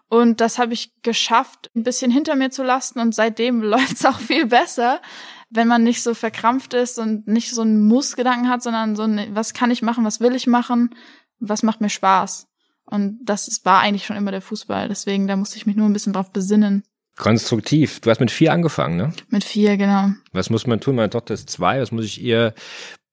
Und 0.09 0.41
das 0.41 0.57
habe 0.57 0.73
ich 0.73 0.91
geschafft, 1.03 1.69
ein 1.75 1.83
bisschen 1.83 2.09
hinter 2.09 2.35
mir 2.35 2.49
zu 2.49 2.63
lassen. 2.63 2.99
Und 2.99 3.13
seitdem 3.13 3.61
läuft's 3.61 4.05
auch 4.05 4.19
viel 4.19 4.47
besser, 4.47 5.01
wenn 5.49 5.67
man 5.67 5.83
nicht 5.83 6.03
so 6.03 6.13
verkrampft 6.13 6.73
ist 6.73 6.99
und 6.99 7.27
nicht 7.27 7.51
so 7.51 7.61
einen 7.61 7.87
Muss-Gedanken 7.87 8.49
hat, 8.49 8.61
sondern 8.63 8.95
so 8.95 9.03
ein, 9.03 9.35
was 9.35 9.53
kann 9.53 9.71
ich 9.71 9.81
machen, 9.81 10.05
was 10.05 10.19
will 10.19 10.35
ich 10.35 10.47
machen, 10.47 10.95
was 11.39 11.63
macht 11.63 11.81
mir 11.81 11.89
Spaß. 11.89 12.48
Und 12.89 13.19
das 13.23 13.61
war 13.63 13.81
eigentlich 13.81 14.05
schon 14.05 14.17
immer 14.17 14.31
der 14.31 14.41
Fußball. 14.41 14.87
Deswegen, 14.87 15.27
da 15.27 15.35
musste 15.35 15.57
ich 15.57 15.65
mich 15.65 15.75
nur 15.75 15.87
ein 15.87 15.93
bisschen 15.93 16.13
drauf 16.13 16.31
besinnen. 16.31 16.83
Konstruktiv. 17.17 17.99
Du 17.99 18.09
hast 18.09 18.21
mit 18.21 18.31
vier 18.31 18.53
angefangen, 18.53 18.95
ne? 18.95 19.13
Mit 19.29 19.43
vier, 19.43 19.77
genau. 19.77 20.11
Was 20.31 20.49
muss 20.49 20.65
man 20.65 20.79
tun? 20.79 20.95
Meine 20.95 21.09
Tochter 21.09 21.33
ist 21.33 21.49
zwei. 21.49 21.81
Was 21.81 21.91
muss 21.91 22.05
ich 22.05 22.21
ihr, 22.21 22.53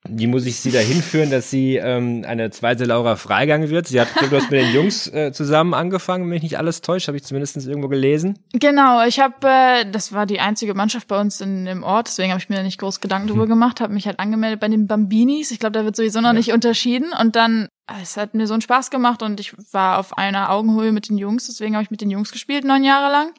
wie 0.08 0.28
muss 0.28 0.46
ich 0.46 0.60
sie 0.60 0.70
dahin 0.70 1.02
führen, 1.02 1.30
dass 1.30 1.50
sie 1.50 1.76
ähm, 1.76 2.24
eine 2.26 2.50
zweite 2.50 2.84
Laura 2.84 3.16
Freigang 3.16 3.68
wird? 3.68 3.88
Sie 3.88 4.00
hat, 4.00 4.08
du 4.14 4.36
hast 4.36 4.50
mit 4.52 4.60
den 4.60 4.72
Jungs 4.72 5.08
äh, 5.08 5.32
zusammen 5.32 5.74
angefangen, 5.74 6.22
wenn 6.24 6.30
mich 6.30 6.44
nicht 6.44 6.56
alles 6.56 6.82
täuscht, 6.82 7.08
habe 7.08 7.16
ich 7.16 7.24
zumindest 7.24 7.56
irgendwo 7.56 7.88
gelesen. 7.88 8.38
Genau, 8.52 9.04
ich 9.04 9.18
habe, 9.18 9.34
äh, 9.42 9.90
das 9.90 10.12
war 10.12 10.24
die 10.24 10.38
einzige 10.38 10.74
Mannschaft 10.74 11.08
bei 11.08 11.20
uns 11.20 11.40
in 11.40 11.64
dem 11.64 11.82
Ort, 11.82 12.06
deswegen 12.06 12.30
habe 12.30 12.40
ich 12.40 12.48
mir 12.48 12.56
da 12.56 12.62
nicht 12.62 12.78
groß 12.78 13.00
Gedanken 13.00 13.26
drüber 13.26 13.48
gemacht, 13.48 13.80
habe 13.80 13.92
mich 13.92 14.06
halt 14.06 14.20
angemeldet 14.20 14.60
bei 14.60 14.68
den 14.68 14.86
Bambinis. 14.86 15.50
Ich 15.50 15.58
glaube, 15.58 15.72
da 15.72 15.84
wird 15.84 15.96
sowieso 15.96 16.20
noch 16.20 16.32
nicht 16.32 16.52
unterschieden. 16.52 17.10
Und 17.20 17.34
dann 17.34 17.66
es 18.00 18.16
hat 18.16 18.34
mir 18.34 18.46
so 18.46 18.54
einen 18.54 18.62
Spaß 18.62 18.90
gemacht 18.90 19.22
und 19.22 19.38
ich 19.38 19.54
war 19.72 19.98
auf 19.98 20.18
einer 20.18 20.50
Augenhöhe 20.50 20.92
mit 20.92 21.08
den 21.08 21.18
Jungs, 21.18 21.46
deswegen 21.46 21.74
habe 21.74 21.84
ich 21.84 21.90
mit 21.90 22.00
den 22.00 22.10
Jungs 22.10 22.32
gespielt, 22.32 22.64
neun 22.64 22.84
Jahre 22.84 23.12
lang. 23.12 23.32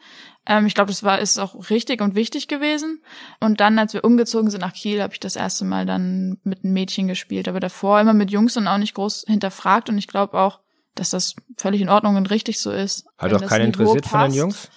Ähm, 0.46 0.66
ich 0.66 0.74
glaube, 0.74 0.90
das 0.90 1.04
war 1.04 1.20
ist 1.20 1.38
auch 1.38 1.70
richtig 1.70 2.02
und 2.02 2.16
wichtig 2.16 2.48
gewesen. 2.48 3.02
Und 3.42 3.60
dann, 3.60 3.78
als 3.78 3.94
wir 3.94 4.06
umgezogen 4.06 4.50
sind 4.50 4.62
nach 4.62 4.74
Kiel, 4.74 5.02
habe 5.02 5.14
ich 5.14 5.20
das 5.20 5.36
erste 5.36 5.66
Mal 5.66 5.86
dann 5.86 6.38
mit 6.44 6.64
einem 6.64 6.74
Mädchen 6.74 7.08
gespielt, 7.08 7.48
aber 7.48 7.60
davor 7.60 8.00
immer 8.00 8.14
mit 8.14 8.32
Jungs 8.32 8.56
und 8.56 8.68
auch 8.68 8.78
nicht 8.78 8.94
groß 8.94 9.26
hinterfragt. 9.28 9.90
Und 9.90 9.98
ich 9.98 10.08
glaube 10.08 10.40
auch, 10.40 10.62
dass 10.96 11.10
das 11.10 11.36
völlig 11.58 11.82
in 11.82 11.90
Ordnung 11.90 12.16
und 12.16 12.30
richtig 12.30 12.60
so 12.60 12.72
ist. 12.72 13.06
Hat 13.18 13.34
auch 13.34 13.46
keinen 13.46 13.66
interessiert 13.66 14.06
von 14.06 14.20
den 14.20 14.28
passt. 14.28 14.38
Jungs? 14.38 14.70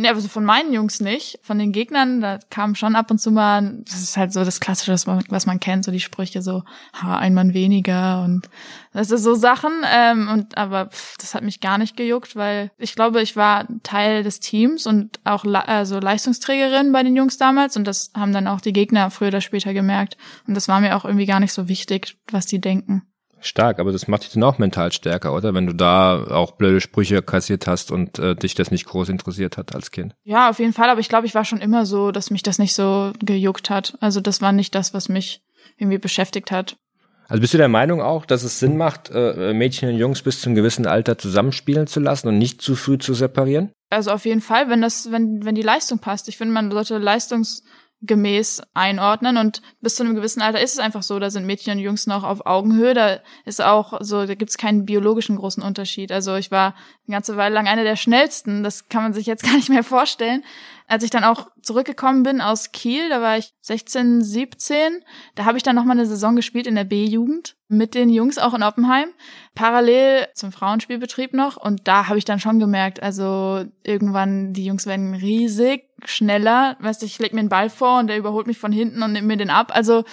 Nee, 0.00 0.10
aber 0.10 0.20
so 0.20 0.28
von 0.28 0.44
meinen 0.44 0.72
Jungs 0.72 1.00
nicht. 1.00 1.40
Von 1.42 1.58
den 1.58 1.72
Gegnern, 1.72 2.20
da 2.20 2.38
kam 2.50 2.76
schon 2.76 2.94
ab 2.94 3.10
und 3.10 3.18
zu 3.18 3.32
mal, 3.32 3.82
das 3.84 4.00
ist 4.00 4.16
halt 4.16 4.32
so 4.32 4.44
das 4.44 4.60
Klassische, 4.60 4.92
was 4.92 5.06
man, 5.06 5.24
was 5.28 5.44
man 5.44 5.58
kennt, 5.58 5.84
so 5.84 5.90
die 5.90 5.98
Sprüche 5.98 6.40
so, 6.40 6.62
ha, 6.92 7.18
ein 7.18 7.34
Mann 7.34 7.52
weniger 7.52 8.22
und 8.22 8.48
das 8.92 9.10
ist 9.10 9.24
so 9.24 9.34
Sachen. 9.34 9.72
Ähm, 9.92 10.28
und 10.32 10.56
aber 10.56 10.86
pff, 10.86 11.16
das 11.18 11.34
hat 11.34 11.42
mich 11.42 11.58
gar 11.58 11.78
nicht 11.78 11.96
gejuckt, 11.96 12.36
weil 12.36 12.70
ich 12.78 12.94
glaube, 12.94 13.20
ich 13.22 13.34
war 13.34 13.66
Teil 13.82 14.22
des 14.22 14.38
Teams 14.38 14.86
und 14.86 15.18
auch 15.24 15.44
also 15.44 15.98
Leistungsträgerin 15.98 16.92
bei 16.92 17.02
den 17.02 17.16
Jungs 17.16 17.36
damals 17.36 17.76
und 17.76 17.84
das 17.84 18.12
haben 18.16 18.32
dann 18.32 18.46
auch 18.46 18.60
die 18.60 18.72
Gegner 18.72 19.10
früher 19.10 19.28
oder 19.28 19.40
später 19.40 19.74
gemerkt. 19.74 20.16
Und 20.46 20.54
das 20.54 20.68
war 20.68 20.78
mir 20.78 20.96
auch 20.96 21.06
irgendwie 21.06 21.26
gar 21.26 21.40
nicht 21.40 21.52
so 21.52 21.66
wichtig, 21.66 22.16
was 22.30 22.46
die 22.46 22.60
denken. 22.60 23.02
Stark, 23.40 23.78
aber 23.78 23.92
das 23.92 24.08
macht 24.08 24.24
dich 24.24 24.32
dann 24.32 24.42
auch 24.42 24.58
mental 24.58 24.92
stärker, 24.92 25.34
oder? 25.34 25.54
Wenn 25.54 25.66
du 25.66 25.74
da 25.74 26.24
auch 26.30 26.52
blöde 26.52 26.80
Sprüche 26.80 27.22
kassiert 27.22 27.66
hast 27.66 27.90
und 27.90 28.18
äh, 28.18 28.34
dich 28.34 28.54
das 28.54 28.70
nicht 28.70 28.86
groß 28.86 29.08
interessiert 29.08 29.56
hat 29.56 29.74
als 29.74 29.90
Kind. 29.90 30.14
Ja, 30.24 30.50
auf 30.50 30.58
jeden 30.58 30.72
Fall, 30.72 30.90
aber 30.90 31.00
ich 31.00 31.08
glaube, 31.08 31.26
ich 31.26 31.34
war 31.34 31.44
schon 31.44 31.60
immer 31.60 31.86
so, 31.86 32.10
dass 32.10 32.30
mich 32.30 32.42
das 32.42 32.58
nicht 32.58 32.74
so 32.74 33.12
gejuckt 33.20 33.70
hat. 33.70 33.96
Also 34.00 34.20
das 34.20 34.40
war 34.40 34.52
nicht 34.52 34.74
das, 34.74 34.94
was 34.94 35.08
mich 35.08 35.42
irgendwie 35.76 35.98
beschäftigt 35.98 36.50
hat. 36.50 36.76
Also 37.28 37.42
bist 37.42 37.52
du 37.52 37.58
der 37.58 37.68
Meinung 37.68 38.00
auch, 38.00 38.24
dass 38.24 38.42
es 38.42 38.58
Sinn 38.58 38.78
macht, 38.78 39.10
äh, 39.12 39.52
Mädchen 39.52 39.90
und 39.90 39.96
Jungs 39.96 40.22
bis 40.22 40.40
zum 40.40 40.54
gewissen 40.54 40.86
Alter 40.86 41.18
zusammenspielen 41.18 41.86
zu 41.86 42.00
lassen 42.00 42.28
und 42.28 42.38
nicht 42.38 42.62
zu 42.62 42.74
früh 42.74 42.96
zu 42.96 43.12
separieren? 43.12 43.70
Also 43.90 44.10
auf 44.12 44.24
jeden 44.24 44.40
Fall, 44.40 44.70
wenn 44.70 44.80
das, 44.80 45.12
wenn, 45.12 45.44
wenn 45.44 45.54
die 45.54 45.62
Leistung 45.62 45.98
passt. 45.98 46.28
Ich 46.28 46.38
finde, 46.38 46.54
man 46.54 46.70
sollte 46.70 46.96
leistungsgemäß 48.00 48.62
einordnen 48.74 49.36
und 49.36 49.62
bis 49.80 49.96
zu 49.96 50.02
einem 50.02 50.14
gewissen 50.14 50.42
Alter 50.42 50.60
ist 50.60 50.74
es 50.74 50.78
einfach 50.78 51.02
so, 51.02 51.18
da 51.18 51.30
sind 51.30 51.46
Mädchen 51.46 51.74
und 51.74 51.78
Jungs 51.78 52.06
noch 52.06 52.24
auf 52.24 52.46
Augenhöhe, 52.46 52.94
da 52.94 53.18
ist 53.44 53.62
auch 53.62 53.98
so, 54.00 54.26
da 54.26 54.34
gibt 54.34 54.50
es 54.50 54.58
keinen 54.58 54.86
biologischen 54.86 55.36
großen 55.36 55.62
Unterschied. 55.62 56.12
Also 56.12 56.36
ich 56.36 56.50
war 56.50 56.74
eine 57.06 57.16
ganze 57.16 57.36
Weile 57.36 57.54
lang 57.54 57.66
eine 57.66 57.84
der 57.84 57.96
schnellsten, 57.96 58.62
das 58.62 58.88
kann 58.88 59.02
man 59.02 59.12
sich 59.12 59.26
jetzt 59.26 59.42
gar 59.44 59.54
nicht 59.54 59.68
mehr 59.68 59.84
vorstellen. 59.84 60.44
Als 60.88 61.04
ich 61.04 61.10
dann 61.10 61.22
auch 61.22 61.48
zurückgekommen 61.62 62.22
bin 62.22 62.40
aus 62.40 62.72
Kiel, 62.72 63.10
da 63.10 63.20
war 63.20 63.36
ich 63.36 63.52
16, 63.60 64.22
17, 64.22 65.04
da 65.34 65.44
habe 65.44 65.58
ich 65.58 65.62
dann 65.62 65.76
noch 65.76 65.84
mal 65.84 65.92
eine 65.92 66.06
Saison 66.06 66.34
gespielt 66.34 66.66
in 66.66 66.74
der 66.74 66.84
B-Jugend 66.84 67.56
mit 67.68 67.94
den 67.94 68.08
Jungs 68.08 68.38
auch 68.38 68.54
in 68.54 68.62
Oppenheim, 68.62 69.10
parallel 69.54 70.28
zum 70.34 70.50
Frauenspielbetrieb 70.50 71.34
noch. 71.34 71.58
Und 71.58 71.86
da 71.86 72.08
habe 72.08 72.16
ich 72.16 72.24
dann 72.24 72.40
schon 72.40 72.58
gemerkt, 72.58 73.02
also 73.02 73.66
irgendwann 73.84 74.54
die 74.54 74.64
Jungs 74.64 74.86
werden 74.86 75.14
riesig, 75.14 75.84
schneller, 76.06 76.78
weißt 76.80 77.02
du, 77.02 77.06
ich 77.06 77.18
leg 77.18 77.34
mir 77.34 77.40
einen 77.40 77.50
Ball 77.50 77.68
vor 77.68 77.98
und 77.98 78.06
der 78.06 78.16
überholt 78.16 78.46
mich 78.46 78.58
von 78.58 78.72
hinten 78.72 79.02
und 79.02 79.12
nimmt 79.12 79.26
mir 79.26 79.36
den 79.36 79.50
ab, 79.50 79.72
also 79.74 80.04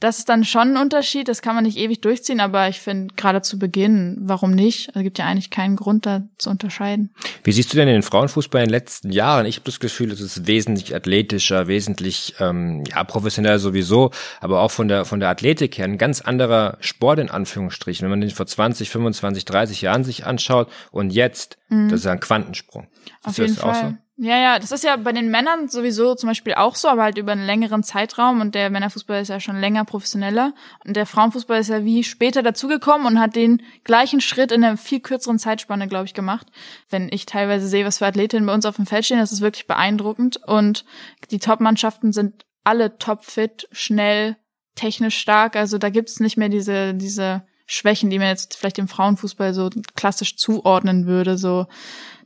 das 0.00 0.18
ist 0.18 0.28
dann 0.28 0.44
schon 0.44 0.72
ein 0.72 0.76
Unterschied, 0.76 1.28
das 1.28 1.42
kann 1.42 1.54
man 1.54 1.64
nicht 1.64 1.78
ewig 1.78 2.00
durchziehen, 2.00 2.40
aber 2.40 2.68
ich 2.68 2.80
finde 2.80 3.14
gerade 3.14 3.42
zu 3.42 3.58
Beginn, 3.58 4.16
warum 4.20 4.50
nicht? 4.50 4.88
Also 4.90 5.02
gibt 5.02 5.18
ja 5.18 5.26
eigentlich 5.26 5.50
keinen 5.50 5.76
Grund 5.76 6.06
da 6.06 6.22
zu 6.38 6.50
unterscheiden. 6.50 7.14
Wie 7.44 7.52
siehst 7.52 7.72
du 7.72 7.76
denn 7.76 7.88
den 7.88 8.02
Frauenfußball 8.02 8.62
in 8.62 8.68
den 8.68 8.72
letzten 8.72 9.10
Jahren? 9.10 9.46
Ich 9.46 9.56
habe 9.56 9.66
das 9.66 9.80
Gefühl, 9.80 10.10
es 10.12 10.20
ist 10.20 10.46
wesentlich 10.46 10.94
athletischer, 10.94 11.66
wesentlich 11.68 12.34
ja 12.38 13.04
professioneller 13.04 13.58
sowieso, 13.58 14.10
aber 14.40 14.60
auch 14.60 14.70
von 14.70 14.88
der 14.88 15.04
von 15.04 15.20
der 15.20 15.28
Athletik 15.28 15.78
her 15.78 15.84
ein 15.84 15.98
ganz 15.98 16.20
anderer 16.20 16.76
Sport 16.80 17.18
in 17.18 17.30
Anführungsstrichen. 17.30 18.04
Wenn 18.04 18.10
man 18.10 18.20
den 18.20 18.30
vor 18.30 18.46
20, 18.46 18.90
25, 18.90 19.44
30 19.44 19.82
Jahren 19.82 20.04
sich 20.04 20.26
anschaut 20.26 20.68
und 20.90 21.10
jetzt, 21.10 21.58
das 21.68 22.00
ist 22.00 22.04
ja 22.04 22.12
ein 22.12 22.20
Quantensprung. 22.20 22.88
Auf 23.22 23.36
du 23.36 23.42
jeden 23.42 23.54
das 23.54 23.64
auch 23.64 23.74
Fall. 23.74 23.90
so? 23.90 24.05
Ja, 24.18 24.38
ja, 24.38 24.58
das 24.58 24.72
ist 24.72 24.82
ja 24.82 24.96
bei 24.96 25.12
den 25.12 25.30
Männern 25.30 25.68
sowieso 25.68 26.14
zum 26.14 26.30
Beispiel 26.30 26.54
auch 26.54 26.74
so, 26.74 26.88
aber 26.88 27.02
halt 27.02 27.18
über 27.18 27.32
einen 27.32 27.44
längeren 27.44 27.82
Zeitraum. 27.82 28.40
Und 28.40 28.54
der 28.54 28.70
Männerfußball 28.70 29.20
ist 29.20 29.28
ja 29.28 29.40
schon 29.40 29.60
länger 29.60 29.84
professioneller. 29.84 30.54
Und 30.86 30.96
der 30.96 31.04
Frauenfußball 31.04 31.60
ist 31.60 31.68
ja 31.68 31.84
wie 31.84 32.02
später 32.02 32.42
dazugekommen 32.42 33.06
und 33.06 33.20
hat 33.20 33.36
den 33.36 33.62
gleichen 33.84 34.22
Schritt 34.22 34.52
in 34.52 34.64
einer 34.64 34.78
viel 34.78 35.00
kürzeren 35.00 35.38
Zeitspanne, 35.38 35.86
glaube 35.86 36.06
ich, 36.06 36.14
gemacht. 36.14 36.46
Wenn 36.88 37.10
ich 37.12 37.26
teilweise 37.26 37.68
sehe, 37.68 37.84
was 37.84 37.98
für 37.98 38.06
Athletinnen 38.06 38.46
bei 38.46 38.54
uns 38.54 38.64
auf 38.64 38.76
dem 38.76 38.86
Feld 38.86 39.04
stehen, 39.04 39.18
das 39.18 39.32
ist 39.32 39.42
wirklich 39.42 39.66
beeindruckend. 39.66 40.38
Und 40.46 40.86
die 41.30 41.38
Top-Mannschaften 41.38 42.12
sind 42.12 42.46
alle 42.64 42.96
topfit, 42.96 43.68
schnell, 43.70 44.36
technisch 44.76 45.18
stark, 45.18 45.56
also 45.56 45.78
da 45.78 45.90
gibt's 45.90 46.20
nicht 46.20 46.36
mehr 46.36 46.48
diese, 46.48 46.94
diese 46.94 47.46
Schwächen, 47.66 48.10
die 48.10 48.18
man 48.18 48.28
jetzt 48.28 48.56
vielleicht 48.56 48.78
dem 48.78 48.88
Frauenfußball 48.88 49.52
so 49.52 49.70
klassisch 49.94 50.36
zuordnen 50.36 51.06
würde, 51.06 51.36
so 51.36 51.66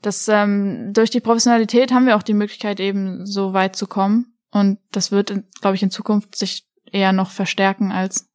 das 0.02 0.28
ähm, 0.28 0.92
durch 0.92 1.10
die 1.10 1.20
Professionalität 1.20 1.92
haben 1.92 2.06
wir 2.06 2.16
auch 2.16 2.22
die 2.22 2.34
Möglichkeit 2.34 2.80
eben 2.80 3.26
so 3.26 3.52
weit 3.52 3.76
zu 3.76 3.86
kommen. 3.86 4.34
Und 4.50 4.78
das 4.90 5.12
wird, 5.12 5.32
glaube 5.60 5.76
ich, 5.76 5.82
in 5.82 5.90
Zukunft 5.90 6.34
sich 6.36 6.66
eher 6.90 7.12
noch 7.12 7.30
verstärken 7.30 7.92
als 7.92 8.29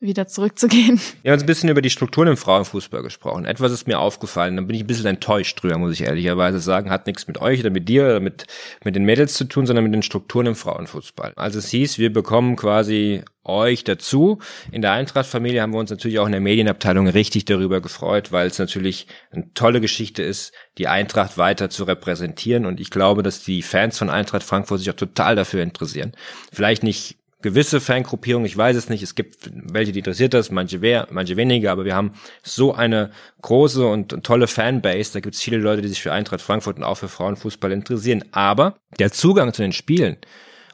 wieder 0.00 0.28
zurückzugehen. 0.28 1.00
Wir 1.22 1.32
haben 1.32 1.36
uns 1.36 1.42
ein 1.42 1.46
bisschen 1.46 1.68
über 1.68 1.82
die 1.82 1.90
Strukturen 1.90 2.28
im 2.28 2.36
Frauenfußball 2.36 3.02
gesprochen. 3.02 3.44
Etwas 3.44 3.72
ist 3.72 3.88
mir 3.88 3.98
aufgefallen, 3.98 4.56
da 4.56 4.62
bin 4.62 4.76
ich 4.76 4.84
ein 4.84 4.86
bisschen 4.86 5.06
enttäuscht 5.06 5.60
drüber, 5.60 5.76
muss 5.78 5.94
ich 5.94 6.02
ehrlicherweise 6.02 6.60
sagen. 6.60 6.90
Hat 6.90 7.06
nichts 7.06 7.26
mit 7.26 7.40
euch 7.40 7.60
oder 7.60 7.70
mit 7.70 7.88
dir 7.88 8.04
oder 8.04 8.20
mit, 8.20 8.46
mit 8.84 8.94
den 8.94 9.04
Mädels 9.04 9.34
zu 9.34 9.44
tun, 9.44 9.66
sondern 9.66 9.84
mit 9.84 9.94
den 9.94 10.02
Strukturen 10.02 10.46
im 10.46 10.54
Frauenfußball. 10.54 11.32
Also 11.34 11.58
es 11.58 11.68
hieß, 11.70 11.98
wir 11.98 12.12
bekommen 12.12 12.54
quasi 12.54 13.22
euch 13.42 13.82
dazu. 13.82 14.38
In 14.70 14.82
der 14.82 14.92
Eintracht-Familie 14.92 15.62
haben 15.62 15.72
wir 15.72 15.80
uns 15.80 15.90
natürlich 15.90 16.20
auch 16.20 16.26
in 16.26 16.32
der 16.32 16.40
Medienabteilung 16.40 17.08
richtig 17.08 17.46
darüber 17.46 17.80
gefreut, 17.80 18.30
weil 18.30 18.46
es 18.46 18.58
natürlich 18.58 19.08
eine 19.32 19.52
tolle 19.54 19.80
Geschichte 19.80 20.22
ist, 20.22 20.52
die 20.76 20.86
Eintracht 20.86 21.38
weiter 21.38 21.70
zu 21.70 21.84
repräsentieren. 21.84 22.66
Und 22.66 22.78
ich 22.78 22.90
glaube, 22.90 23.22
dass 23.22 23.42
die 23.42 23.62
Fans 23.62 23.98
von 23.98 24.10
Eintracht 24.10 24.44
Frankfurt 24.44 24.78
sich 24.80 24.90
auch 24.90 24.94
total 24.94 25.34
dafür 25.34 25.62
interessieren. 25.62 26.12
Vielleicht 26.52 26.82
nicht 26.82 27.16
gewisse 27.40 27.80
Fangruppierungen, 27.80 28.46
ich 28.46 28.56
weiß 28.56 28.76
es 28.76 28.88
nicht, 28.88 29.02
es 29.02 29.14
gibt 29.14 29.50
welche, 29.52 29.92
die 29.92 30.00
interessiert 30.00 30.34
das, 30.34 30.50
manche 30.50 30.78
mehr, 30.78 31.06
manche 31.10 31.36
weniger, 31.36 31.70
aber 31.70 31.84
wir 31.84 31.94
haben 31.94 32.12
so 32.42 32.74
eine 32.74 33.10
große 33.42 33.86
und, 33.86 34.12
und 34.12 34.24
tolle 34.24 34.48
Fanbase, 34.48 35.12
da 35.12 35.20
gibt 35.20 35.34
es 35.34 35.42
viele 35.42 35.58
Leute, 35.58 35.82
die 35.82 35.88
sich 35.88 36.02
für 36.02 36.12
Eintracht 36.12 36.42
Frankfurt 36.42 36.78
und 36.78 36.84
auch 36.84 36.96
für 36.96 37.08
Frauenfußball 37.08 37.70
interessieren. 37.70 38.24
Aber 38.32 38.78
der 38.98 39.12
Zugang 39.12 39.52
zu 39.52 39.62
den 39.62 39.72
Spielen, 39.72 40.16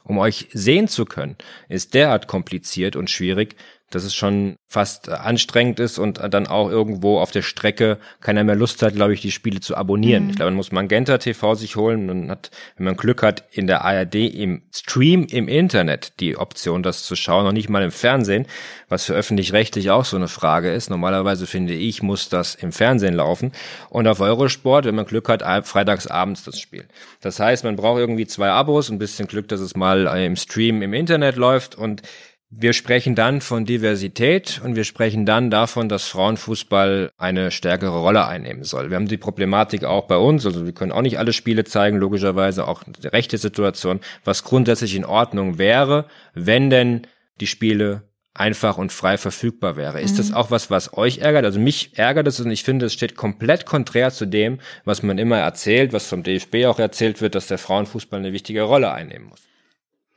um 0.03 0.17
euch 0.17 0.47
sehen 0.53 0.87
zu 0.87 1.05
können, 1.05 1.35
ist 1.69 1.93
derart 1.93 2.27
kompliziert 2.27 2.95
und 2.95 3.09
schwierig, 3.09 3.55
dass 3.91 4.03
es 4.03 4.15
schon 4.15 4.55
fast 4.67 5.09
anstrengend 5.09 5.79
ist 5.79 5.99
und 5.99 6.19
dann 6.33 6.47
auch 6.47 6.69
irgendwo 6.69 7.19
auf 7.19 7.31
der 7.31 7.43
Strecke 7.43 7.97
keiner 8.19 8.43
mehr 8.43 8.55
Lust 8.55 8.81
hat, 8.81 8.95
glaube 8.95 9.13
ich, 9.13 9.21
die 9.21 9.31
Spiele 9.31 9.59
zu 9.61 9.77
abonnieren. 9.77 10.25
Mhm. 10.25 10.29
Ich 10.31 10.35
glaube, 10.35 10.51
man 10.51 10.57
muss 10.57 10.71
Magenta 10.71 11.17
TV 11.17 11.55
sich 11.55 11.75
holen 11.75 12.09
und 12.09 12.29
hat, 12.29 12.51
wenn 12.75 12.85
man 12.85 12.97
Glück 12.97 13.23
hat, 13.23 13.45
in 13.51 13.67
der 13.67 13.85
ARD 13.85 14.15
im 14.15 14.63
Stream 14.73 15.27
im 15.29 15.47
Internet 15.47 16.19
die 16.19 16.35
Option, 16.37 16.83
das 16.83 17.03
zu 17.03 17.15
schauen, 17.15 17.45
noch 17.45 17.51
nicht 17.51 17.69
mal 17.69 17.83
im 17.83 17.91
Fernsehen, 17.91 18.47
was 18.89 19.05
für 19.05 19.13
öffentlich-rechtlich 19.13 19.91
auch 19.91 20.03
so 20.03 20.17
eine 20.17 20.27
Frage 20.27 20.73
ist. 20.73 20.89
Normalerweise 20.89 21.47
finde 21.47 21.73
ich, 21.73 22.01
muss 22.01 22.27
das 22.27 22.55
im 22.55 22.71
Fernsehen 22.71 23.13
laufen. 23.13 23.51
Und 23.89 24.07
auf 24.07 24.19
Eurosport, 24.19 24.85
wenn 24.85 24.95
man 24.95 25.05
Glück 25.05 25.29
hat, 25.29 25.41
freitags 25.65 26.07
abends 26.07 26.43
das 26.43 26.59
Spiel. 26.59 26.85
Das 27.21 27.39
heißt, 27.39 27.63
man 27.63 27.75
braucht 27.75 27.99
irgendwie 27.99 28.27
zwei 28.27 28.49
Abos, 28.49 28.89
ein 28.89 28.99
bisschen 28.99 29.27
Glück, 29.27 29.47
dass 29.47 29.59
es 29.59 29.75
mal 29.75 30.05
im 30.17 30.35
Stream 30.35 30.81
im 30.81 30.93
Internet 30.93 31.37
läuft 31.37 31.75
und 31.75 32.01
wir 32.49 32.73
sprechen 32.73 33.15
dann 33.15 33.41
von 33.41 33.65
Diversität 33.65 34.61
und 34.63 34.75
wir 34.75 34.83
sprechen 34.83 35.25
dann 35.25 35.49
davon, 35.49 35.89
dass 35.89 36.07
Frauenfußball 36.07 37.11
eine 37.17 37.51
stärkere 37.51 37.99
Rolle 37.99 38.27
einnehmen 38.27 38.63
soll. 38.63 38.89
Wir 38.89 38.95
haben 38.95 39.07
die 39.07 39.17
Problematik 39.17 39.83
auch 39.83 40.05
bei 40.07 40.17
uns, 40.17 40.45
also 40.45 40.65
wir 40.65 40.73
können 40.73 40.91
auch 40.91 41.01
nicht 41.01 41.17
alle 41.17 41.33
Spiele 41.33 41.63
zeigen, 41.63 41.97
logischerweise 41.97 42.67
auch 42.67 42.83
die 42.83 43.07
rechte 43.07 43.37
Situation, 43.37 43.99
was 44.23 44.43
grundsätzlich 44.43 44.95
in 44.95 45.05
Ordnung 45.05 45.57
wäre, 45.57 46.05
wenn 46.33 46.69
denn 46.69 47.07
die 47.41 47.47
Spiele 47.47 48.03
einfach 48.35 48.77
und 48.77 48.91
frei 48.91 49.17
verfügbar 49.17 49.75
wäre. 49.75 50.01
Ist 50.01 50.13
mhm. 50.13 50.17
das 50.17 50.33
auch 50.33 50.51
was, 50.51 50.69
was 50.69 50.95
euch 50.95 51.19
ärgert? 51.19 51.45
Also 51.45 51.59
mich 51.59 51.97
ärgert 51.97 52.27
es 52.27 52.39
und 52.39 52.51
ich 52.51 52.63
finde, 52.63 52.85
es 52.85 52.93
steht 52.93 53.15
komplett 53.15 53.65
konträr 53.65 54.11
zu 54.11 54.25
dem, 54.25 54.59
was 54.83 55.03
man 55.03 55.17
immer 55.17 55.39
erzählt, 55.39 55.93
was 55.93 56.07
vom 56.07 56.21
DFB 56.21 56.65
auch 56.65 56.79
erzählt 56.79 57.21
wird, 57.21 57.33
dass 57.33 57.47
der 57.47 57.57
Frauenfußball 57.57 58.19
eine 58.19 58.33
wichtige 58.33 58.63
Rolle 58.63 58.91
einnehmen 58.91 59.27
muss. 59.27 59.41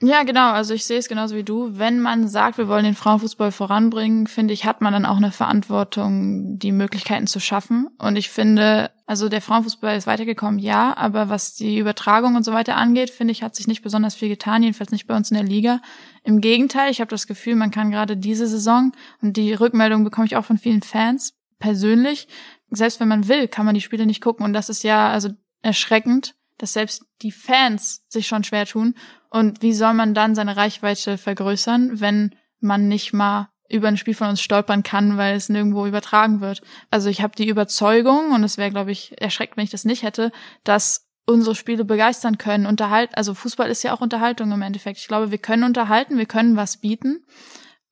Ja, 0.00 0.22
genau. 0.22 0.52
Also 0.52 0.74
ich 0.74 0.84
sehe 0.84 0.98
es 0.98 1.08
genauso 1.08 1.34
wie 1.34 1.42
du. 1.42 1.76
Wenn 1.76 1.98
man 1.98 2.28
sagt, 2.28 2.56
wir 2.56 2.68
wollen 2.68 2.84
den 2.84 2.94
Frauenfußball 2.94 3.50
voranbringen, 3.50 4.28
finde 4.28 4.54
ich, 4.54 4.64
hat 4.64 4.80
man 4.80 4.92
dann 4.92 5.04
auch 5.04 5.16
eine 5.16 5.32
Verantwortung, 5.32 6.56
die 6.56 6.70
Möglichkeiten 6.70 7.26
zu 7.26 7.40
schaffen. 7.40 7.88
Und 7.98 8.14
ich 8.14 8.30
finde, 8.30 8.92
also 9.06 9.28
der 9.28 9.42
Frauenfußball 9.42 9.96
ist 9.96 10.06
weitergekommen, 10.06 10.60
ja, 10.60 10.96
aber 10.96 11.30
was 11.30 11.56
die 11.56 11.78
Übertragung 11.78 12.36
und 12.36 12.44
so 12.44 12.52
weiter 12.52 12.76
angeht, 12.76 13.10
finde 13.10 13.32
ich, 13.32 13.42
hat 13.42 13.56
sich 13.56 13.66
nicht 13.66 13.82
besonders 13.82 14.14
viel 14.14 14.28
getan, 14.28 14.62
jedenfalls 14.62 14.92
nicht 14.92 15.08
bei 15.08 15.16
uns 15.16 15.32
in 15.32 15.36
der 15.36 15.46
Liga. 15.46 15.80
Im 16.22 16.40
Gegenteil, 16.40 16.92
ich 16.92 17.00
habe 17.00 17.10
das 17.10 17.26
Gefühl, 17.26 17.56
man 17.56 17.72
kann 17.72 17.90
gerade 17.90 18.16
diese 18.16 18.46
Saison, 18.46 18.92
und 19.20 19.36
die 19.36 19.52
Rückmeldung 19.52 20.04
bekomme 20.04 20.26
ich 20.26 20.36
auch 20.36 20.44
von 20.44 20.58
vielen 20.58 20.82
Fans 20.82 21.34
persönlich, 21.58 22.28
selbst 22.70 23.00
wenn 23.00 23.08
man 23.08 23.26
will, 23.26 23.48
kann 23.48 23.66
man 23.66 23.74
die 23.74 23.80
Spiele 23.80 24.06
nicht 24.06 24.22
gucken. 24.22 24.44
Und 24.44 24.52
das 24.52 24.68
ist 24.68 24.84
ja 24.84 25.10
also 25.10 25.30
erschreckend, 25.62 26.34
dass 26.58 26.74
selbst 26.74 27.04
die 27.22 27.32
Fans 27.32 28.04
sich 28.08 28.26
schon 28.26 28.44
schwer 28.44 28.66
tun. 28.66 28.94
Und 29.30 29.62
wie 29.62 29.72
soll 29.72 29.94
man 29.94 30.14
dann 30.14 30.34
seine 30.34 30.56
Reichweite 30.56 31.18
vergrößern, 31.18 32.00
wenn 32.00 32.34
man 32.60 32.88
nicht 32.88 33.12
mal 33.12 33.48
über 33.68 33.88
ein 33.88 33.96
Spiel 33.96 34.14
von 34.14 34.28
uns 34.28 34.40
stolpern 34.40 34.82
kann, 34.82 35.16
weil 35.16 35.36
es 35.36 35.48
nirgendwo 35.48 35.86
übertragen 35.86 36.40
wird. 36.40 36.62
Also 36.90 37.10
ich 37.10 37.20
habe 37.20 37.36
die 37.36 37.48
Überzeugung, 37.48 38.32
und 38.32 38.42
es 38.42 38.56
wäre, 38.56 38.70
glaube 38.70 38.92
ich, 38.92 39.20
erschreckt, 39.20 39.56
wenn 39.56 39.64
ich 39.64 39.70
das 39.70 39.84
nicht 39.84 40.02
hätte, 40.02 40.32
dass 40.64 41.06
unsere 41.26 41.54
Spiele 41.54 41.84
begeistern 41.84 42.38
können. 42.38 42.64
Unterhalt, 42.64 43.10
also 43.14 43.34
Fußball 43.34 43.68
ist 43.68 43.82
ja 43.82 43.92
auch 43.92 44.00
Unterhaltung 44.00 44.50
im 44.52 44.62
Endeffekt. 44.62 44.98
Ich 44.98 45.08
glaube, 45.08 45.30
wir 45.30 45.38
können 45.38 45.64
unterhalten, 45.64 46.16
wir 46.16 46.24
können 46.24 46.56
was 46.56 46.78
bieten 46.78 47.22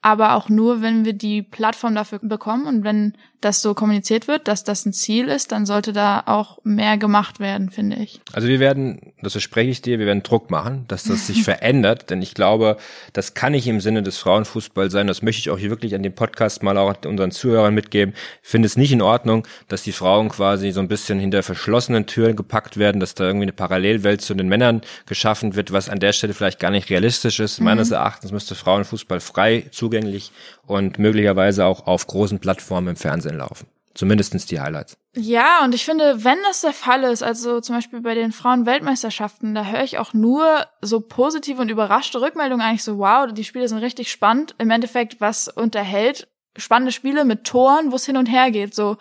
aber 0.06 0.36
auch 0.36 0.48
nur, 0.48 0.82
wenn 0.82 1.04
wir 1.04 1.14
die 1.14 1.42
Plattform 1.42 1.96
dafür 1.96 2.20
bekommen 2.22 2.66
und 2.66 2.84
wenn 2.84 3.14
das 3.40 3.60
so 3.62 3.74
kommuniziert 3.74 4.28
wird, 4.28 4.48
dass 4.48 4.64
das 4.64 4.86
ein 4.86 4.92
Ziel 4.92 5.28
ist, 5.28 5.52
dann 5.52 5.66
sollte 5.66 5.92
da 5.92 6.22
auch 6.26 6.58
mehr 6.64 6.96
gemacht 6.96 7.38
werden, 7.38 7.70
finde 7.70 7.96
ich. 7.96 8.20
Also 8.32 8.48
wir 8.48 8.60
werden, 8.60 9.12
das 9.20 9.32
verspreche 9.32 9.70
ich 9.70 9.82
dir, 9.82 9.98
wir 9.98 10.06
werden 10.06 10.22
Druck 10.22 10.50
machen, 10.50 10.84
dass 10.88 11.04
das 11.04 11.26
sich 11.26 11.42
verändert, 11.44 12.10
denn 12.10 12.22
ich 12.22 12.34
glaube, 12.34 12.76
das 13.12 13.34
kann 13.34 13.52
nicht 13.52 13.66
im 13.66 13.80
Sinne 13.80 14.02
des 14.02 14.18
Frauenfußballs 14.18 14.92
sein. 14.92 15.06
Das 15.06 15.22
möchte 15.22 15.40
ich 15.40 15.50
auch 15.50 15.58
hier 15.58 15.70
wirklich 15.70 15.94
an 15.94 16.02
dem 16.02 16.14
Podcast 16.14 16.62
mal 16.62 16.76
auch 16.78 16.94
unseren 17.04 17.30
Zuhörern 17.30 17.74
mitgeben. 17.74 18.14
Ich 18.42 18.48
finde 18.48 18.66
es 18.66 18.76
nicht 18.76 18.92
in 18.92 19.02
Ordnung, 19.02 19.46
dass 19.68 19.82
die 19.82 19.92
Frauen 19.92 20.28
quasi 20.28 20.72
so 20.72 20.80
ein 20.80 20.88
bisschen 20.88 21.20
hinter 21.20 21.42
verschlossenen 21.42 22.06
Türen 22.06 22.36
gepackt 22.36 22.78
werden, 22.78 23.00
dass 23.00 23.14
da 23.14 23.24
irgendwie 23.24 23.44
eine 23.44 23.52
Parallelwelt 23.52 24.22
zu 24.22 24.34
den 24.34 24.48
Männern 24.48 24.80
geschaffen 25.06 25.54
wird, 25.54 25.72
was 25.72 25.88
an 25.88 26.00
der 26.00 26.12
Stelle 26.12 26.34
vielleicht 26.34 26.58
gar 26.58 26.70
nicht 26.70 26.90
realistisch 26.90 27.38
ist. 27.38 27.60
Mhm. 27.60 27.66
Meines 27.66 27.90
Erachtens 27.90 28.32
müsste 28.32 28.54
Frauenfußball 28.54 29.20
frei 29.20 29.66
zugänglich 29.96 30.32
und 30.66 30.98
möglicherweise 30.98 31.64
auch 31.64 31.86
auf 31.86 32.06
großen 32.06 32.38
Plattformen 32.38 32.88
im 32.88 32.96
Fernsehen 32.96 33.38
laufen. 33.38 33.66
Zumindestens 33.94 34.44
die 34.44 34.60
Highlights. 34.60 34.98
Ja, 35.14 35.64
und 35.64 35.74
ich 35.74 35.86
finde, 35.86 36.22
wenn 36.22 36.36
das 36.46 36.60
der 36.60 36.74
Fall 36.74 37.04
ist, 37.04 37.22
also 37.22 37.60
zum 37.60 37.76
Beispiel 37.76 38.02
bei 38.02 38.14
den 38.14 38.30
Frauen-Weltmeisterschaften, 38.30 39.54
da 39.54 39.64
höre 39.64 39.84
ich 39.84 39.98
auch 39.98 40.12
nur 40.12 40.66
so 40.82 41.00
positive 41.00 41.62
und 41.62 41.70
überraschte 41.70 42.20
Rückmeldungen 42.20 42.64
eigentlich 42.64 42.84
so, 42.84 42.98
wow, 42.98 43.26
die 43.32 43.44
Spiele 43.44 43.68
sind 43.68 43.78
richtig 43.78 44.10
spannend. 44.10 44.54
Im 44.58 44.70
Endeffekt, 44.70 45.22
was 45.22 45.48
unterhält 45.48 46.28
spannende 46.58 46.92
Spiele 46.92 47.24
mit 47.24 47.44
Toren, 47.44 47.90
wo 47.90 47.96
es 47.96 48.04
hin 48.04 48.18
und 48.18 48.26
her 48.26 48.50
geht, 48.50 48.74
so. 48.74 48.98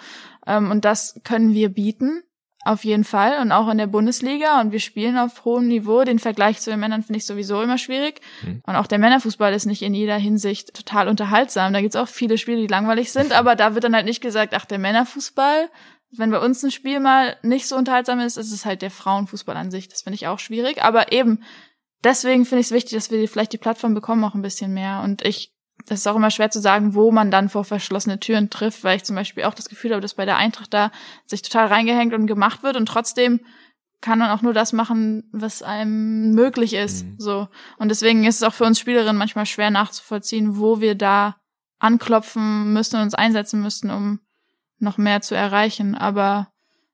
Ähm, 0.47 0.71
und 0.71 0.85
das 0.85 1.19
können 1.25 1.53
wir 1.53 1.69
bieten. 1.69 2.23
Auf 2.67 2.83
jeden 2.83 3.03
Fall 3.03 3.39
und 3.41 3.51
auch 3.51 3.69
in 3.69 3.77
der 3.77 3.85
Bundesliga 3.85 4.59
und 4.59 4.71
wir 4.71 4.79
spielen 4.79 5.19
auf 5.19 5.45
hohem 5.45 5.67
Niveau. 5.67 6.03
Den 6.03 6.17
Vergleich 6.17 6.59
zu 6.61 6.71
den 6.71 6.79
Männern 6.79 7.03
finde 7.03 7.19
ich 7.19 7.25
sowieso 7.27 7.61
immer 7.61 7.77
schwierig. 7.77 8.21
Mhm. 8.41 8.63
Und 8.65 8.75
auch 8.75 8.87
der 8.87 8.97
Männerfußball 8.97 9.53
ist 9.53 9.67
nicht 9.67 9.83
in 9.83 9.93
jeder 9.93 10.17
Hinsicht 10.17 10.73
total 10.73 11.07
unterhaltsam. 11.07 11.73
Da 11.73 11.81
gibt's 11.81 11.95
auch 11.95 12.07
viele 12.07 12.39
Spiele, 12.39 12.61
die 12.61 12.67
langweilig 12.67 13.11
sind, 13.11 13.33
aber 13.37 13.55
da 13.55 13.75
wird 13.75 13.83
dann 13.83 13.93
halt 13.93 14.07
nicht 14.07 14.19
gesagt, 14.19 14.55
ach, 14.55 14.65
der 14.65 14.79
Männerfußball, 14.79 15.69
wenn 16.17 16.31
bei 16.31 16.39
uns 16.39 16.63
ein 16.63 16.71
Spiel 16.71 16.99
mal 16.99 17.37
nicht 17.43 17.67
so 17.67 17.75
unterhaltsam 17.75 18.19
ist, 18.19 18.35
ist 18.35 18.51
es 18.51 18.65
halt 18.65 18.81
der 18.81 18.89
Frauenfußball 18.89 19.55
an 19.55 19.69
sich. 19.69 19.87
Das 19.87 20.01
finde 20.01 20.15
ich 20.15 20.25
auch 20.25 20.39
schwierig. 20.39 20.83
Aber 20.83 21.11
eben, 21.11 21.43
deswegen 22.03 22.45
finde 22.45 22.61
ich 22.61 22.67
es 22.67 22.71
wichtig, 22.71 22.97
dass 22.97 23.11
wir 23.11 23.29
vielleicht 23.29 23.53
die 23.53 23.59
Plattform 23.59 23.93
bekommen 23.93 24.23
auch 24.23 24.33
ein 24.33 24.41
bisschen 24.41 24.73
mehr. 24.73 25.01
Und 25.03 25.23
ich 25.23 25.54
das 25.87 25.99
ist 25.99 26.07
auch 26.07 26.15
immer 26.15 26.31
schwer 26.31 26.49
zu 26.49 26.59
sagen, 26.59 26.95
wo 26.95 27.11
man 27.11 27.31
dann 27.31 27.49
vor 27.49 27.63
verschlossene 27.63 28.19
Türen 28.19 28.49
trifft, 28.49 28.83
weil 28.83 28.97
ich 28.97 29.03
zum 29.03 29.15
Beispiel 29.15 29.43
auch 29.43 29.53
das 29.53 29.69
Gefühl 29.69 29.91
habe, 29.91 30.01
dass 30.01 30.15
bei 30.15 30.25
der 30.25 30.37
Eintracht 30.37 30.73
da 30.73 30.91
sich 31.25 31.41
total 31.41 31.67
reingehängt 31.67 32.13
und 32.13 32.27
gemacht 32.27 32.63
wird 32.63 32.75
und 32.75 32.87
trotzdem 32.87 33.39
kann 34.01 34.19
man 34.19 34.29
auch 34.29 34.41
nur 34.41 34.53
das 34.53 34.73
machen, 34.73 35.23
was 35.31 35.63
einem 35.63 36.35
möglich 36.35 36.73
ist. 36.73 37.05
Mhm. 37.05 37.15
So. 37.17 37.47
Und 37.77 37.89
deswegen 37.89 38.23
ist 38.23 38.35
es 38.35 38.43
auch 38.43 38.53
für 38.53 38.65
uns 38.65 38.79
Spielerinnen 38.79 39.17
manchmal 39.17 39.45
schwer 39.47 39.71
nachzuvollziehen, 39.71 40.57
wo 40.59 40.79
wir 40.79 40.95
da 40.95 41.37
anklopfen 41.79 42.71
müssen 42.71 42.97
und 42.97 43.03
uns 43.03 43.15
einsetzen 43.15 43.61
müssen, 43.61 43.89
um 43.89 44.19
noch 44.79 44.97
mehr 44.97 45.21
zu 45.21 45.35
erreichen. 45.35 45.95
Aber 45.95 46.49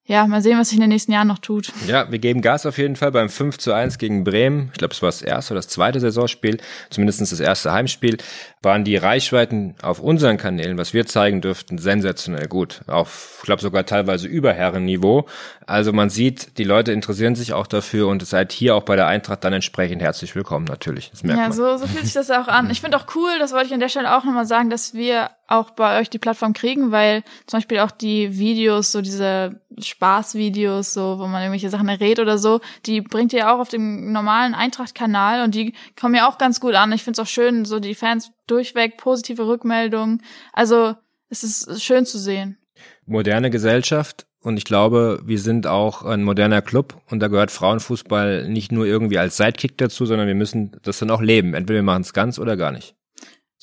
ja, 0.06 0.25
mal 0.25 0.41
sehen, 0.41 0.58
was 0.58 0.69
sich 0.69 0.77
in 0.77 0.82
den 0.82 0.89
nächsten 0.89 1.12
Jahren 1.12 1.27
noch 1.27 1.39
tut. 1.39 1.71
Ja, 1.88 2.12
wir 2.12 2.19
geben 2.19 2.41
Gas 2.41 2.65
auf 2.65 2.77
jeden 2.77 2.95
Fall 2.95 3.12
beim 3.12 3.30
5 3.30 3.58
zu 3.58 3.73
1 3.73 3.97
gegen 3.97 4.23
Bremen. 4.23 4.69
Ich 4.71 4.80
glaube, 4.80 4.93
es 4.93 5.01
war 5.01 5.10
das 5.10 5.21
erste 5.21 5.54
oder 5.54 5.60
das 5.60 5.67
zweite 5.67 5.99
Saisonspiel, 5.99 6.58
zumindest 6.89 7.21
das 7.21 7.39
erste 7.39 7.71
Heimspiel, 7.71 8.17
waren 8.63 8.84
die 8.84 8.95
Reichweiten 8.95 9.74
auf 9.82 10.00
unseren 10.00 10.38
Kanälen, 10.38 10.78
was 10.78 10.93
wir 10.93 11.08
zeigen 11.08 11.41
dürften, 11.41 11.80
sensationell 11.80 12.47
gut. 12.47 12.82
Auf, 12.86 13.38
ich 13.39 13.45
glaube, 13.45 13.62
sogar 13.62 13.88
teilweise 13.88 14.28
über 14.28 14.54
Herrenniveau. 14.54 15.26
Also 15.65 15.93
man 15.93 16.12
sieht, 16.12 16.60
die 16.60 16.63
Leute 16.63 16.91
interessieren 16.91 17.34
sich 17.34 17.54
auch 17.54 17.65
dafür 17.65 18.08
und 18.08 18.24
seid 18.24 18.52
hier 18.52 18.76
auch 18.76 18.84
bei 18.84 18.95
der 18.95 19.08
Eintracht 19.08 19.43
dann 19.43 19.54
entsprechend 19.54 20.04
herzlich 20.04 20.36
willkommen, 20.36 20.65
natürlich. 20.65 21.12
ja, 21.24 21.36
man. 21.36 21.52
so, 21.54 21.78
so 21.78 21.88
fühlt 21.88 22.06
sich 22.06 22.13
das 22.13 22.30
auch 22.30 22.47
an. 22.47 22.69
Ich 22.69 22.82
finde 22.82 22.97
auch 22.97 23.08
cool, 23.15 23.32
das 23.39 23.52
wollte 23.52 23.67
ich 23.67 23.74
an 23.74 23.80
der 23.80 23.89
Stelle 23.89 24.15
auch 24.15 24.26
nochmal 24.26 24.45
sagen, 24.45 24.69
dass 24.69 24.93
wir 24.93 25.32
auch 25.47 25.71
bei 25.71 26.00
euch 26.00 26.10
die 26.10 26.19
Plattform 26.19 26.54
kriegen, 26.54 26.91
weil 26.91 27.24
zum 27.47 27.58
Beispiel 27.58 27.80
auch 27.80 27.91
die 27.91 28.38
Videos, 28.38 28.91
so 28.91 29.02
diese 29.02 29.60
Spaßvideos, 29.78 30.93
so, 30.93 31.19
wo 31.19 31.28
man 31.28 31.41
irgendwelche 31.41 31.69
Sachen 31.69 31.89
errät 31.89 32.19
oder 32.19 32.38
so, 32.38 32.62
die 32.86 33.02
bringt 33.02 33.34
ihr 33.34 33.52
auch 33.52 33.60
auf 33.60 33.69
dem 33.69 34.12
normalen 34.12 34.54
Eintracht-Kanal 34.54 35.43
und 35.43 35.56
die 35.56 35.74
kommen 36.00 36.15
ja 36.15 36.30
auch 36.30 36.38
ganz 36.38 36.60
gut 36.60 36.76
an. 36.76 36.91
Ich 36.93 37.04
finde 37.04 37.21
es 37.21 37.28
auch 37.28 37.30
schön, 37.30 37.65
so 37.65 37.80
die 37.80 37.95
Fans 37.95 38.32
durchweg 38.51 38.97
positive 38.97 39.47
Rückmeldungen. 39.47 40.21
Also 40.53 40.95
es 41.29 41.43
ist 41.43 41.83
schön 41.83 42.05
zu 42.05 42.19
sehen. 42.19 42.57
Moderne 43.05 43.49
Gesellschaft 43.49 44.27
und 44.43 44.57
ich 44.57 44.65
glaube, 44.65 45.21
wir 45.23 45.37
sind 45.37 45.67
auch 45.67 46.03
ein 46.03 46.23
moderner 46.23 46.63
Club 46.63 46.99
und 47.09 47.19
da 47.19 47.27
gehört 47.27 47.51
Frauenfußball 47.51 48.49
nicht 48.49 48.71
nur 48.71 48.87
irgendwie 48.87 49.19
als 49.19 49.37
Sidekick 49.37 49.77
dazu, 49.77 50.05
sondern 50.07 50.27
wir 50.27 50.35
müssen 50.35 50.77
das 50.81 50.97
dann 50.97 51.11
auch 51.11 51.21
leben. 51.21 51.53
Entweder 51.53 51.79
wir 51.79 51.83
machen 51.83 52.01
es 52.01 52.13
ganz 52.13 52.39
oder 52.39 52.57
gar 52.57 52.71
nicht. 52.71 52.95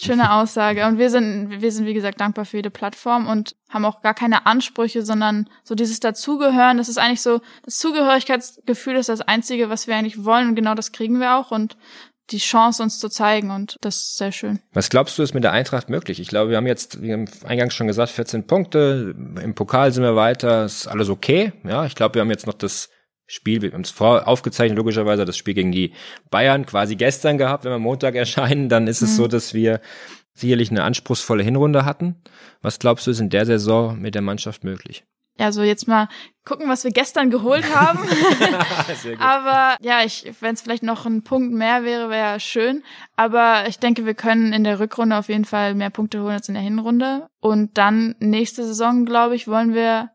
Schöne 0.00 0.32
Aussage. 0.34 0.86
Und 0.86 0.98
wir 0.98 1.10
sind, 1.10 1.60
wir 1.60 1.72
sind, 1.72 1.86
wie 1.86 1.94
gesagt, 1.94 2.20
dankbar 2.20 2.44
für 2.44 2.58
jede 2.58 2.70
Plattform 2.70 3.26
und 3.26 3.56
haben 3.68 3.84
auch 3.84 4.02
gar 4.02 4.14
keine 4.14 4.46
Ansprüche, 4.46 5.04
sondern 5.04 5.50
so 5.64 5.74
dieses 5.74 5.98
Dazugehören. 5.98 6.76
Das 6.76 6.88
ist 6.88 6.98
eigentlich 6.98 7.22
so, 7.22 7.40
das 7.64 7.78
Zugehörigkeitsgefühl 7.78 8.94
ist 8.94 9.08
das 9.08 9.20
Einzige, 9.20 9.70
was 9.70 9.88
wir 9.88 9.96
eigentlich 9.96 10.24
wollen. 10.24 10.50
Und 10.50 10.54
genau 10.54 10.76
das 10.76 10.92
kriegen 10.92 11.18
wir 11.18 11.36
auch. 11.36 11.50
Und 11.50 11.76
die 12.30 12.38
Chance, 12.38 12.82
uns 12.82 12.98
zu 12.98 13.08
zeigen. 13.08 13.50
Und 13.50 13.76
das 13.80 13.96
ist 13.96 14.16
sehr 14.16 14.32
schön. 14.32 14.60
Was 14.72 14.90
glaubst 14.90 15.18
du, 15.18 15.22
ist 15.22 15.34
mit 15.34 15.44
der 15.44 15.52
Eintracht 15.52 15.88
möglich? 15.88 16.20
Ich 16.20 16.28
glaube, 16.28 16.50
wir 16.50 16.56
haben 16.56 16.66
jetzt, 16.66 17.02
wie 17.02 17.12
eingangs 17.44 17.74
schon 17.74 17.86
gesagt, 17.86 18.10
14 18.10 18.46
Punkte. 18.46 19.14
Im 19.42 19.54
Pokal 19.54 19.92
sind 19.92 20.02
wir 20.02 20.16
weiter. 20.16 20.64
Ist 20.64 20.86
alles 20.86 21.08
okay. 21.08 21.52
Ja, 21.64 21.86
ich 21.86 21.94
glaube, 21.94 22.14
wir 22.14 22.22
haben 22.22 22.30
jetzt 22.30 22.46
noch 22.46 22.54
das 22.54 22.90
Spiel, 23.30 23.60
wir 23.60 23.72
haben 23.72 23.82
es 23.82 23.90
vor 23.90 24.26
aufgezeichnet, 24.26 24.78
logischerweise 24.78 25.26
das 25.26 25.36
Spiel 25.36 25.52
gegen 25.52 25.70
die 25.70 25.92
Bayern 26.30 26.64
quasi 26.64 26.96
gestern 26.96 27.36
gehabt. 27.36 27.64
Wenn 27.64 27.72
wir 27.72 27.78
Montag 27.78 28.14
erscheinen, 28.14 28.70
dann 28.70 28.86
ist 28.86 29.02
es 29.02 29.12
mhm. 29.12 29.16
so, 29.16 29.28
dass 29.28 29.52
wir 29.52 29.80
sicherlich 30.32 30.70
eine 30.70 30.84
anspruchsvolle 30.84 31.42
Hinrunde 31.42 31.84
hatten. 31.84 32.16
Was 32.62 32.78
glaubst 32.78 33.06
du, 33.06 33.10
ist 33.10 33.20
in 33.20 33.28
der 33.28 33.44
Saison 33.44 34.00
mit 34.00 34.14
der 34.14 34.22
Mannschaft 34.22 34.64
möglich? 34.64 35.04
Ja, 35.38 35.52
so 35.52 35.62
jetzt 35.62 35.86
mal 35.86 36.08
gucken, 36.44 36.68
was 36.68 36.82
wir 36.82 36.90
gestern 36.90 37.30
geholt 37.30 37.64
haben. 37.74 38.00
Aber 39.20 39.76
ja, 39.80 40.02
ich, 40.02 40.32
wenn 40.40 40.54
es 40.54 40.62
vielleicht 40.62 40.82
noch 40.82 41.06
ein 41.06 41.22
Punkt 41.22 41.52
mehr 41.52 41.84
wäre, 41.84 42.10
wäre 42.10 42.40
schön. 42.40 42.82
Aber 43.16 43.68
ich 43.68 43.78
denke, 43.78 44.04
wir 44.04 44.14
können 44.14 44.52
in 44.52 44.64
der 44.64 44.80
Rückrunde 44.80 45.16
auf 45.16 45.28
jeden 45.28 45.44
Fall 45.44 45.74
mehr 45.74 45.90
Punkte 45.90 46.22
holen 46.22 46.32
als 46.32 46.48
in 46.48 46.54
der 46.54 46.62
Hinrunde. 46.62 47.28
Und 47.40 47.78
dann 47.78 48.16
nächste 48.18 48.64
Saison, 48.64 49.04
glaube 49.04 49.36
ich, 49.36 49.46
wollen 49.46 49.74
wir 49.74 50.10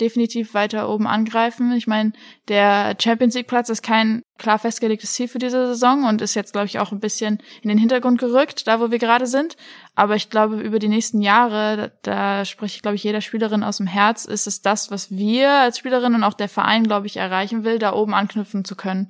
definitiv 0.00 0.54
weiter 0.54 0.88
oben 0.88 1.06
angreifen. 1.06 1.72
Ich 1.72 1.86
meine, 1.86 2.12
der 2.48 2.96
Champions 3.00 3.34
League 3.34 3.46
Platz 3.46 3.68
ist 3.68 3.82
kein 3.82 4.22
klar 4.38 4.58
festgelegtes 4.58 5.12
Ziel 5.12 5.28
für 5.28 5.38
diese 5.38 5.66
Saison 5.68 6.04
und 6.04 6.22
ist 6.22 6.34
jetzt, 6.34 6.52
glaube 6.52 6.66
ich, 6.66 6.78
auch 6.78 6.92
ein 6.92 7.00
bisschen 7.00 7.38
in 7.62 7.68
den 7.68 7.78
Hintergrund 7.78 8.18
gerückt, 8.18 8.66
da 8.66 8.80
wo 8.80 8.90
wir 8.90 8.98
gerade 8.98 9.26
sind. 9.26 9.56
Aber 9.94 10.16
ich 10.16 10.30
glaube, 10.30 10.60
über 10.60 10.78
die 10.78 10.88
nächsten 10.88 11.20
Jahre, 11.20 11.76
da, 12.02 12.38
da 12.38 12.44
spricht, 12.44 12.82
glaube 12.82 12.96
ich, 12.96 13.04
jeder 13.04 13.20
Spielerin 13.20 13.62
aus 13.62 13.78
dem 13.78 13.86
Herz, 13.86 14.24
ist 14.24 14.46
es 14.46 14.62
das, 14.62 14.90
was 14.90 15.10
wir 15.10 15.50
als 15.50 15.78
Spielerin 15.78 16.14
und 16.14 16.24
auch 16.24 16.34
der 16.34 16.48
Verein, 16.48 16.84
glaube 16.84 17.06
ich, 17.06 17.16
erreichen 17.16 17.64
will, 17.64 17.78
da 17.78 17.92
oben 17.92 18.14
anknüpfen 18.14 18.64
zu 18.64 18.76
können. 18.76 19.08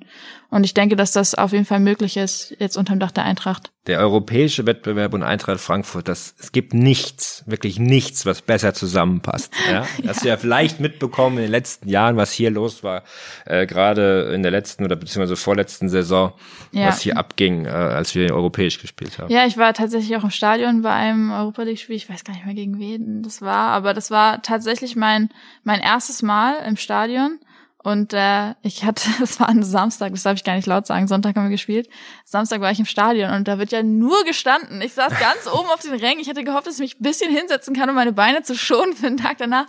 Und 0.51 0.65
ich 0.65 0.73
denke, 0.73 0.97
dass 0.97 1.13
das 1.13 1.33
auf 1.33 1.53
jeden 1.53 1.63
Fall 1.63 1.79
möglich 1.79 2.17
ist, 2.17 2.53
jetzt 2.59 2.75
unterm 2.75 2.99
Dach 2.99 3.11
der 3.11 3.23
Eintracht. 3.23 3.71
Der 3.87 3.99
europäische 3.99 4.65
Wettbewerb 4.65 5.13
und 5.13 5.23
Eintracht 5.23 5.61
Frankfurt, 5.61 6.09
das, 6.09 6.35
es 6.39 6.51
gibt 6.51 6.73
nichts, 6.73 7.45
wirklich 7.47 7.79
nichts, 7.79 8.25
was 8.25 8.41
besser 8.41 8.73
zusammenpasst. 8.73 9.53
Ja? 9.71 9.87
Das 10.03 10.17
ja. 10.17 10.23
du 10.23 10.27
ja 10.29 10.37
vielleicht 10.37 10.81
mitbekommen 10.81 11.37
in 11.37 11.43
den 11.43 11.51
letzten 11.51 11.87
Jahren, 11.87 12.17
was 12.17 12.33
hier 12.33 12.51
los 12.51 12.83
war, 12.83 13.03
äh, 13.45 13.65
gerade 13.65 14.33
in 14.33 14.43
der 14.43 14.51
letzten 14.51 14.83
oder 14.83 14.97
beziehungsweise 14.97 15.37
vorletzten 15.37 15.87
Saison, 15.87 16.33
ja. 16.73 16.87
was 16.87 17.01
hier 17.01 17.17
abging, 17.17 17.65
äh, 17.65 17.69
als 17.69 18.13
wir 18.13 18.33
europäisch 18.35 18.81
gespielt 18.81 19.19
haben. 19.19 19.31
Ja, 19.31 19.45
ich 19.45 19.57
war 19.57 19.73
tatsächlich 19.73 20.17
auch 20.17 20.25
im 20.25 20.31
Stadion 20.31 20.81
bei 20.81 20.91
einem 20.91 21.31
Europa 21.31 21.63
League-Spiel, 21.63 21.95
ich 21.95 22.09
weiß 22.09 22.25
gar 22.25 22.33
nicht 22.33 22.45
mehr 22.45 22.55
gegen 22.55 22.77
wen 22.77 23.23
das 23.23 23.41
war, 23.41 23.69
aber 23.69 23.93
das 23.93 24.11
war 24.11 24.41
tatsächlich 24.41 24.97
mein, 24.97 25.29
mein 25.63 25.79
erstes 25.79 26.21
Mal 26.21 26.57
im 26.67 26.75
Stadion. 26.75 27.39
Und 27.83 28.13
äh, 28.13 28.53
ich 28.61 28.83
hatte, 28.83 29.09
das 29.19 29.39
war 29.39 29.49
ein 29.49 29.63
Samstag, 29.63 30.11
das 30.11 30.23
darf 30.23 30.35
ich 30.35 30.43
gar 30.43 30.55
nicht 30.55 30.67
laut 30.67 30.85
sagen, 30.85 31.07
Sonntag 31.07 31.35
haben 31.35 31.45
wir 31.45 31.51
gespielt. 31.51 31.89
Samstag 32.25 32.61
war 32.61 32.71
ich 32.71 32.79
im 32.79 32.85
Stadion 32.85 33.31
und 33.33 33.47
da 33.47 33.57
wird 33.57 33.71
ja 33.71 33.83
nur 33.83 34.23
gestanden. 34.23 34.81
Ich 34.81 34.93
saß 34.93 35.13
ganz 35.19 35.47
oben 35.51 35.69
auf 35.69 35.81
den 35.81 35.93
Rängen. 35.93 36.19
Ich 36.19 36.29
hatte 36.29 36.43
gehofft, 36.43 36.67
dass 36.67 36.75
ich 36.75 36.81
mich 36.81 36.99
ein 36.99 37.03
bisschen 37.03 37.35
hinsetzen 37.35 37.75
kann, 37.75 37.89
um 37.89 37.95
meine 37.95 38.13
Beine 38.13 38.43
zu 38.43 38.55
schonen 38.55 38.93
für 38.93 39.07
den 39.07 39.17
Tag 39.17 39.37
danach. 39.37 39.65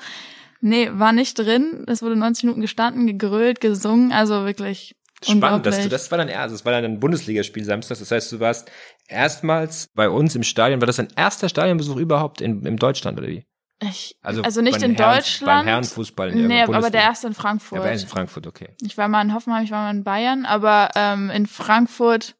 Nee, 0.60 0.90
war 0.92 1.12
nicht 1.12 1.38
drin. 1.38 1.84
Es 1.88 2.02
wurde 2.02 2.16
90 2.16 2.44
Minuten 2.44 2.60
gestanden, 2.60 3.06
gegrölt, 3.06 3.60
gesungen, 3.60 4.12
also 4.12 4.44
wirklich 4.44 4.94
Spannend, 5.24 5.66
dass 5.66 5.80
du, 5.80 5.88
das 5.88 6.10
war 6.10 6.18
dann 6.18 6.28
eher, 6.28 6.40
also 6.40 6.56
das 6.56 6.64
war 6.64 6.72
dann 6.72 6.84
ein 6.84 7.00
Bundesligaspiel 7.00 7.64
Samstag. 7.64 7.98
Das 7.98 8.10
heißt, 8.10 8.32
du 8.32 8.40
warst 8.40 8.70
erstmals 9.06 9.88
bei 9.94 10.08
uns 10.08 10.34
im 10.34 10.42
Stadion. 10.42 10.80
War 10.80 10.86
das 10.86 10.96
dein 10.96 11.08
erster 11.16 11.48
Stadionbesuch 11.48 11.96
überhaupt 11.96 12.40
in, 12.40 12.66
in 12.66 12.76
Deutschland 12.76 13.18
oder 13.18 13.28
wie? 13.28 13.46
Ich, 13.82 14.16
also, 14.22 14.42
also 14.42 14.60
nicht 14.60 14.82
in 14.82 14.94
Herren, 14.94 15.16
Deutschland. 15.16 15.60
Beim 15.60 15.66
Herrenfußball 15.66 16.30
in 16.30 16.46
Nee, 16.46 16.62
aber 16.62 16.90
der 16.90 17.02
erste 17.02 17.26
in 17.26 17.34
Frankfurt. 17.34 17.78
Der 17.78 17.84
war 17.84 17.92
in 17.92 17.98
Frankfurt, 18.06 18.46
okay. 18.46 18.70
Ich 18.80 18.96
war 18.96 19.08
mal 19.08 19.22
in 19.22 19.34
Hoffenheim, 19.34 19.64
ich 19.64 19.70
war 19.70 19.84
mal 19.84 19.90
in 19.90 20.04
Bayern, 20.04 20.46
aber 20.46 20.90
ähm, 20.94 21.30
in 21.30 21.46
Frankfurt 21.46 22.36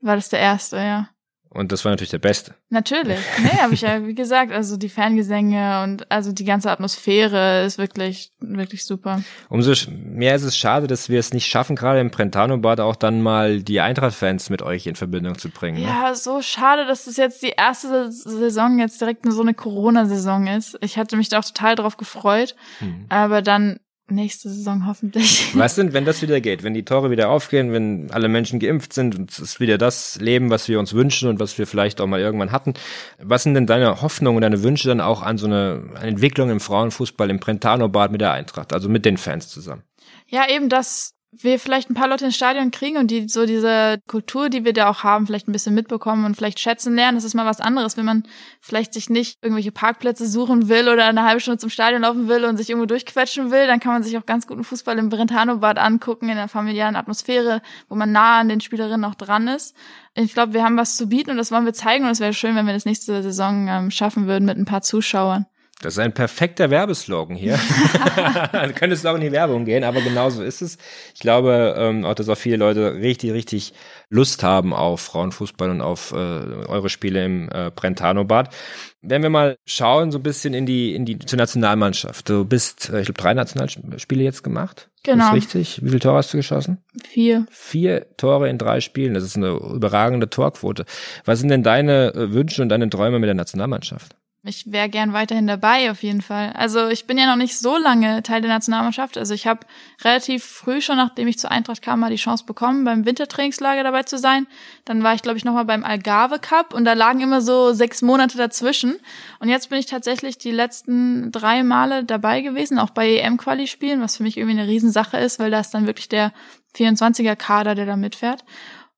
war 0.00 0.16
das 0.16 0.28
der 0.28 0.40
erste, 0.40 0.76
ja. 0.76 1.10
Und 1.52 1.72
das 1.72 1.84
war 1.84 1.90
natürlich 1.90 2.10
der 2.10 2.20
Beste. 2.20 2.54
Natürlich. 2.68 3.18
Nee, 3.42 3.58
habe 3.60 3.74
ich 3.74 3.80
ja, 3.80 4.06
wie 4.06 4.14
gesagt, 4.14 4.52
also 4.52 4.76
die 4.76 4.88
Fangesänge 4.88 5.82
und 5.82 6.08
also 6.08 6.30
die 6.30 6.44
ganze 6.44 6.70
Atmosphäre 6.70 7.64
ist 7.64 7.76
wirklich, 7.76 8.30
wirklich 8.38 8.84
super. 8.84 9.20
Umso 9.48 9.72
mehr 9.90 10.36
ist 10.36 10.44
es 10.44 10.56
schade, 10.56 10.86
dass 10.86 11.08
wir 11.08 11.18
es 11.18 11.32
nicht 11.32 11.46
schaffen, 11.46 11.74
gerade 11.74 11.98
im 11.98 12.10
Brentano-Bad 12.10 12.78
auch 12.78 12.94
dann 12.94 13.20
mal 13.20 13.64
die 13.64 13.80
Eintracht-Fans 13.80 14.48
mit 14.48 14.62
euch 14.62 14.86
in 14.86 14.94
Verbindung 14.94 15.38
zu 15.38 15.50
bringen. 15.50 15.80
Ne? 15.80 15.88
Ja, 15.88 16.14
so 16.14 16.40
schade, 16.40 16.86
dass 16.86 17.06
das 17.06 17.16
jetzt 17.16 17.42
die 17.42 17.54
erste 17.56 18.12
Saison 18.12 18.78
jetzt 18.78 19.00
direkt 19.00 19.24
nur 19.24 19.34
so 19.34 19.42
eine 19.42 19.54
Corona-Saison 19.54 20.46
ist. 20.46 20.78
Ich 20.82 20.98
hatte 20.98 21.16
mich 21.16 21.30
da 21.30 21.40
auch 21.40 21.44
total 21.44 21.74
drauf 21.74 21.96
gefreut. 21.96 22.54
Hm. 22.78 23.06
Aber 23.08 23.42
dann 23.42 23.80
nächste 24.10 24.48
Saison 24.48 24.86
hoffentlich. 24.86 25.50
Was 25.54 25.74
sind, 25.74 25.92
wenn 25.92 26.04
das 26.04 26.22
wieder 26.22 26.40
geht, 26.40 26.62
wenn 26.62 26.74
die 26.74 26.84
Tore 26.84 27.10
wieder 27.10 27.30
aufgehen, 27.30 27.72
wenn 27.72 28.10
alle 28.10 28.28
Menschen 28.28 28.58
geimpft 28.58 28.92
sind 28.92 29.18
und 29.18 29.30
es 29.30 29.38
ist 29.38 29.60
wieder 29.60 29.78
das 29.78 30.16
Leben, 30.20 30.50
was 30.50 30.68
wir 30.68 30.78
uns 30.78 30.92
wünschen 30.94 31.28
und 31.28 31.40
was 31.40 31.58
wir 31.58 31.66
vielleicht 31.66 32.00
auch 32.00 32.06
mal 32.06 32.20
irgendwann 32.20 32.52
hatten. 32.52 32.74
Was 33.18 33.42
sind 33.42 33.54
denn 33.54 33.66
deine 33.66 34.02
Hoffnungen 34.02 34.36
und 34.36 34.42
deine 34.42 34.62
Wünsche 34.62 34.88
dann 34.88 35.00
auch 35.00 35.22
an 35.22 35.38
so 35.38 35.46
eine, 35.46 35.90
eine 35.94 36.08
Entwicklung 36.08 36.50
im 36.50 36.60
Frauenfußball 36.60 37.30
im 37.30 37.38
Brentano-Bad 37.38 38.12
mit 38.12 38.20
der 38.20 38.32
Eintracht, 38.32 38.72
also 38.72 38.88
mit 38.88 39.04
den 39.04 39.16
Fans 39.16 39.48
zusammen? 39.48 39.82
Ja, 40.26 40.48
eben 40.48 40.68
das 40.68 41.14
wir 41.32 41.60
vielleicht 41.60 41.88
ein 41.88 41.94
paar 41.94 42.08
Leute 42.08 42.24
ins 42.24 42.34
Stadion 42.34 42.72
kriegen 42.72 42.96
und 42.96 43.08
die 43.10 43.28
so 43.28 43.46
diese 43.46 44.00
Kultur, 44.08 44.48
die 44.48 44.64
wir 44.64 44.72
da 44.72 44.90
auch 44.90 45.04
haben, 45.04 45.26
vielleicht 45.26 45.46
ein 45.46 45.52
bisschen 45.52 45.74
mitbekommen 45.74 46.24
und 46.24 46.34
vielleicht 46.34 46.58
schätzen 46.58 46.96
lernen. 46.96 47.16
Das 47.16 47.24
ist 47.24 47.34
mal 47.34 47.46
was 47.46 47.60
anderes, 47.60 47.96
wenn 47.96 48.04
man 48.04 48.24
vielleicht 48.60 48.92
sich 48.94 49.10
nicht 49.10 49.38
irgendwelche 49.40 49.70
Parkplätze 49.70 50.26
suchen 50.26 50.68
will 50.68 50.88
oder 50.88 51.06
eine 51.06 51.22
halbe 51.22 51.40
Stunde 51.40 51.58
zum 51.58 51.70
Stadion 51.70 52.02
laufen 52.02 52.26
will 52.26 52.44
und 52.44 52.56
sich 52.56 52.68
irgendwo 52.68 52.86
durchquetschen 52.86 53.52
will, 53.52 53.68
dann 53.68 53.78
kann 53.78 53.92
man 53.92 54.02
sich 54.02 54.18
auch 54.18 54.26
ganz 54.26 54.48
guten 54.48 54.64
Fußball 54.64 54.98
im 54.98 55.08
Brentano-Bad 55.08 55.78
angucken, 55.78 56.28
in 56.28 56.36
der 56.36 56.48
familiären 56.48 56.96
Atmosphäre, 56.96 57.62
wo 57.88 57.94
man 57.94 58.10
nah 58.10 58.40
an 58.40 58.48
den 58.48 58.60
Spielerinnen 58.60 59.04
auch 59.04 59.14
dran 59.14 59.46
ist. 59.46 59.76
Ich 60.14 60.34
glaube, 60.34 60.52
wir 60.52 60.64
haben 60.64 60.76
was 60.76 60.96
zu 60.96 61.08
bieten 61.08 61.30
und 61.30 61.36
das 61.36 61.52
wollen 61.52 61.64
wir 61.64 61.74
zeigen 61.74 62.04
und 62.04 62.10
es 62.10 62.20
wäre 62.20 62.34
schön, 62.34 62.56
wenn 62.56 62.66
wir 62.66 62.74
das 62.74 62.86
nächste 62.86 63.22
Saison 63.22 63.68
ähm, 63.68 63.90
schaffen 63.92 64.26
würden 64.26 64.46
mit 64.46 64.58
ein 64.58 64.64
paar 64.64 64.82
Zuschauern. 64.82 65.46
Das 65.82 65.94
ist 65.94 65.98
ein 65.98 66.12
perfekter 66.12 66.68
Werbeslogan 66.68 67.34
hier. 67.34 67.58
Dann 68.52 68.74
könntest 68.74 69.04
du 69.04 69.08
auch 69.08 69.14
in 69.14 69.22
die 69.22 69.32
Werbung 69.32 69.64
gehen, 69.64 69.82
aber 69.82 70.02
genauso 70.02 70.42
ist 70.42 70.60
es. 70.60 70.76
Ich 71.14 71.20
glaube 71.20 71.74
ähm, 71.76 72.04
auch, 72.04 72.14
dass 72.14 72.28
auch 72.28 72.36
viele 72.36 72.56
Leute 72.56 72.94
richtig, 72.94 73.32
richtig 73.32 73.72
Lust 74.10 74.42
haben 74.42 74.74
auf 74.74 75.00
Frauenfußball 75.00 75.70
und 75.70 75.80
auf 75.80 76.12
äh, 76.12 76.16
eure 76.16 76.90
Spiele 76.90 77.24
im 77.24 77.48
äh, 77.50 77.70
Brentano-Bad. 77.74 78.54
Wenn 79.00 79.22
wir 79.22 79.30
mal 79.30 79.56
schauen, 79.64 80.10
so 80.10 80.18
ein 80.18 80.22
bisschen 80.22 80.52
in 80.52 80.66
die, 80.66 80.94
in 80.94 81.06
die 81.06 81.18
zur 81.18 81.38
Nationalmannschaft. 81.38 82.28
Du 82.28 82.44
bist, 82.44 82.90
äh, 82.90 83.00
ich 83.00 83.06
glaube, 83.06 83.22
drei 83.22 83.32
Nationalspiele 83.32 84.22
jetzt 84.22 84.44
gemacht. 84.44 84.90
Genau. 85.02 85.28
Ist 85.28 85.34
richtig. 85.34 85.80
Wie 85.82 85.88
viele 85.88 86.00
Tore 86.00 86.18
hast 86.18 86.34
du 86.34 86.36
geschossen? 86.36 86.84
Vier. 87.08 87.46
Vier 87.50 88.06
Tore 88.18 88.50
in 88.50 88.58
drei 88.58 88.80
Spielen. 88.80 89.14
Das 89.14 89.24
ist 89.24 89.36
eine 89.36 89.52
überragende 89.52 90.28
Torquote. 90.28 90.84
Was 91.24 91.38
sind 91.38 91.48
denn 91.48 91.62
deine 91.62 92.12
äh, 92.12 92.32
Wünsche 92.32 92.60
und 92.60 92.68
deine 92.68 92.90
Träume 92.90 93.18
mit 93.18 93.28
der 93.28 93.34
Nationalmannschaft? 93.34 94.14
Ich 94.42 94.72
wäre 94.72 94.88
gern 94.88 95.12
weiterhin 95.12 95.46
dabei, 95.46 95.90
auf 95.90 96.02
jeden 96.02 96.22
Fall. 96.22 96.54
Also 96.54 96.88
ich 96.88 97.06
bin 97.06 97.18
ja 97.18 97.26
noch 97.26 97.36
nicht 97.36 97.58
so 97.58 97.76
lange 97.76 98.22
Teil 98.22 98.40
der 98.40 98.48
Nationalmannschaft. 98.50 99.18
Also 99.18 99.34
ich 99.34 99.46
habe 99.46 99.66
relativ 100.02 100.44
früh 100.44 100.80
schon, 100.80 100.96
nachdem 100.96 101.28
ich 101.28 101.38
zur 101.38 101.50
Eintracht 101.50 101.82
kam, 101.82 102.00
mal 102.00 102.10
die 102.10 102.16
Chance 102.16 102.46
bekommen, 102.46 102.84
beim 102.84 103.04
Wintertrainingslager 103.04 103.82
dabei 103.82 104.04
zu 104.04 104.16
sein. 104.16 104.46
Dann 104.86 105.02
war 105.02 105.12
ich, 105.12 105.20
glaube 105.20 105.36
ich, 105.36 105.44
nochmal 105.44 105.66
beim 105.66 105.84
Algarve 105.84 106.38
Cup 106.38 106.72
und 106.72 106.86
da 106.86 106.94
lagen 106.94 107.20
immer 107.20 107.42
so 107.42 107.74
sechs 107.74 108.00
Monate 108.00 108.38
dazwischen. 108.38 108.96
Und 109.40 109.50
jetzt 109.50 109.68
bin 109.68 109.78
ich 109.78 109.84
tatsächlich 109.84 110.38
die 110.38 110.52
letzten 110.52 111.30
drei 111.32 111.62
Male 111.62 112.04
dabei 112.04 112.40
gewesen, 112.40 112.78
auch 112.78 112.90
bei 112.90 113.16
EM-Quali-Spielen, 113.16 114.00
was 114.00 114.16
für 114.16 114.22
mich 114.22 114.38
irgendwie 114.38 114.58
eine 114.58 114.68
Riesensache 114.68 115.18
ist, 115.18 115.38
weil 115.38 115.50
da 115.50 115.60
ist 115.60 115.74
dann 115.74 115.86
wirklich 115.86 116.08
der 116.08 116.32
24er-Kader, 116.76 117.74
der 117.74 117.84
da 117.84 117.96
mitfährt. 117.96 118.44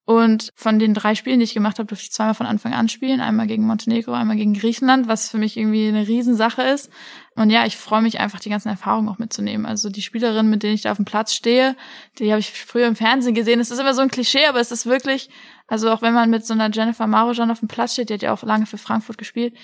Und 0.04 0.52
von 0.56 0.80
den 0.80 0.94
drei 0.94 1.14
Spielen, 1.14 1.38
die 1.38 1.44
ich 1.44 1.54
gemacht 1.54 1.78
habe, 1.78 1.86
durfte 1.86 2.04
ich 2.04 2.12
zweimal 2.12 2.34
von 2.34 2.46
Anfang 2.46 2.74
an 2.74 2.88
spielen. 2.88 3.20
Einmal 3.20 3.46
gegen 3.46 3.64
Montenegro, 3.64 4.12
einmal 4.12 4.36
gegen 4.36 4.52
Griechenland, 4.52 5.06
was 5.06 5.28
für 5.28 5.38
mich 5.38 5.56
irgendwie 5.56 5.86
eine 5.86 6.08
Riesensache 6.08 6.62
ist. 6.62 6.90
Und 7.36 7.50
ja, 7.50 7.64
ich 7.66 7.76
freue 7.76 8.02
mich 8.02 8.18
einfach, 8.18 8.40
die 8.40 8.50
ganzen 8.50 8.68
Erfahrungen 8.68 9.08
auch 9.08 9.18
mitzunehmen. 9.18 9.64
Also 9.64 9.90
die 9.90 10.02
Spielerinnen, 10.02 10.50
mit 10.50 10.64
denen 10.64 10.74
ich 10.74 10.82
da 10.82 10.90
auf 10.90 10.96
dem 10.96 11.04
Platz 11.04 11.34
stehe, 11.34 11.76
die 12.18 12.30
habe 12.32 12.40
ich 12.40 12.50
früher 12.50 12.88
im 12.88 12.96
Fernsehen 12.96 13.34
gesehen. 13.34 13.60
Es 13.60 13.70
ist 13.70 13.78
immer 13.78 13.94
so 13.94 14.02
ein 14.02 14.10
Klischee, 14.10 14.46
aber 14.46 14.58
es 14.58 14.72
ist 14.72 14.86
wirklich, 14.86 15.30
also 15.68 15.90
auch 15.92 16.02
wenn 16.02 16.14
man 16.14 16.30
mit 16.30 16.44
so 16.44 16.52
einer 16.52 16.70
Jennifer 16.70 17.06
Marujan 17.06 17.52
auf 17.52 17.60
dem 17.60 17.68
Platz 17.68 17.92
steht, 17.92 18.10
die 18.10 18.14
hat 18.14 18.22
ja 18.22 18.32
auch 18.32 18.42
lange 18.42 18.66
für 18.66 18.78
Frankfurt 18.78 19.18
gespielt, 19.18 19.54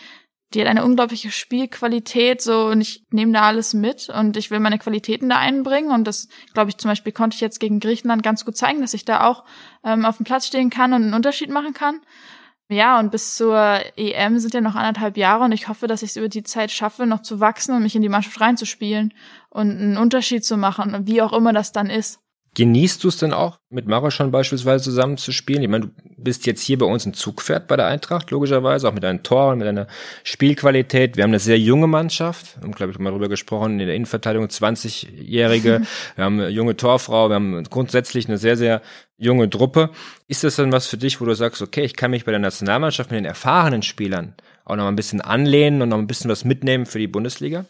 die 0.55 0.61
hat 0.61 0.69
eine 0.69 0.85
unglaubliche 0.85 1.31
Spielqualität, 1.31 2.41
so 2.41 2.67
und 2.67 2.81
ich 2.81 3.05
nehme 3.11 3.33
da 3.33 3.43
alles 3.43 3.75
mit 3.75 4.09
und 4.09 4.37
ich 4.37 4.51
will 4.51 4.61
meine 4.61 4.79
Qualitäten 4.79 5.29
da 5.29 5.37
einbringen 5.37 5.91
und 5.91 6.05
das, 6.05 6.29
glaube 6.55 6.71
ich, 6.71 6.79
zum 6.79 6.91
Beispiel 6.91 7.13
konnte 7.13 7.35
ich 7.35 7.41
jetzt 7.41 7.61
gegen 7.61 7.81
Griechenland 7.81 8.23
ganz 8.23 8.45
gut 8.45 8.57
zeigen, 8.57 8.81
dass 8.81 8.95
ich 8.95 9.05
da 9.05 9.27
auch 9.27 9.45
ähm, 9.85 10.05
auf 10.05 10.17
dem 10.17 10.25
Platz 10.25 10.47
stehen 10.47 10.71
kann 10.71 10.93
und 10.93 11.03
einen 11.03 11.15
Unterschied 11.15 11.51
machen 11.51 11.75
kann. 11.75 12.01
Ja, 12.71 12.99
und 12.99 13.11
bis 13.11 13.35
zur 13.35 13.81
EM 13.97 14.39
sind 14.39 14.53
ja 14.53 14.61
noch 14.61 14.75
anderthalb 14.75 15.17
Jahre 15.17 15.45
und 15.45 15.53
ich 15.53 15.69
hoffe, 15.69 15.87
dass 15.87 16.03
ich 16.03 16.11
es 16.11 16.17
über 16.17 16.29
die 16.29 16.43
Zeit 16.43 16.71
schaffe, 16.71 17.07
noch 17.07 17.23
zu 17.23 17.41
wachsen 17.41 17.75
und 17.75 17.83
mich 17.83 17.97
in 17.97 18.03
die 18.03 18.11
Mannschaft 18.11 18.41
reinzuspielen 18.41 19.15
und 19.49 19.71
einen 19.71 19.97
Unterschied 19.97 20.45
zu 20.45 20.59
machen, 20.59 21.07
wie 21.07 21.23
auch 21.23 21.33
immer 21.33 21.55
das 21.55 21.73
dann 21.73 21.89
ist. 21.89 22.21
Genießt 22.55 23.05
du 23.05 23.09
es 23.09 23.19
denn 23.19 23.33
auch, 23.33 23.59
mit 23.71 23.87
Maraschon 23.87 24.31
beispielsweise 24.31 24.85
zusammen 24.85 25.17
zu 25.17 25.33
spielen? 25.33 25.63
Ich 25.63 25.69
meine, 25.69 25.87
du 25.87 25.93
bist 26.17 26.47
jetzt 26.47 26.63
hier 26.63 26.79
bei 26.79 26.87
uns 26.87 27.07
ein 27.07 27.15
Zugpferd 27.15 27.69
bei 27.69 27.77
der 27.77 27.87
Eintracht, 27.87 28.31
logischerweise, 28.31 28.89
auch 28.89 28.93
mit 28.93 29.05
deinen 29.05 29.23
Toren, 29.23 29.59
mit 29.59 29.67
deiner 29.67 29.87
Spielqualität. 30.25 31.17
Wir 31.17 31.25
haben 31.25 31.31
eine 31.31 31.39
sehr 31.39 31.59
junge 31.59 31.87
Mannschaft, 31.87 32.57
wir 32.57 32.65
haben, 32.65 32.73
glaube 32.73 32.93
ich, 32.93 32.99
mal 32.99 33.11
darüber 33.11 33.29
gesprochen, 33.29 33.79
in 33.79 33.87
der 33.87 33.95
Innenverteidigung 33.95 34.49
20-Jährige, 34.49 35.83
wir 36.17 36.25
haben 36.25 36.41
eine 36.41 36.49
junge 36.49 36.77
Torfrau, 36.77 37.29
wir 37.29 37.37
haben 37.37 37.63
grundsätzlich 37.65 38.27
eine 38.29 38.39
sehr, 38.39 38.57
sehr 38.57 38.83
junge 39.19 39.49
Truppe. 39.51 39.91
Ist 40.27 40.45
das 40.45 40.57
dann 40.57 40.73
was 40.73 40.87
für 40.87 40.97
dich, 40.97 41.21
wo 41.21 41.27
du 41.27 41.35
sagst, 41.35 41.63
okay, 41.63 41.83
ich 41.83 41.97
kann 41.97 42.11
mich 42.11 42.25
bei 42.25 42.33
der 42.33 42.41
Nationalmannschaft 42.41 43.11
mit 43.11 43.19
den 43.19 43.25
erfahrenen 43.25 43.83
Spielern 43.83 44.35
auch 44.65 44.77
noch 44.77 44.87
ein 44.87 44.97
bisschen 44.97 45.21
anlehnen 45.21 45.83
und 45.83 45.89
noch 45.89 45.99
ein 45.99 46.07
bisschen 46.07 46.31
was 46.31 46.45
mitnehmen 46.45 46.87
für 46.87 46.99
die 46.99 47.09
Bundesliga? 47.09 47.65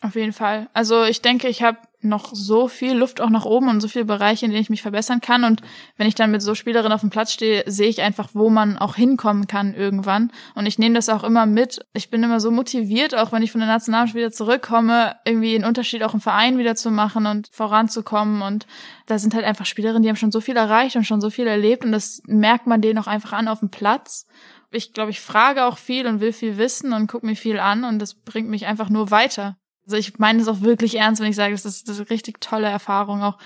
Auf 0.00 0.14
jeden 0.14 0.32
Fall. 0.32 0.68
Also 0.72 1.04
ich 1.04 1.20
denke, 1.22 1.48
ich 1.48 1.62
habe 1.62 1.78
noch 2.02 2.34
so 2.34 2.68
viel 2.68 2.94
Luft 2.94 3.20
auch 3.20 3.30
nach 3.30 3.44
oben 3.44 3.68
und 3.68 3.80
so 3.80 3.88
viele 3.88 4.04
Bereiche, 4.04 4.46
in 4.46 4.52
denen 4.52 4.62
ich 4.62 4.70
mich 4.70 4.82
verbessern 4.82 5.20
kann. 5.20 5.44
Und 5.44 5.60
wenn 5.96 6.06
ich 6.06 6.14
dann 6.14 6.30
mit 6.30 6.42
so 6.42 6.54
Spielerinnen 6.54 6.92
auf 6.92 7.00
dem 7.00 7.10
Platz 7.10 7.32
stehe, 7.32 7.64
sehe 7.66 7.88
ich 7.88 8.00
einfach, 8.00 8.30
wo 8.32 8.50
man 8.50 8.78
auch 8.78 8.96
hinkommen 8.96 9.46
kann 9.46 9.74
irgendwann. 9.74 10.32
Und 10.54 10.66
ich 10.66 10.78
nehme 10.78 10.94
das 10.94 11.08
auch 11.08 11.24
immer 11.24 11.46
mit. 11.46 11.84
Ich 11.92 12.10
bin 12.10 12.22
immer 12.22 12.40
so 12.40 12.50
motiviert, 12.50 13.14
auch 13.14 13.32
wenn 13.32 13.42
ich 13.42 13.52
von 13.52 13.60
der 13.60 13.68
Nationalmannschaft 13.68 14.16
wieder 14.16 14.32
zurückkomme, 14.32 15.16
irgendwie 15.24 15.54
einen 15.54 15.64
Unterschied 15.64 16.02
auch 16.02 16.14
im 16.14 16.20
Verein 16.20 16.58
wieder 16.58 16.74
zu 16.74 16.90
machen 16.90 17.26
und 17.26 17.48
voranzukommen. 17.52 18.42
Und 18.42 18.66
da 19.06 19.18
sind 19.18 19.34
halt 19.34 19.44
einfach 19.44 19.66
Spielerinnen, 19.66 20.02
die 20.02 20.08
haben 20.08 20.16
schon 20.16 20.32
so 20.32 20.40
viel 20.40 20.56
erreicht 20.56 20.96
und 20.96 21.04
schon 21.04 21.20
so 21.20 21.30
viel 21.30 21.46
erlebt. 21.46 21.84
Und 21.84 21.92
das 21.92 22.22
merkt 22.26 22.66
man 22.66 22.80
denen 22.80 22.98
auch 22.98 23.06
einfach 23.06 23.32
an 23.32 23.48
auf 23.48 23.60
dem 23.60 23.70
Platz 23.70 24.26
ich 24.72 24.92
glaube, 24.92 25.10
ich 25.10 25.20
frage 25.20 25.64
auch 25.64 25.78
viel 25.78 26.06
und 26.06 26.20
will 26.20 26.32
viel 26.32 26.56
wissen 26.56 26.92
und 26.92 27.08
gucke 27.08 27.26
mir 27.26 27.36
viel 27.36 27.58
an 27.58 27.84
und 27.84 27.98
das 27.98 28.14
bringt 28.14 28.48
mich 28.48 28.66
einfach 28.66 28.88
nur 28.88 29.10
weiter. 29.10 29.56
Also 29.90 29.98
ich 29.98 30.18
meine 30.18 30.40
es 30.40 30.48
auch 30.48 30.60
wirklich 30.60 30.96
ernst, 30.96 31.20
wenn 31.20 31.28
ich 31.28 31.36
sage, 31.36 31.52
das 31.52 31.64
ist, 31.64 31.88
das 31.88 31.96
ist 31.96 32.00
eine 32.00 32.10
richtig 32.10 32.40
tolle 32.40 32.68
Erfahrung, 32.68 33.22
auch 33.22 33.38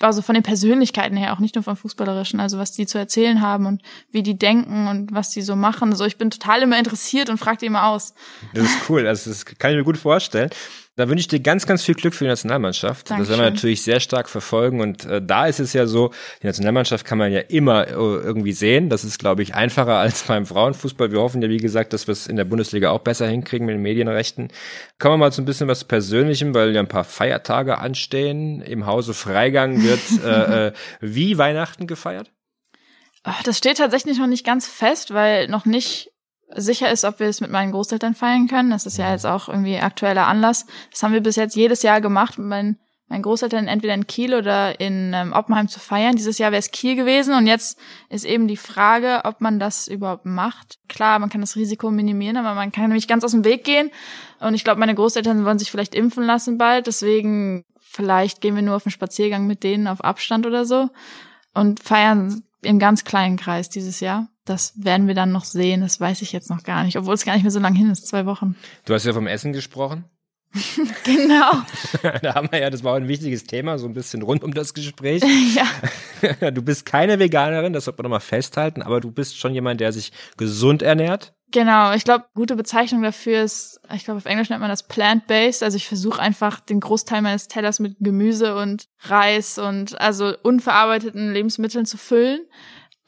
also 0.00 0.22
von 0.22 0.34
den 0.34 0.42
Persönlichkeiten 0.42 1.16
her, 1.16 1.34
auch 1.34 1.40
nicht 1.40 1.54
nur 1.54 1.64
vom 1.64 1.76
Fußballerischen, 1.76 2.40
also 2.40 2.56
was 2.56 2.72
die 2.72 2.86
zu 2.86 2.96
erzählen 2.96 3.42
haben 3.42 3.66
und 3.66 3.82
wie 4.10 4.22
die 4.22 4.38
denken 4.38 4.88
und 4.88 5.12
was 5.12 5.28
die 5.28 5.42
so 5.42 5.56
machen. 5.56 5.90
Also 5.90 6.06
ich 6.06 6.16
bin 6.16 6.30
total 6.30 6.62
immer 6.62 6.78
interessiert 6.78 7.28
und 7.28 7.36
frage 7.36 7.58
die 7.58 7.66
immer 7.66 7.86
aus. 7.86 8.14
Das 8.54 8.64
ist 8.64 8.88
cool, 8.88 9.06
also 9.06 9.30
das 9.30 9.44
kann 9.44 9.72
ich 9.72 9.76
mir 9.76 9.84
gut 9.84 9.98
vorstellen. 9.98 10.48
Da 11.00 11.08
wünsche 11.08 11.22
ich 11.22 11.28
dir 11.28 11.40
ganz, 11.40 11.66
ganz 11.66 11.82
viel 11.82 11.94
Glück 11.94 12.12
für 12.12 12.24
die 12.24 12.28
Nationalmannschaft. 12.28 13.08
Dankeschön. 13.08 13.30
Das 13.30 13.38
werden 13.38 13.46
wir 13.46 13.54
natürlich 13.54 13.82
sehr 13.82 14.00
stark 14.00 14.28
verfolgen. 14.28 14.82
Und 14.82 15.06
äh, 15.06 15.22
da 15.22 15.46
ist 15.46 15.58
es 15.58 15.72
ja 15.72 15.86
so, 15.86 16.10
die 16.42 16.46
Nationalmannschaft 16.46 17.06
kann 17.06 17.16
man 17.16 17.32
ja 17.32 17.40
immer 17.40 17.88
äh, 17.88 17.92
irgendwie 17.92 18.52
sehen. 18.52 18.90
Das 18.90 19.02
ist, 19.02 19.18
glaube 19.18 19.42
ich, 19.42 19.54
einfacher 19.54 19.94
als 19.96 20.24
beim 20.24 20.44
Frauenfußball. 20.44 21.10
Wir 21.10 21.20
hoffen 21.20 21.40
ja, 21.40 21.48
wie 21.48 21.56
gesagt, 21.56 21.94
dass 21.94 22.06
wir 22.06 22.12
es 22.12 22.26
in 22.26 22.36
der 22.36 22.44
Bundesliga 22.44 22.90
auch 22.90 22.98
besser 22.98 23.26
hinkriegen 23.26 23.66
mit 23.66 23.76
den 23.76 23.82
Medienrechten. 23.82 24.48
Kommen 24.98 25.14
wir 25.14 25.18
mal 25.18 25.32
zu 25.32 25.40
ein 25.40 25.46
bisschen 25.46 25.68
was 25.68 25.84
Persönlichem, 25.84 26.54
weil 26.54 26.74
ja 26.74 26.80
ein 26.80 26.88
paar 26.88 27.04
Feiertage 27.04 27.78
anstehen. 27.78 28.60
Im 28.60 28.84
Hause 28.84 29.14
Freigang 29.14 29.82
wird 29.82 30.00
äh, 30.24 30.66
äh, 30.66 30.72
wie 31.00 31.38
Weihnachten 31.38 31.86
gefeiert? 31.86 32.30
Das 33.44 33.56
steht 33.56 33.78
tatsächlich 33.78 34.18
noch 34.18 34.26
nicht 34.26 34.44
ganz 34.44 34.66
fest, 34.66 35.14
weil 35.14 35.48
noch 35.48 35.64
nicht 35.64 36.09
sicher 36.54 36.90
ist, 36.90 37.04
ob 37.04 37.20
wir 37.20 37.28
es 37.28 37.40
mit 37.40 37.50
meinen 37.50 37.72
Großeltern 37.72 38.14
feiern 38.14 38.48
können. 38.48 38.70
Das 38.70 38.86
ist 38.86 38.98
ja 38.98 39.10
jetzt 39.10 39.26
auch 39.26 39.48
irgendwie 39.48 39.78
aktueller 39.78 40.26
Anlass. 40.26 40.66
Das 40.90 41.02
haben 41.02 41.12
wir 41.12 41.22
bis 41.22 41.36
jetzt 41.36 41.56
jedes 41.56 41.82
Jahr 41.82 42.00
gemacht, 42.00 42.38
mit 42.38 42.48
meinen, 42.48 42.78
meinen 43.08 43.22
Großeltern 43.22 43.68
entweder 43.68 43.94
in 43.94 44.06
Kiel 44.06 44.34
oder 44.34 44.80
in 44.80 45.12
ähm, 45.14 45.32
Oppenheim 45.32 45.68
zu 45.68 45.80
feiern. 45.80 46.16
Dieses 46.16 46.38
Jahr 46.38 46.52
wäre 46.52 46.60
es 46.60 46.70
Kiel 46.70 46.96
gewesen 46.96 47.34
und 47.34 47.46
jetzt 47.46 47.78
ist 48.08 48.24
eben 48.24 48.48
die 48.48 48.56
Frage, 48.56 49.20
ob 49.24 49.40
man 49.40 49.58
das 49.58 49.88
überhaupt 49.88 50.26
macht. 50.26 50.78
Klar, 50.88 51.18
man 51.18 51.30
kann 51.30 51.40
das 51.40 51.56
Risiko 51.56 51.90
minimieren, 51.90 52.36
aber 52.36 52.54
man 52.54 52.72
kann 52.72 52.84
nämlich 52.84 53.08
ganz 53.08 53.24
aus 53.24 53.32
dem 53.32 53.44
Weg 53.44 53.64
gehen. 53.64 53.90
Und 54.40 54.54
ich 54.54 54.64
glaube, 54.64 54.80
meine 54.80 54.94
Großeltern 54.94 55.44
wollen 55.44 55.58
sich 55.58 55.70
vielleicht 55.70 55.94
impfen 55.94 56.24
lassen 56.24 56.58
bald. 56.58 56.86
Deswegen 56.86 57.64
vielleicht 57.80 58.40
gehen 58.40 58.54
wir 58.54 58.62
nur 58.62 58.76
auf 58.76 58.86
einen 58.86 58.92
Spaziergang 58.92 59.46
mit 59.46 59.62
denen 59.64 59.86
auf 59.86 60.02
Abstand 60.02 60.46
oder 60.46 60.64
so 60.64 60.90
und 61.54 61.82
feiern 61.82 62.44
im 62.62 62.78
ganz 62.78 63.04
kleinen 63.04 63.36
Kreis 63.36 63.68
dieses 63.68 64.00
Jahr. 64.00 64.28
Das 64.44 64.72
werden 64.76 65.06
wir 65.06 65.14
dann 65.14 65.32
noch 65.32 65.44
sehen. 65.44 65.80
Das 65.80 66.00
weiß 66.00 66.22
ich 66.22 66.32
jetzt 66.32 66.50
noch 66.50 66.62
gar 66.62 66.84
nicht, 66.84 66.96
obwohl 66.96 67.14
es 67.14 67.24
gar 67.24 67.34
nicht 67.34 67.42
mehr 67.42 67.50
so 67.50 67.60
lange 67.60 67.78
hin 67.78 67.90
ist, 67.90 68.06
zwei 68.06 68.26
Wochen. 68.26 68.56
Du 68.84 68.94
hast 68.94 69.06
ja 69.06 69.12
vom 69.12 69.26
Essen 69.26 69.52
gesprochen. 69.52 70.04
genau. 71.04 71.52
da 72.22 72.34
haben 72.34 72.48
wir 72.50 72.60
ja, 72.60 72.70
das 72.70 72.82
war 72.82 72.96
ein 72.96 73.06
wichtiges 73.06 73.44
Thema, 73.44 73.78
so 73.78 73.86
ein 73.86 73.92
bisschen 73.92 74.22
rund 74.22 74.42
um 74.42 74.52
das 74.52 74.74
Gespräch. 74.74 75.22
ja. 75.54 76.50
Du 76.50 76.62
bist 76.62 76.86
keine 76.86 77.18
Veganerin, 77.18 77.72
das 77.72 77.84
sollte 77.84 77.98
man 77.98 78.10
nochmal 78.10 78.20
festhalten, 78.20 78.82
aber 78.82 79.00
du 79.00 79.10
bist 79.10 79.38
schon 79.38 79.54
jemand, 79.54 79.80
der 79.80 79.92
sich 79.92 80.12
gesund 80.36 80.82
ernährt. 80.82 81.34
Genau, 81.52 81.92
ich 81.94 82.04
glaube, 82.04 82.26
gute 82.34 82.54
Bezeichnung 82.54 83.02
dafür 83.02 83.42
ist, 83.42 83.80
ich 83.92 84.04
glaube, 84.04 84.18
auf 84.18 84.26
Englisch 84.26 84.50
nennt 84.50 84.60
man 84.60 84.70
das 84.70 84.86
plant-based. 84.86 85.62
Also 85.62 85.76
ich 85.76 85.88
versuche 85.88 86.20
einfach 86.20 86.60
den 86.60 86.78
Großteil 86.78 87.22
meines 87.22 87.48
Tellers 87.48 87.80
mit 87.80 87.96
Gemüse 87.98 88.56
und 88.56 88.86
Reis 89.00 89.58
und 89.58 90.00
also 90.00 90.32
unverarbeiteten 90.42 91.32
Lebensmitteln 91.32 91.86
zu 91.86 91.96
füllen. 91.96 92.40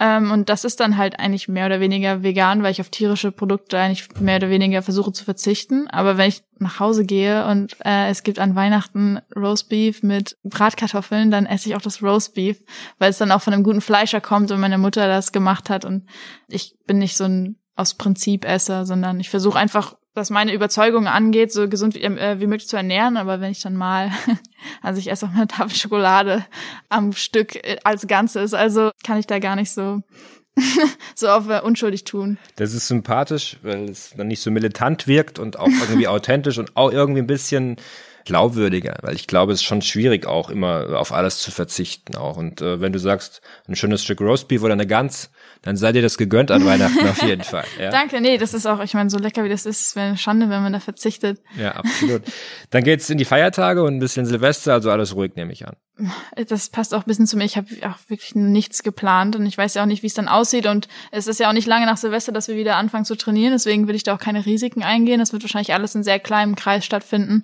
Ähm, 0.00 0.32
und 0.32 0.48
das 0.48 0.64
ist 0.64 0.80
dann 0.80 0.96
halt 0.96 1.20
eigentlich 1.20 1.46
mehr 1.46 1.66
oder 1.66 1.78
weniger 1.78 2.24
vegan, 2.24 2.64
weil 2.64 2.72
ich 2.72 2.80
auf 2.80 2.88
tierische 2.88 3.30
Produkte 3.30 3.78
eigentlich 3.78 4.08
mehr 4.18 4.36
oder 4.36 4.50
weniger 4.50 4.82
versuche 4.82 5.12
zu 5.12 5.24
verzichten. 5.24 5.86
Aber 5.88 6.16
wenn 6.16 6.28
ich 6.28 6.42
nach 6.58 6.80
Hause 6.80 7.04
gehe 7.04 7.46
und 7.46 7.76
äh, 7.84 8.08
es 8.08 8.24
gibt 8.24 8.40
an 8.40 8.56
Weihnachten 8.56 9.20
Roastbeef 9.36 10.02
mit 10.02 10.36
Bratkartoffeln, 10.42 11.30
dann 11.30 11.46
esse 11.46 11.68
ich 11.68 11.76
auch 11.76 11.82
das 11.82 12.02
Roastbeef, 12.02 12.64
weil 12.98 13.10
es 13.10 13.18
dann 13.18 13.30
auch 13.30 13.42
von 13.42 13.52
einem 13.52 13.62
guten 13.62 13.80
Fleischer 13.80 14.20
kommt 14.20 14.50
und 14.50 14.58
meine 14.58 14.78
Mutter 14.78 15.06
das 15.06 15.30
gemacht 15.30 15.70
hat. 15.70 15.84
Und 15.84 16.08
ich 16.48 16.74
bin 16.86 16.98
nicht 16.98 17.16
so 17.16 17.24
ein 17.24 17.56
aus 17.76 17.94
Prinzip 17.94 18.44
Esser, 18.44 18.86
sondern 18.86 19.20
ich 19.20 19.30
versuche 19.30 19.58
einfach 19.58 19.94
was 20.14 20.28
meine 20.28 20.52
Überzeugung 20.52 21.06
angeht, 21.06 21.52
so 21.52 21.68
gesund 21.68 21.94
wie, 21.94 22.02
äh, 22.02 22.38
wie 22.38 22.46
möglich 22.46 22.68
zu 22.68 22.76
ernähren. 22.76 23.16
Aber 23.16 23.40
wenn 23.40 23.50
ich 23.50 23.62
dann 23.62 23.76
mal, 23.76 24.10
also 24.82 24.98
ich 24.98 25.10
esse 25.10 25.26
auch 25.26 25.34
eine 25.34 25.48
Tafel 25.48 25.74
Schokolade 25.74 26.44
am 26.88 27.12
Stück 27.12 27.56
äh, 27.56 27.78
als 27.84 28.06
Ganzes, 28.06 28.52
also 28.52 28.90
kann 29.04 29.18
ich 29.18 29.26
da 29.26 29.38
gar 29.38 29.56
nicht 29.56 29.70
so 29.70 30.02
so 31.14 31.28
auf 31.28 31.48
äh, 31.48 31.60
unschuldig 31.60 32.04
tun. 32.04 32.38
Das 32.56 32.74
ist 32.74 32.88
sympathisch, 32.88 33.56
weil 33.62 33.88
es 33.88 34.12
dann 34.16 34.28
nicht 34.28 34.42
so 34.42 34.50
militant 34.50 35.06
wirkt 35.06 35.38
und 35.38 35.58
auch 35.58 35.68
irgendwie 35.68 36.08
authentisch 36.08 36.58
und 36.58 36.76
auch 36.76 36.92
irgendwie 36.92 37.20
ein 37.20 37.26
bisschen 37.26 37.76
glaubwürdiger, 38.24 38.98
weil 39.02 39.14
ich 39.14 39.26
glaube, 39.26 39.52
es 39.52 39.60
ist 39.60 39.64
schon 39.64 39.82
schwierig 39.82 40.26
auch 40.26 40.50
immer 40.50 40.98
auf 40.98 41.12
alles 41.12 41.38
zu 41.38 41.50
verzichten 41.50 42.16
auch. 42.16 42.36
Und 42.36 42.60
äh, 42.60 42.80
wenn 42.80 42.92
du 42.92 42.98
sagst, 42.98 43.40
ein 43.68 43.76
schönes 43.76 44.02
Stück 44.02 44.20
Roastbeef 44.20 44.62
oder 44.62 44.74
eine 44.74 44.86
Gans, 44.86 45.30
dann 45.62 45.76
sei 45.76 45.92
dir 45.92 46.02
das 46.02 46.18
gegönnt 46.18 46.50
an 46.50 46.64
Weihnachten 46.64 47.06
auf 47.08 47.22
jeden 47.22 47.44
Fall. 47.44 47.64
Ja? 47.78 47.90
Danke, 47.90 48.20
nee, 48.20 48.38
das 48.38 48.54
ist 48.54 48.66
auch, 48.66 48.80
ich 48.80 48.94
meine, 48.94 49.10
so 49.10 49.18
lecker 49.18 49.44
wie 49.44 49.48
das 49.48 49.66
ist, 49.66 49.80
es 49.80 49.96
wäre 49.96 50.08
eine 50.08 50.16
Schande, 50.16 50.48
wenn 50.50 50.62
man 50.62 50.72
da 50.72 50.78
verzichtet. 50.78 51.40
Ja, 51.56 51.72
absolut. 51.72 52.22
Dann 52.70 52.84
geht's 52.84 53.08
in 53.10 53.18
die 53.18 53.24
Feiertage 53.24 53.82
und 53.82 53.94
ein 53.96 53.98
bisschen 53.98 54.26
Silvester, 54.26 54.74
also 54.74 54.90
alles 54.90 55.16
ruhig, 55.16 55.34
nehme 55.34 55.52
ich 55.52 55.66
an. 55.66 55.74
Das 56.48 56.68
passt 56.68 56.94
auch 56.94 57.00
ein 57.00 57.06
bisschen 57.06 57.26
zu 57.26 57.36
mir. 57.36 57.44
Ich 57.44 57.56
habe 57.56 57.68
auch 57.82 57.98
wirklich 58.08 58.34
nichts 58.34 58.82
geplant 58.82 59.36
und 59.36 59.46
ich 59.46 59.56
weiß 59.56 59.74
ja 59.74 59.82
auch 59.82 59.86
nicht, 59.86 60.02
wie 60.02 60.08
es 60.08 60.14
dann 60.14 60.28
aussieht. 60.28 60.66
Und 60.66 60.88
es 61.10 61.26
ist 61.26 61.40
ja 61.40 61.48
auch 61.48 61.52
nicht 61.52 61.66
lange 61.66 61.86
nach 61.86 61.96
Silvester, 61.96 62.32
dass 62.32 62.48
wir 62.48 62.56
wieder 62.56 62.76
anfangen 62.76 63.04
zu 63.04 63.16
trainieren. 63.16 63.52
Deswegen 63.52 63.88
will 63.88 63.94
ich 63.94 64.02
da 64.02 64.14
auch 64.14 64.20
keine 64.20 64.44
Risiken 64.44 64.82
eingehen. 64.82 65.18
Das 65.18 65.32
wird 65.32 65.42
wahrscheinlich 65.42 65.74
alles 65.74 65.94
in 65.94 66.02
sehr 66.02 66.18
kleinem 66.18 66.56
Kreis 66.56 66.84
stattfinden, 66.84 67.42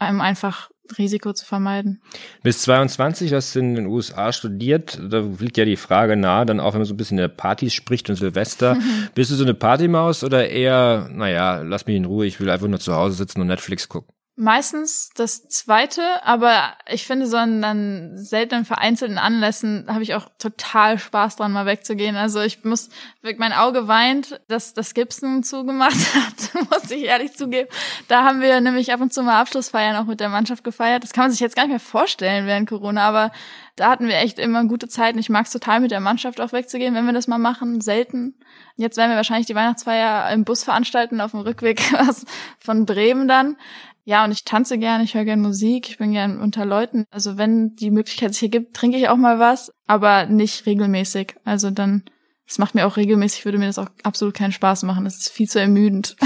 um 0.00 0.20
einfach 0.20 0.70
Risiko 0.98 1.32
zu 1.32 1.46
vermeiden. 1.46 2.02
Bis 2.42 2.62
22 2.62 3.32
hast 3.32 3.54
du 3.54 3.60
in 3.60 3.74
den 3.74 3.86
USA 3.86 4.32
studiert. 4.32 4.98
Da 5.02 5.20
liegt 5.38 5.56
ja 5.56 5.64
die 5.64 5.76
Frage 5.76 6.16
nahe, 6.16 6.46
dann 6.46 6.60
auch 6.60 6.74
wenn 6.74 6.80
man 6.80 6.86
so 6.86 6.94
ein 6.94 6.98
bisschen 6.98 7.16
der 7.16 7.28
Partys 7.28 7.72
spricht 7.72 8.10
und 8.10 8.16
Silvester. 8.16 8.76
Bist 9.14 9.30
du 9.30 9.34
so 9.34 9.44
eine 9.44 9.54
Partymaus 9.54 10.24
oder 10.24 10.48
eher, 10.48 11.08
naja, 11.10 11.62
lass 11.62 11.86
mich 11.86 11.96
in 11.96 12.04
Ruhe, 12.04 12.26
ich 12.26 12.40
will 12.40 12.50
einfach 12.50 12.68
nur 12.68 12.80
zu 12.80 12.94
Hause 12.94 13.16
sitzen 13.16 13.40
und 13.40 13.46
Netflix 13.46 13.88
gucken? 13.88 14.14
Meistens 14.34 15.10
das 15.14 15.46
zweite, 15.48 16.02
aber 16.24 16.72
ich 16.88 17.06
finde 17.06 17.26
so 17.26 17.36
an 17.36 17.60
dann 17.60 18.16
seltenen 18.16 18.64
vereinzelten 18.64 19.18
Anlässen 19.18 19.84
habe 19.88 20.02
ich 20.02 20.14
auch 20.14 20.26
total 20.38 20.98
Spaß 20.98 21.36
dran, 21.36 21.52
mal 21.52 21.66
wegzugehen. 21.66 22.16
Also 22.16 22.40
ich 22.40 22.64
muss, 22.64 22.88
mein 23.36 23.52
Auge 23.52 23.88
weint, 23.88 24.40
dass 24.48 24.72
das 24.72 24.94
Gibson 24.94 25.42
zugemacht 25.42 26.14
hat, 26.14 26.70
muss 26.70 26.90
ich 26.90 27.04
ehrlich 27.04 27.34
zugeben. 27.34 27.68
Da 28.08 28.24
haben 28.24 28.40
wir 28.40 28.58
nämlich 28.62 28.90
ab 28.90 29.02
und 29.02 29.12
zu 29.12 29.22
mal 29.22 29.38
Abschlussfeiern 29.38 29.96
auch 29.96 30.06
mit 30.06 30.20
der 30.20 30.30
Mannschaft 30.30 30.64
gefeiert. 30.64 31.04
Das 31.04 31.12
kann 31.12 31.24
man 31.24 31.30
sich 31.30 31.40
jetzt 31.40 31.54
gar 31.54 31.64
nicht 31.64 31.72
mehr 31.72 31.80
vorstellen 31.80 32.46
während 32.46 32.70
Corona, 32.70 33.06
aber 33.06 33.32
da 33.76 33.90
hatten 33.90 34.06
wir 34.06 34.16
echt 34.16 34.38
immer 34.38 34.64
gute 34.64 34.88
Zeiten. 34.88 35.18
Ich 35.18 35.30
mag 35.30 35.46
es 35.46 35.52
total, 35.52 35.80
mit 35.80 35.90
der 35.90 36.00
Mannschaft 36.00 36.40
auch 36.40 36.52
wegzugehen, 36.52 36.94
wenn 36.94 37.06
wir 37.06 37.12
das 37.12 37.26
mal 37.26 37.38
machen. 37.38 37.80
Selten. 37.80 38.34
Jetzt 38.76 38.96
werden 38.96 39.10
wir 39.10 39.16
wahrscheinlich 39.16 39.46
die 39.46 39.54
Weihnachtsfeier 39.54 40.30
im 40.30 40.44
Bus 40.44 40.64
veranstalten, 40.64 41.20
auf 41.20 41.30
dem 41.30 41.40
Rückweg 41.40 41.80
von 42.58 42.86
Bremen 42.86 43.28
dann. 43.28 43.56
Ja, 44.04 44.24
und 44.24 44.32
ich 44.32 44.44
tanze 44.44 44.78
gern, 44.78 45.00
ich 45.00 45.14
höre 45.14 45.24
gern 45.24 45.40
Musik, 45.40 45.88
ich 45.88 45.98
bin 45.98 46.12
gern 46.12 46.40
unter 46.40 46.66
Leuten. 46.66 47.04
Also 47.10 47.38
wenn 47.38 47.76
die 47.76 47.90
Möglichkeit 47.90 48.32
sich 48.32 48.40
hier 48.40 48.48
gibt, 48.48 48.74
trinke 48.74 48.96
ich 48.96 49.08
auch 49.08 49.16
mal 49.16 49.38
was, 49.38 49.72
aber 49.86 50.26
nicht 50.26 50.66
regelmäßig. 50.66 51.36
Also 51.44 51.70
dann, 51.70 52.02
das 52.46 52.58
macht 52.58 52.74
mir 52.74 52.86
auch 52.86 52.96
regelmäßig, 52.96 53.44
würde 53.44 53.58
mir 53.58 53.66
das 53.66 53.78
auch 53.78 53.88
absolut 54.02 54.34
keinen 54.34 54.52
Spaß 54.52 54.82
machen. 54.82 55.04
Das 55.04 55.18
ist 55.18 55.30
viel 55.30 55.48
zu 55.48 55.60
ermüdend. 55.60 56.16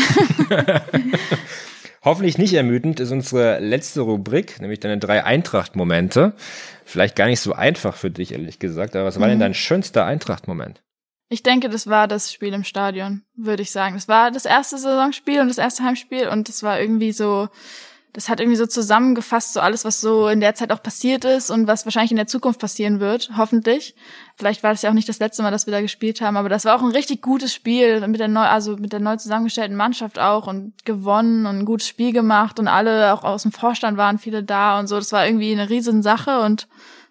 Hoffentlich 2.02 2.38
nicht 2.38 2.54
ermüdend 2.54 3.00
ist 3.00 3.10
unsere 3.10 3.58
letzte 3.58 4.00
Rubrik, 4.02 4.60
nämlich 4.60 4.80
deine 4.80 4.98
drei 4.98 5.24
Eintracht-Momente. 5.24 6.34
Vielleicht 6.84 7.16
gar 7.16 7.26
nicht 7.26 7.40
so 7.40 7.52
einfach 7.52 7.96
für 7.96 8.12
dich, 8.12 8.32
ehrlich 8.32 8.58
gesagt, 8.58 8.94
aber 8.94 9.04
was 9.04 9.18
war 9.18 9.26
denn 9.28 9.40
dein 9.40 9.54
schönster 9.54 10.04
Eintracht-Moment? 10.06 10.82
Ich 11.28 11.42
denke, 11.42 11.68
das 11.68 11.88
war 11.88 12.06
das 12.06 12.32
Spiel 12.32 12.52
im 12.52 12.64
Stadion, 12.64 13.22
würde 13.34 13.62
ich 13.62 13.72
sagen. 13.72 13.94
Das 13.96 14.06
war 14.06 14.30
das 14.30 14.44
erste 14.44 14.78
Saisonspiel 14.78 15.40
und 15.40 15.48
das 15.48 15.58
erste 15.58 15.82
Heimspiel 15.82 16.28
und 16.28 16.48
das 16.48 16.62
war 16.62 16.80
irgendwie 16.80 17.10
so, 17.10 17.48
das 18.12 18.28
hat 18.28 18.38
irgendwie 18.38 18.56
so 18.56 18.66
zusammengefasst, 18.66 19.52
so 19.52 19.60
alles, 19.60 19.84
was 19.84 20.00
so 20.00 20.28
in 20.28 20.38
der 20.38 20.54
Zeit 20.54 20.70
auch 20.70 20.82
passiert 20.82 21.24
ist 21.24 21.50
und 21.50 21.66
was 21.66 21.84
wahrscheinlich 21.84 22.12
in 22.12 22.16
der 22.16 22.28
Zukunft 22.28 22.60
passieren 22.60 23.00
wird, 23.00 23.32
hoffentlich. 23.36 23.96
Vielleicht 24.36 24.62
war 24.62 24.70
das 24.70 24.82
ja 24.82 24.90
auch 24.90 24.94
nicht 24.94 25.08
das 25.08 25.18
letzte 25.18 25.42
Mal, 25.42 25.50
dass 25.50 25.66
wir 25.66 25.72
da 25.72 25.80
gespielt 25.80 26.20
haben, 26.20 26.36
aber 26.36 26.48
das 26.48 26.64
war 26.64 26.76
auch 26.76 26.82
ein 26.82 26.92
richtig 26.92 27.22
gutes 27.22 27.52
Spiel 27.52 28.06
mit 28.06 28.20
der 28.20 28.28
neu, 28.28 28.44
also 28.44 28.76
mit 28.76 28.92
der 28.92 29.00
neu 29.00 29.16
zusammengestellten 29.16 29.76
Mannschaft 29.76 30.20
auch 30.20 30.46
und 30.46 30.84
gewonnen 30.84 31.44
und 31.44 31.58
ein 31.58 31.64
gutes 31.64 31.88
Spiel 31.88 32.12
gemacht 32.12 32.60
und 32.60 32.68
alle 32.68 33.12
auch 33.12 33.24
aus 33.24 33.42
dem 33.42 33.52
Vorstand 33.52 33.96
waren 33.96 34.18
viele 34.18 34.44
da 34.44 34.78
und 34.78 34.86
so. 34.86 34.96
Das 34.96 35.12
war 35.12 35.26
irgendwie 35.26 35.52
eine 35.52 35.68
riesen 35.68 36.02
Sache 36.02 36.40
und 36.40 36.68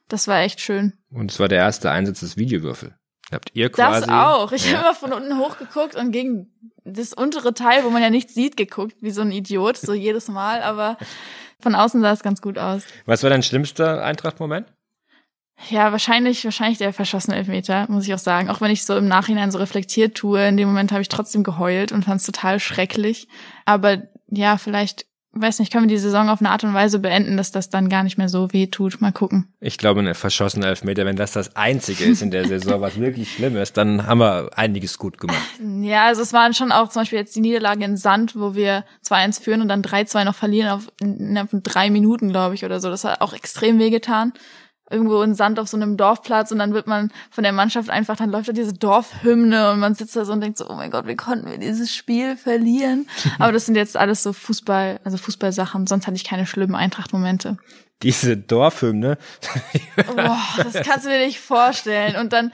das 0.07 0.28
war 0.30 0.39
echt 0.39 0.61
schön. 0.61 0.93
Und 1.11 1.32
es 1.32 1.39
war 1.39 1.49
der 1.49 1.59
erste 1.59 1.91
Einsatz 1.91 2.22
des 2.22 2.38
Videowürfel. 2.38 2.95
Habt 3.36 3.51
ihr 3.53 3.69
quasi. 3.69 4.07
Das 4.07 4.09
auch. 4.09 4.51
Ich 4.51 4.65
Ja. 4.71 4.77
habe 4.79 4.88
immer 4.88 4.95
von 4.95 5.13
unten 5.13 5.38
hochgeguckt 5.38 5.95
und 5.95 6.11
gegen 6.11 6.51
das 6.83 7.13
untere 7.13 7.53
Teil, 7.53 7.83
wo 7.83 7.89
man 7.89 8.01
ja 8.01 8.09
nichts 8.09 8.33
sieht, 8.33 8.57
geguckt, 8.57 8.95
wie 9.01 9.11
so 9.11 9.21
ein 9.21 9.31
Idiot, 9.31 9.77
so 9.77 9.93
jedes 9.93 10.27
Mal, 10.27 10.61
aber 10.63 10.97
von 11.59 11.75
außen 11.75 12.01
sah 12.01 12.11
es 12.11 12.21
ganz 12.23 12.41
gut 12.41 12.57
aus. 12.57 12.83
Was 13.05 13.23
war 13.23 13.29
dein 13.29 13.43
schlimmster 13.43 14.03
Eintracht-Moment? 14.03 14.67
Ja, 15.69 15.91
wahrscheinlich, 15.91 16.43
wahrscheinlich 16.43 16.77
der 16.79 16.91
verschossene 16.93 17.38
Elfmeter, 17.38 17.86
muss 17.89 18.05
ich 18.05 18.13
auch 18.13 18.17
sagen. 18.19 18.49
Auch 18.49 18.59
wenn 18.61 18.71
ich 18.71 18.83
so 18.86 18.95
im 18.97 19.07
Nachhinein 19.07 19.51
so 19.51 19.57
reflektiert 19.57 20.15
tue, 20.15 20.47
in 20.47 20.57
dem 20.57 20.67
Moment 20.67 20.91
habe 20.91 21.01
ich 21.01 21.07
trotzdem 21.09 21.43
geheult 21.43 21.91
und 21.91 22.03
fand 22.05 22.19
es 22.19 22.25
total 22.25 22.59
schrecklich. 22.59 23.27
Aber 23.65 24.03
ja, 24.29 24.57
vielleicht, 24.57 25.05
weiß 25.36 25.59
nicht, 25.59 25.71
können 25.71 25.89
wir 25.89 25.95
die 25.95 26.01
Saison 26.01 26.29
auf 26.29 26.39
eine 26.39 26.49
Art 26.49 26.63
und 26.63 26.73
Weise 26.73 26.99
beenden, 26.99 27.36
dass 27.36 27.51
das 27.51 27.69
dann 27.69 27.89
gar 27.89 28.03
nicht 28.03 28.17
mehr 28.17 28.29
so 28.29 28.53
weh 28.53 28.67
tut. 28.67 29.01
Mal 29.01 29.11
gucken. 29.11 29.47
Ich 29.59 29.77
glaube, 29.77 29.99
ein 29.99 30.15
verschossener 30.15 30.67
Elfmeter, 30.67 31.05
wenn 31.05 31.17
das 31.17 31.33
das 31.33 31.55
einzige 31.55 32.05
ist 32.05 32.21
in 32.21 32.31
der 32.31 32.47
Saison, 32.47 32.79
was 32.79 32.99
wirklich 32.99 33.33
schlimm 33.33 33.57
ist, 33.57 33.75
dann 33.75 34.07
haben 34.07 34.19
wir 34.19 34.49
einiges 34.55 34.97
gut 34.97 35.17
gemacht. 35.17 35.41
Ja, 35.81 36.05
also 36.05 36.21
es 36.21 36.33
waren 36.33 36.53
schon 36.53 36.71
auch 36.71 36.89
zum 36.89 37.01
Beispiel 37.01 37.19
jetzt 37.19 37.36
die 37.36 37.41
Niederlage 37.41 37.83
in 37.83 37.97
Sand, 37.97 38.36
wo 38.36 38.55
wir 38.55 38.86
2-1 39.05 39.41
führen 39.41 39.61
und 39.61 39.67
dann 39.67 39.81
3-2 39.81 40.23
noch 40.23 40.33
verlieren 40.33 40.69
auf, 40.69 40.88
innerhalb 40.99 41.51
von 41.51 41.61
drei 41.63 41.89
Minuten, 41.89 42.29
glaube 42.29 42.55
ich, 42.55 42.65
oder 42.65 42.79
so. 42.79 42.89
Das 42.89 43.03
hat 43.03 43.21
auch 43.21 43.33
extrem 43.33 43.77
wehgetan. 43.77 44.33
Irgendwo 44.89 45.21
in 45.23 45.33
Sand 45.33 45.59
auf 45.59 45.67
so 45.67 45.77
einem 45.77 45.97
Dorfplatz 45.97 46.51
und 46.51 46.59
dann 46.59 46.73
wird 46.73 46.86
man 46.86 47.11
von 47.31 47.43
der 47.43 47.53
Mannschaft 47.53 47.89
einfach, 47.89 48.15
dann 48.15 48.29
läuft 48.29 48.49
da 48.49 48.53
diese 48.53 48.73
Dorfhymne 48.73 49.71
und 49.71 49.79
man 49.79 49.95
sitzt 49.95 50.15
da 50.15 50.25
so 50.25 50.33
und 50.33 50.41
denkt 50.41 50.59
so, 50.59 50.69
oh 50.69 50.75
mein 50.75 50.91
Gott, 50.91 51.07
wie 51.07 51.15
konnten 51.15 51.49
wir 51.49 51.57
dieses 51.57 51.93
Spiel 51.93 52.38
verlieren? 52.38 53.07
Aber 53.39 53.51
das 53.51 53.65
sind 53.65 53.75
jetzt 53.75 53.97
alles 53.97 54.21
so 54.21 54.31
Fußball, 54.31 54.99
also 55.03 55.17
Fußballsachen. 55.17 55.88
Sonst 55.88 56.05
hatte 56.05 56.15
ich 56.15 56.23
keine 56.23 56.45
schlimmen 56.45 56.75
Eintracht-Momente. 56.75 57.57
Diese 58.03 58.36
Dorfhymne, 58.36 59.17
Boah, 60.15 60.38
das 60.57 60.73
kannst 60.86 61.05
du 61.05 61.09
dir 61.09 61.25
nicht 61.25 61.39
vorstellen. 61.39 62.17
Und 62.17 62.33
dann, 62.33 62.51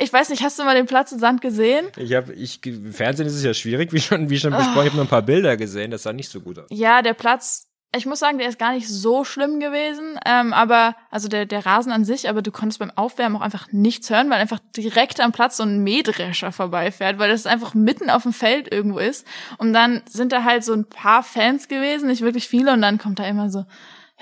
ich 0.00 0.10
weiß 0.10 0.30
nicht, 0.30 0.42
hast 0.42 0.58
du 0.58 0.64
mal 0.64 0.74
den 0.74 0.86
Platz 0.86 1.12
in 1.12 1.18
Sand 1.18 1.42
gesehen? 1.42 1.86
ich 1.96 2.14
habe, 2.14 2.32
ich, 2.32 2.64
im 2.64 2.92
Fernsehen 2.92 3.26
ist 3.26 3.34
es 3.34 3.44
ja 3.44 3.52
schwierig, 3.52 3.92
wie 3.92 4.00
schon, 4.00 4.30
wie 4.30 4.40
schon 4.40 4.52
besprochen, 4.52 4.80
ich 4.80 4.86
habe 4.86 4.96
nur 4.96 5.04
ein 5.04 5.08
paar 5.08 5.22
Bilder 5.22 5.58
gesehen, 5.58 5.90
das 5.90 6.04
sah 6.04 6.14
nicht 6.14 6.30
so 6.30 6.40
gut 6.40 6.58
aus. 6.58 6.66
Ja, 6.70 7.02
der 7.02 7.12
Platz, 7.12 7.69
ich 7.96 8.06
muss 8.06 8.20
sagen, 8.20 8.38
der 8.38 8.48
ist 8.48 8.58
gar 8.58 8.72
nicht 8.72 8.88
so 8.88 9.24
schlimm 9.24 9.58
gewesen, 9.58 10.18
ähm, 10.24 10.52
aber, 10.52 10.94
also 11.10 11.26
der, 11.26 11.44
der 11.44 11.66
Rasen 11.66 11.90
an 11.90 12.04
sich, 12.04 12.28
aber 12.28 12.40
du 12.40 12.52
konntest 12.52 12.78
beim 12.78 12.92
Aufwärmen 12.94 13.36
auch 13.36 13.40
einfach 13.40 13.66
nichts 13.72 14.10
hören, 14.10 14.30
weil 14.30 14.40
einfach 14.40 14.60
direkt 14.76 15.20
am 15.20 15.32
Platz 15.32 15.56
so 15.56 15.64
ein 15.64 15.82
Mähdrescher 15.82 16.52
vorbeifährt, 16.52 17.18
weil 17.18 17.30
das 17.30 17.46
einfach 17.46 17.74
mitten 17.74 18.08
auf 18.08 18.22
dem 18.22 18.32
Feld 18.32 18.72
irgendwo 18.72 18.98
ist. 18.98 19.26
Und 19.58 19.72
dann 19.72 20.02
sind 20.08 20.30
da 20.30 20.44
halt 20.44 20.64
so 20.64 20.72
ein 20.72 20.84
paar 20.84 21.24
Fans 21.24 21.66
gewesen, 21.66 22.06
nicht 22.06 22.22
wirklich 22.22 22.46
viele, 22.46 22.72
und 22.72 22.82
dann 22.82 22.98
kommt 22.98 23.18
da 23.18 23.26
immer 23.26 23.50
so, 23.50 23.64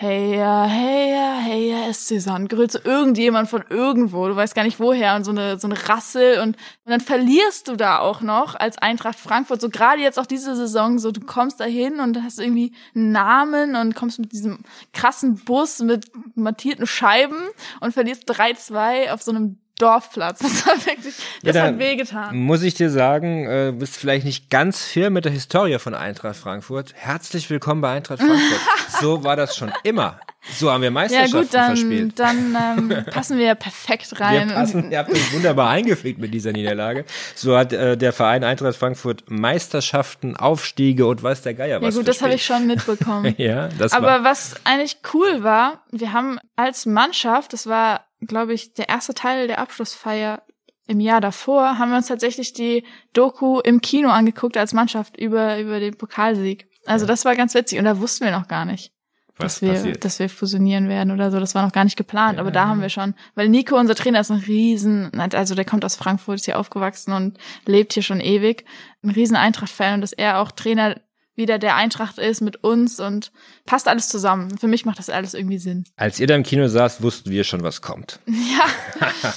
Hey 0.01 0.37
ja, 0.37 0.65
hey 0.67 1.11
ja, 1.11 1.39
hey 1.41 1.71
ja, 1.71 1.93
Sandgröl, 1.93 2.71
so 2.71 2.79
irgendjemand 2.85 3.49
von 3.51 3.65
irgendwo, 3.69 4.29
du 4.29 4.37
weißt 4.37 4.55
gar 4.55 4.63
nicht 4.63 4.79
woher. 4.79 5.17
Und 5.17 5.25
so 5.25 5.33
eine 5.33 5.59
so 5.59 5.67
eine 5.67 5.89
Rassel. 5.89 6.39
Und 6.39 6.57
und 6.85 6.93
dann 6.93 7.01
verlierst 7.01 7.67
du 7.67 7.75
da 7.75 7.99
auch 7.99 8.21
noch 8.21 8.55
als 8.55 8.79
Eintracht 8.79 9.19
Frankfurt, 9.19 9.61
so 9.61 9.69
gerade 9.69 10.01
jetzt 10.01 10.21
auch 10.21 10.27
diese 10.27 10.55
Saison, 10.55 11.01
so 11.01 11.11
du 11.11 11.21
kommst 11.21 11.59
da 11.59 11.65
hin 11.65 11.99
und 11.99 12.23
hast 12.23 12.39
irgendwie 12.39 12.75
einen 12.95 13.11
Namen 13.11 13.75
und 13.75 13.97
kommst 13.97 14.21
mit 14.21 14.31
diesem 14.31 14.61
krassen 14.93 15.35
Bus 15.35 15.81
mit 15.81 16.07
mattierten 16.37 16.87
Scheiben 16.87 17.49
und 17.81 17.93
verlierst 17.93 18.31
3-2 18.31 19.11
auf 19.11 19.23
so 19.23 19.33
einem 19.33 19.59
Dorfplatz. 19.79 20.41
Das 20.43 20.67
war 20.67 20.75
wirklich, 20.87 21.15
das 21.43 21.57
Ja, 21.57 21.63
hat 21.63 21.79
wehgetan. 21.79 22.37
Muss 22.37 22.63
ich 22.63 22.75
dir 22.75 22.91
sagen, 22.91 23.47
äh, 23.47 23.73
bist 23.75 23.97
vielleicht 23.97 24.25
nicht 24.25 24.51
ganz 24.51 24.85
firm 24.85 25.13
mit 25.15 25.25
der 25.25 25.33
Historie 25.33 25.79
von 25.79 25.95
Eintracht 25.95 26.37
Frankfurt. 26.37 26.95
Herzlich 26.97 27.49
willkommen 27.51 27.81
bei 27.81 27.93
Eintracht 27.93 28.19
Frankfurt. 28.21 28.61
so 29.01 29.25
war 29.25 29.37
das 29.37 29.57
schon 29.57 29.73
immer. 29.85 30.21
So 30.57 30.71
haben 30.71 30.81
wir 30.81 30.87
Ja 30.87 30.93
Meisterschaften 30.93 31.39
gut, 31.41 31.55
dann, 31.55 31.67
verspielt. 31.77 32.19
dann 32.19 32.57
ähm, 32.91 33.05
passen 33.11 33.39
wir 33.39 33.47
ja 33.47 33.55
perfekt 33.55 34.11
Wir 34.13 34.21
rein. 34.21 34.49
passen, 34.49 34.91
ihr 34.91 34.99
habt 34.99 35.11
uns 35.11 35.33
wunderbar 35.33 35.69
eingepflegt 35.69 36.19
mit 36.19 36.33
dieser 36.33 36.53
Niederlage. 36.53 37.05
So 37.35 37.57
hat 37.57 37.73
äh, 37.73 37.97
der 37.99 38.13
Verein 38.13 38.45
Eintracht 38.45 38.77
Frankfurt 38.77 39.25
Meisterschaften, 39.29 40.37
Aufstiege 40.37 41.07
und 41.07 41.23
weiß 41.23 41.43
der 41.43 41.55
Geier 41.55 41.81
ja 41.81 41.83
was. 41.83 41.97
gut, 41.97 42.09
das 42.09 42.23
habe 42.23 42.35
ich 42.35 42.45
schon 42.45 42.67
mitbekommen. 42.67 43.35
Ja, 43.37 43.69
das 43.79 43.93
Aber 43.93 44.07
war. 44.07 44.25
was 44.25 44.55
eigentlich 44.65 44.99
cool 45.13 45.43
war, 45.43 45.83
wir 45.91 46.13
haben 46.13 46.39
als 46.57 46.87
Mannschaft, 46.87 47.53
das 47.53 47.67
war, 47.67 48.05
glaube 48.21 48.55
ich, 48.55 48.75
der 48.75 48.89
erste 48.89 49.15
Teil 49.15 49.47
der 49.47 49.59
Abschlussfeier 49.59 50.43
im 50.87 51.01
Jahr 51.01 51.21
davor, 51.21 51.79
haben 51.79 51.91
wir 51.91 51.99
uns 51.99 52.07
tatsächlich 52.09 52.55
die 52.55 52.85
Doku 53.13 53.61
im 53.61 53.81
Kino 53.81 54.09
angeguckt 54.09 54.57
als 54.57 54.73
Mannschaft 54.73 55.19
über, 55.19 55.59
über 55.61 55.81
den 55.81 55.97
Pokalsieg. 55.97 56.67
Also 56.87 57.05
das 57.05 57.25
war 57.25 57.37
ganz 57.37 57.55
witzig 57.55 57.79
und 57.79 57.85
da 57.85 58.01
wussten 58.01 58.25
wir 58.25 58.33
noch 58.33 58.49
gar 58.49 58.65
nicht, 58.65 58.93
Was 59.37 59.55
dass 59.55 59.63
wir, 59.63 59.73
passiert? 59.75 60.05
dass 60.05 60.19
wir 60.19 60.31
fusionieren 60.31 60.89
werden 60.89 61.11
oder 61.13 61.31
so. 61.31 61.39
Das 61.39 61.55
war 61.55 61.63
noch 61.63 61.73
gar 61.73 61.85
nicht 61.85 61.99
geplant, 61.99 62.39
aber 62.39 62.51
da 62.51 62.67
haben 62.67 62.81
wir 62.81 62.89
schon, 62.89 63.15
weil 63.35 63.51
Nico, 63.51 63.77
unser 63.77 63.95
Trainer, 63.95 64.21
ist 64.21 64.31
ein 64.31 64.39
Riesen, 64.39 65.13
also 65.21 65.55
der 65.55 65.67
kommt 65.67 65.85
aus 65.85 65.97
Frankfurt, 65.97 66.37
ist 66.37 66.47
hier 66.47 66.59
aufgewachsen 66.59 67.13
und 67.13 67.39
lebt 67.67 67.93
hier 67.93 68.03
schon 68.03 68.21
ewig, 68.21 68.65
ein 69.03 69.11
riesen 69.11 69.37
Eintracht-Fan 69.37 69.95
und 69.95 70.01
dass 70.01 70.15
er 70.15 70.41
auch 70.41 70.51
Trainer 70.51 70.99
wieder 71.39 71.59
der 71.59 71.77
Eintracht 71.77 72.19
ist 72.19 72.43
mit 72.43 72.63
uns 72.63 73.01
und 73.01 73.33
passt 73.65 73.89
alles 73.89 74.09
zusammen. 74.09 74.59
Für 74.59 74.67
mich 74.69 74.85
macht 74.85 74.99
das 74.99 75.09
alles 75.09 75.33
irgendwie 75.33 75.59
Sinn. 75.59 75.85
Als 75.97 76.21
ihr 76.21 76.27
da 76.27 76.35
im 76.35 76.43
Kino 76.43 76.69
saßt, 76.69 77.03
wussten 77.03 77.31
wir 77.31 77.45
schon, 77.45 77.63
was 77.63 77.81
kommt. 77.81 78.21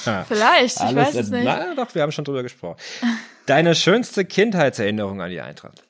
Ja, 0.01 0.23
vielleicht, 0.27 0.77
ich 0.81 0.95
weiß 0.95 1.15
es 1.15 1.29
nicht. 1.29 1.43
Na, 1.43 1.75
doch, 1.75 1.93
wir 1.93 2.01
haben 2.01 2.11
schon 2.11 2.25
drüber 2.25 2.43
gesprochen. 2.43 2.77
Deine 3.45 3.75
schönste 3.75 4.25
Kindheitserinnerung 4.25 5.21
an 5.21 5.29
die 5.29 5.41
Eintracht? 5.41 5.83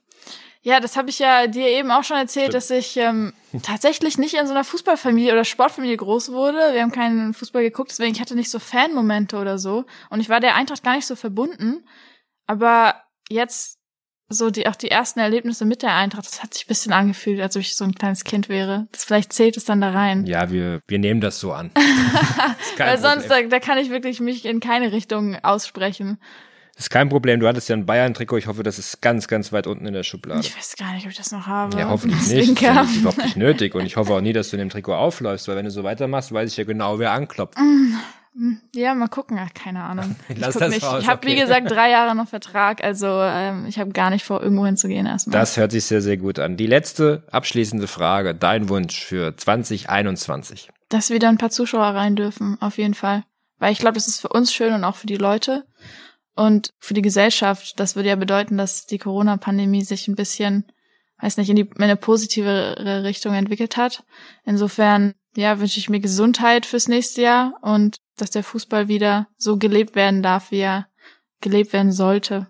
Ja, 0.64 0.80
das 0.80 0.96
habe 0.96 1.10
ich 1.10 1.20
ja 1.20 1.48
dir 1.48 1.68
eben 1.68 1.90
auch 1.92 2.04
schon 2.04 2.18
erzählt, 2.18 2.54
dass 2.54 2.70
ich 2.70 2.98
ähm, 2.98 3.34
tatsächlich 3.64 4.18
nicht 4.18 4.36
in 4.36 4.46
so 4.46 4.54
einer 4.54 4.64
Fußballfamilie 4.64 5.34
oder 5.34 5.46
Sportfamilie 5.46 5.98
groß 5.98 6.32
wurde. 6.32 6.74
Wir 6.74 6.82
haben 6.82 6.92
keinen 6.92 7.34
Fußball 7.34 7.64
geguckt, 7.64 7.90
deswegen 7.92 8.14
ich 8.14 8.22
hatte 8.22 8.36
nicht 8.36 8.52
so 8.52 8.60
Fanmomente 8.60 9.38
oder 9.38 9.58
so. 9.58 9.86
Und 10.10 10.20
ich 10.20 10.30
war 10.30 10.40
der 10.40 10.56
Eintracht 10.56 10.84
gar 10.84 10.96
nicht 10.96 11.08
so 11.08 11.16
verbunden. 11.16 11.84
Aber 12.46 12.96
jetzt 13.30 13.81
so 14.32 14.50
die 14.50 14.68
auch 14.68 14.76
die 14.76 14.90
ersten 14.90 15.20
Erlebnisse 15.20 15.66
mit 15.66 15.82
der 15.84 15.94
Eintracht, 15.96 16.26
das 16.26 16.42
hat 16.42 16.54
sich 16.54 16.64
ein 16.66 16.68
bisschen 16.70 16.94
angefühlt, 16.94 17.40
als 17.42 17.56
ob 17.56 17.62
ich 17.62 17.76
so 17.76 17.84
ein 17.84 17.94
kleines 17.94 18.24
Kind 18.24 18.50
wäre. 18.50 18.88
Das 18.92 19.04
vielleicht 19.04 19.34
zählt 19.34 19.58
es 19.58 19.66
dann 19.66 19.82
da 19.82 19.92
rein. 19.92 20.26
Ja, 20.26 20.50
wir, 20.52 20.82
wir 20.88 21.00
nehmen 21.00 21.22
das 21.22 21.40
so 21.40 21.52
an. 21.54 21.72
Das 22.78 22.98
ist 22.98 23.04
Weil 23.04 23.16
sonst, 23.20 23.30
da, 23.30 23.42
da 23.44 23.60
kann 23.60 23.78
ich 23.78 23.90
wirklich 23.90 24.20
mich 24.20 24.46
in 24.46 24.60
keine 24.60 24.92
Richtung 24.92 25.36
aussprechen. 25.44 26.18
Das 26.76 26.86
ist 26.86 26.90
kein 26.90 27.10
Problem. 27.10 27.40
Du 27.40 27.48
hattest 27.48 27.70
ja 27.70 27.76
ein 27.76 27.86
Bayern-Trikot. 27.86 28.38
Ich 28.38 28.48
hoffe, 28.48 28.64
das 28.64 28.80
ist 28.80 29.02
ganz, 29.02 29.28
ganz 29.28 29.52
weit 29.52 29.68
unten 29.68 29.86
in 29.86 29.94
der 29.94 30.04
Schublade. 30.04 30.40
Ich 30.42 30.56
weiß 30.58 30.76
gar 30.78 30.94
nicht, 30.94 31.06
ob 31.06 31.12
ich 31.12 31.18
das 31.18 31.32
noch 31.32 31.46
habe. 31.46 31.78
Ja, 31.78 31.90
hoffentlich 31.90 32.22
nicht. 32.28 32.50
Das 32.50 32.50
ist 32.50 32.62
ja 32.62 32.84
nicht- 32.84 32.96
überhaupt 32.98 33.18
nicht 33.24 33.38
nötig. 33.38 33.76
Und 33.76 33.86
ich 33.86 33.98
hoffe 33.98 34.14
auch 34.14 34.22
nie, 34.22 34.34
dass 34.34 34.50
du 34.50 34.56
in 34.56 34.62
dem 34.62 34.70
Trikot 34.70 34.94
aufläufst, 34.96 35.48
weil 35.48 35.58
wenn 35.58 35.66
du 35.66 35.72
so 35.72 35.84
weitermachst, 35.84 36.32
weiß 36.32 36.50
ich 36.50 36.58
ja 36.58 36.64
genau, 36.64 36.98
wer 36.98 37.12
anklopft. 37.12 37.58
Ja, 38.74 38.96
mal 38.96 39.08
gucken. 39.08 39.38
Ach, 39.40 39.54
keine 39.54 39.84
Ahnung. 39.84 40.16
Ich, 40.30 40.38
Lass 40.38 40.54
guck 40.54 40.62
das 40.62 40.70
nicht. 40.72 40.84
raus, 40.84 41.04
ich 41.04 41.08
habe, 41.10 41.28
wie 41.28 41.34
okay. 41.34 41.42
gesagt, 41.42 41.70
drei 41.70 41.90
Jahre 41.90 42.16
noch 42.16 42.30
Vertrag. 42.30 42.84
Also 42.84 43.08
ähm, 43.08 43.66
ich 43.68 43.80
habe 43.80 43.92
gar 43.92 44.10
nicht 44.10 44.24
vor, 44.24 44.42
irgendwo 44.42 44.66
hinzugehen 44.66 45.06
erstmal. 45.06 45.40
Das 45.40 45.58
hört 45.58 45.72
sich 45.72 45.86
sehr, 45.86 46.02
sehr 46.02 46.18
gut 46.18 46.40
an. 46.40 46.56
Die 46.56 46.68
letzte 46.68 47.24
abschließende 47.32 47.88
Frage. 47.88 48.34
Dein 48.34 48.70
Wunsch 48.70 49.04
für 49.04 49.36
2021. 49.36 50.70
Dass 50.90 51.10
wieder 51.10 51.30
ein 51.30 51.38
paar 51.38 51.50
Zuschauer 51.50 51.88
rein 51.88 52.16
dürfen, 52.16 52.58
auf 52.62 52.78
jeden 52.78 52.94
Fall. 52.94 53.24
Weil 53.60 53.74
ich 53.74 53.80
glaube, 53.80 53.96
das 53.96 54.08
ist 54.08 54.22
für 54.22 54.30
uns 54.30 54.54
schön 54.54 54.74
und 54.74 54.84
auch 54.84 54.96
für 54.96 55.08
die 55.08 55.18
Leute 55.18 55.66
und 56.36 56.74
für 56.80 56.94
die 56.94 57.02
Gesellschaft. 57.02 57.80
Das 57.80 57.96
würde 57.96 58.10
ja 58.10 58.16
bedeuten, 58.16 58.58
dass 58.58 58.86
die 58.86 58.98
Corona-Pandemie 58.98 59.84
sich 59.84 60.08
ein 60.08 60.16
bisschen, 60.16 60.66
weiß 61.20 61.38
nicht, 61.38 61.50
in, 61.50 61.56
die, 61.58 61.62
in 61.64 61.84
eine 61.84 61.98
positivere 61.98 63.04
Richtung 63.04 63.34
entwickelt 63.34 63.78
hat. 63.78 64.04
Insofern, 64.46 65.14
ja, 65.36 65.60
wünsche 65.60 65.80
ich 65.80 65.90
mir 65.90 66.00
Gesundheit 66.00 66.66
fürs 66.66 66.88
nächste 66.88 67.22
Jahr 67.22 67.54
und 67.62 67.98
dass 68.22 68.32
der 68.32 68.44
Fußball 68.44 68.88
wieder 68.88 69.28
so 69.38 69.58
gelebt 69.58 69.96
werden 69.96 70.22
darf, 70.22 70.52
wie 70.52 70.60
er 70.60 70.88
gelebt 71.42 71.74
werden 71.74 71.92
sollte. 71.92 72.48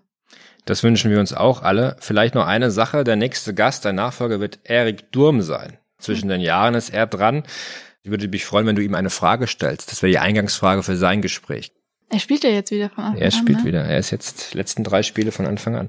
Das 0.64 0.82
wünschen 0.82 1.10
wir 1.10 1.18
uns 1.18 1.32
auch 1.32 1.62
alle. 1.62 1.96
Vielleicht 2.00 2.34
noch 2.34 2.46
eine 2.46 2.70
Sache. 2.70 3.02
Der 3.04 3.16
nächste 3.16 3.54
Gast, 3.54 3.84
dein 3.84 3.96
Nachfolger 3.96 4.38
wird 4.38 4.60
Erik 4.64 5.10
Durm 5.10 5.42
sein. 5.42 5.78
Zwischen 5.98 6.28
den 6.28 6.40
Jahren 6.40 6.74
ist 6.74 6.90
er 6.90 7.06
dran. 7.06 7.42
Ich 8.02 8.10
würde 8.10 8.28
mich 8.28 8.44
freuen, 8.44 8.66
wenn 8.66 8.76
du 8.76 8.82
ihm 8.82 8.94
eine 8.94 9.10
Frage 9.10 9.46
stellst. 9.46 9.90
Das 9.90 10.02
wäre 10.02 10.10
die 10.10 10.18
Eingangsfrage 10.18 10.82
für 10.82 10.96
sein 10.96 11.22
Gespräch. 11.22 11.72
Er 12.10 12.18
spielt 12.18 12.44
ja 12.44 12.50
jetzt 12.50 12.70
wieder 12.70 12.90
von 12.90 13.04
Anfang 13.04 13.20
Er 13.20 13.26
an. 13.26 13.32
spielt 13.32 13.58
ne? 13.58 13.64
wieder. 13.64 13.84
Er 13.84 13.98
ist 13.98 14.10
jetzt 14.10 14.54
letzten 14.54 14.84
drei 14.84 15.02
Spiele 15.02 15.32
von 15.32 15.46
Anfang 15.46 15.76
an. 15.76 15.88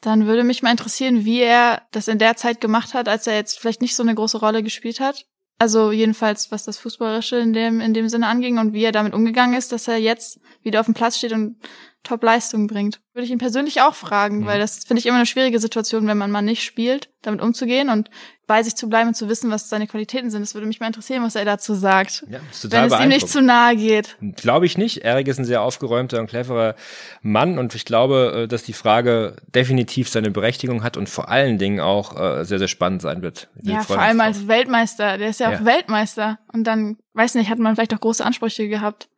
Dann 0.00 0.26
würde 0.26 0.44
mich 0.44 0.62
mal 0.62 0.70
interessieren, 0.70 1.24
wie 1.24 1.40
er 1.40 1.82
das 1.90 2.06
in 2.06 2.18
der 2.18 2.36
Zeit 2.36 2.60
gemacht 2.60 2.94
hat, 2.94 3.08
als 3.08 3.26
er 3.26 3.34
jetzt 3.34 3.58
vielleicht 3.58 3.82
nicht 3.82 3.96
so 3.96 4.02
eine 4.02 4.14
große 4.14 4.38
Rolle 4.38 4.62
gespielt 4.62 5.00
hat. 5.00 5.26
Also 5.60 5.90
jedenfalls, 5.90 6.52
was 6.52 6.64
das 6.64 6.78
Fußballerische 6.78 7.36
in 7.36 7.52
dem, 7.52 7.80
in 7.80 7.92
dem 7.92 8.08
Sinne 8.08 8.28
anging 8.28 8.58
und 8.58 8.72
wie 8.74 8.84
er 8.84 8.92
damit 8.92 9.12
umgegangen 9.12 9.56
ist, 9.56 9.72
dass 9.72 9.88
er 9.88 9.96
jetzt 9.96 10.40
wieder 10.62 10.78
auf 10.78 10.86
dem 10.86 10.94
Platz 10.94 11.18
steht 11.18 11.32
und 11.32 11.56
Top-Leistung 12.04 12.66
bringt. 12.68 13.00
Würde 13.12 13.24
ich 13.26 13.30
ihn 13.30 13.38
persönlich 13.38 13.82
auch 13.82 13.94
fragen, 13.94 14.40
Mhm. 14.40 14.46
weil 14.46 14.58
das 14.60 14.84
finde 14.84 15.00
ich 15.00 15.06
immer 15.06 15.16
eine 15.16 15.26
schwierige 15.26 15.58
Situation, 15.60 16.06
wenn 16.06 16.16
man 16.18 16.30
mal 16.30 16.42
nicht 16.42 16.62
spielt, 16.62 17.10
damit 17.22 17.42
umzugehen 17.42 17.90
und 17.90 18.08
bei 18.46 18.62
sich 18.62 18.76
zu 18.76 18.88
bleiben 18.88 19.08
und 19.08 19.14
zu 19.14 19.28
wissen, 19.28 19.50
was 19.50 19.68
seine 19.68 19.86
Qualitäten 19.86 20.30
sind. 20.30 20.40
Das 20.40 20.54
würde 20.54 20.66
mich 20.66 20.80
mal 20.80 20.86
interessieren, 20.86 21.22
was 21.22 21.34
er 21.34 21.44
dazu 21.44 21.74
sagt. 21.74 22.24
Ja, 22.30 22.38
ist 22.50 22.64
wenn 22.64 22.88
total 22.88 23.00
es 23.00 23.04
ihm 23.04 23.08
nicht 23.08 23.28
zu 23.28 23.42
nahe 23.42 23.76
geht. 23.76 24.16
Glaube 24.36 24.64
ich 24.64 24.78
nicht. 24.78 24.98
Erik 24.98 25.28
ist 25.28 25.38
ein 25.38 25.44
sehr 25.44 25.60
aufgeräumter 25.60 26.18
und 26.20 26.28
cleverer 26.28 26.74
Mann 27.20 27.58
und 27.58 27.74
ich 27.74 27.84
glaube, 27.84 28.44
äh, 28.44 28.48
dass 28.48 28.62
die 28.62 28.72
Frage 28.72 29.36
definitiv 29.54 30.08
seine 30.08 30.30
Berechtigung 30.30 30.82
hat 30.82 30.96
und 30.96 31.10
vor 31.10 31.28
allen 31.28 31.58
Dingen 31.58 31.80
auch 31.80 32.18
äh, 32.18 32.44
sehr, 32.44 32.58
sehr 32.58 32.68
spannend 32.68 33.02
sein 33.02 33.20
wird. 33.20 33.48
Wir 33.54 33.74
Ja, 33.74 33.82
vor 33.82 33.98
allem 33.98 34.20
als 34.20 34.48
Weltmeister. 34.48 35.18
Der 35.18 35.28
ist 35.28 35.40
ja, 35.40 35.50
Ja. 35.50 35.58
auch 35.60 35.64
Weltmeister. 35.66 36.38
Und 36.52 36.64
dann, 36.64 36.96
weiß 37.14 37.34
nicht, 37.34 37.50
hat 37.50 37.58
man 37.58 37.74
vielleicht 37.74 37.92
auch 37.92 38.00
große 38.00 38.24
Ansprüche 38.24 38.68
gehabt. 38.68 39.08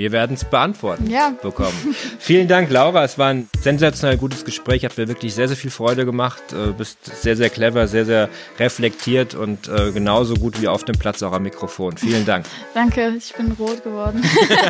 Wir 0.00 0.12
werden 0.12 0.32
es 0.32 0.44
beantworten 0.44 1.10
Ja. 1.10 1.34
bekommen. 1.42 1.94
Vielen 2.18 2.48
Dank, 2.48 2.70
Laura. 2.70 3.04
Es 3.04 3.18
war 3.18 3.28
ein 3.28 3.50
sensationell 3.60 4.16
gutes 4.16 4.46
Gespräch. 4.46 4.82
Hat 4.86 4.96
mir 4.96 5.08
wirklich 5.08 5.34
sehr, 5.34 5.46
sehr 5.46 5.58
viel 5.58 5.70
Freude 5.70 6.06
gemacht. 6.06 6.40
Äh, 6.54 6.72
bist 6.72 7.04
sehr, 7.04 7.36
sehr 7.36 7.50
clever, 7.50 7.86
sehr, 7.86 8.06
sehr 8.06 8.30
reflektiert 8.58 9.34
und 9.34 9.68
äh, 9.68 9.92
genauso 9.92 10.36
gut 10.36 10.62
wie 10.62 10.68
auf 10.68 10.84
dem 10.84 10.96
Platz 10.98 11.22
auch 11.22 11.32
am 11.32 11.42
Mikrofon. 11.42 11.98
Vielen 11.98 12.24
Dank. 12.24 12.46
Danke, 12.74 13.12
ich 13.18 13.34
bin 13.34 13.52
rot 13.52 13.84
geworden. 13.84 14.22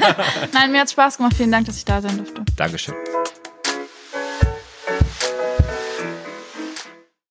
Nein, 0.52 0.72
mir 0.72 0.80
hat 0.80 0.90
Spaß 0.90 1.18
gemacht. 1.18 1.34
Vielen 1.36 1.52
Dank, 1.52 1.66
dass 1.66 1.76
ich 1.76 1.84
da 1.84 2.02
sein 2.02 2.16
durfte. 2.16 2.42
Dankeschön. 2.56 2.94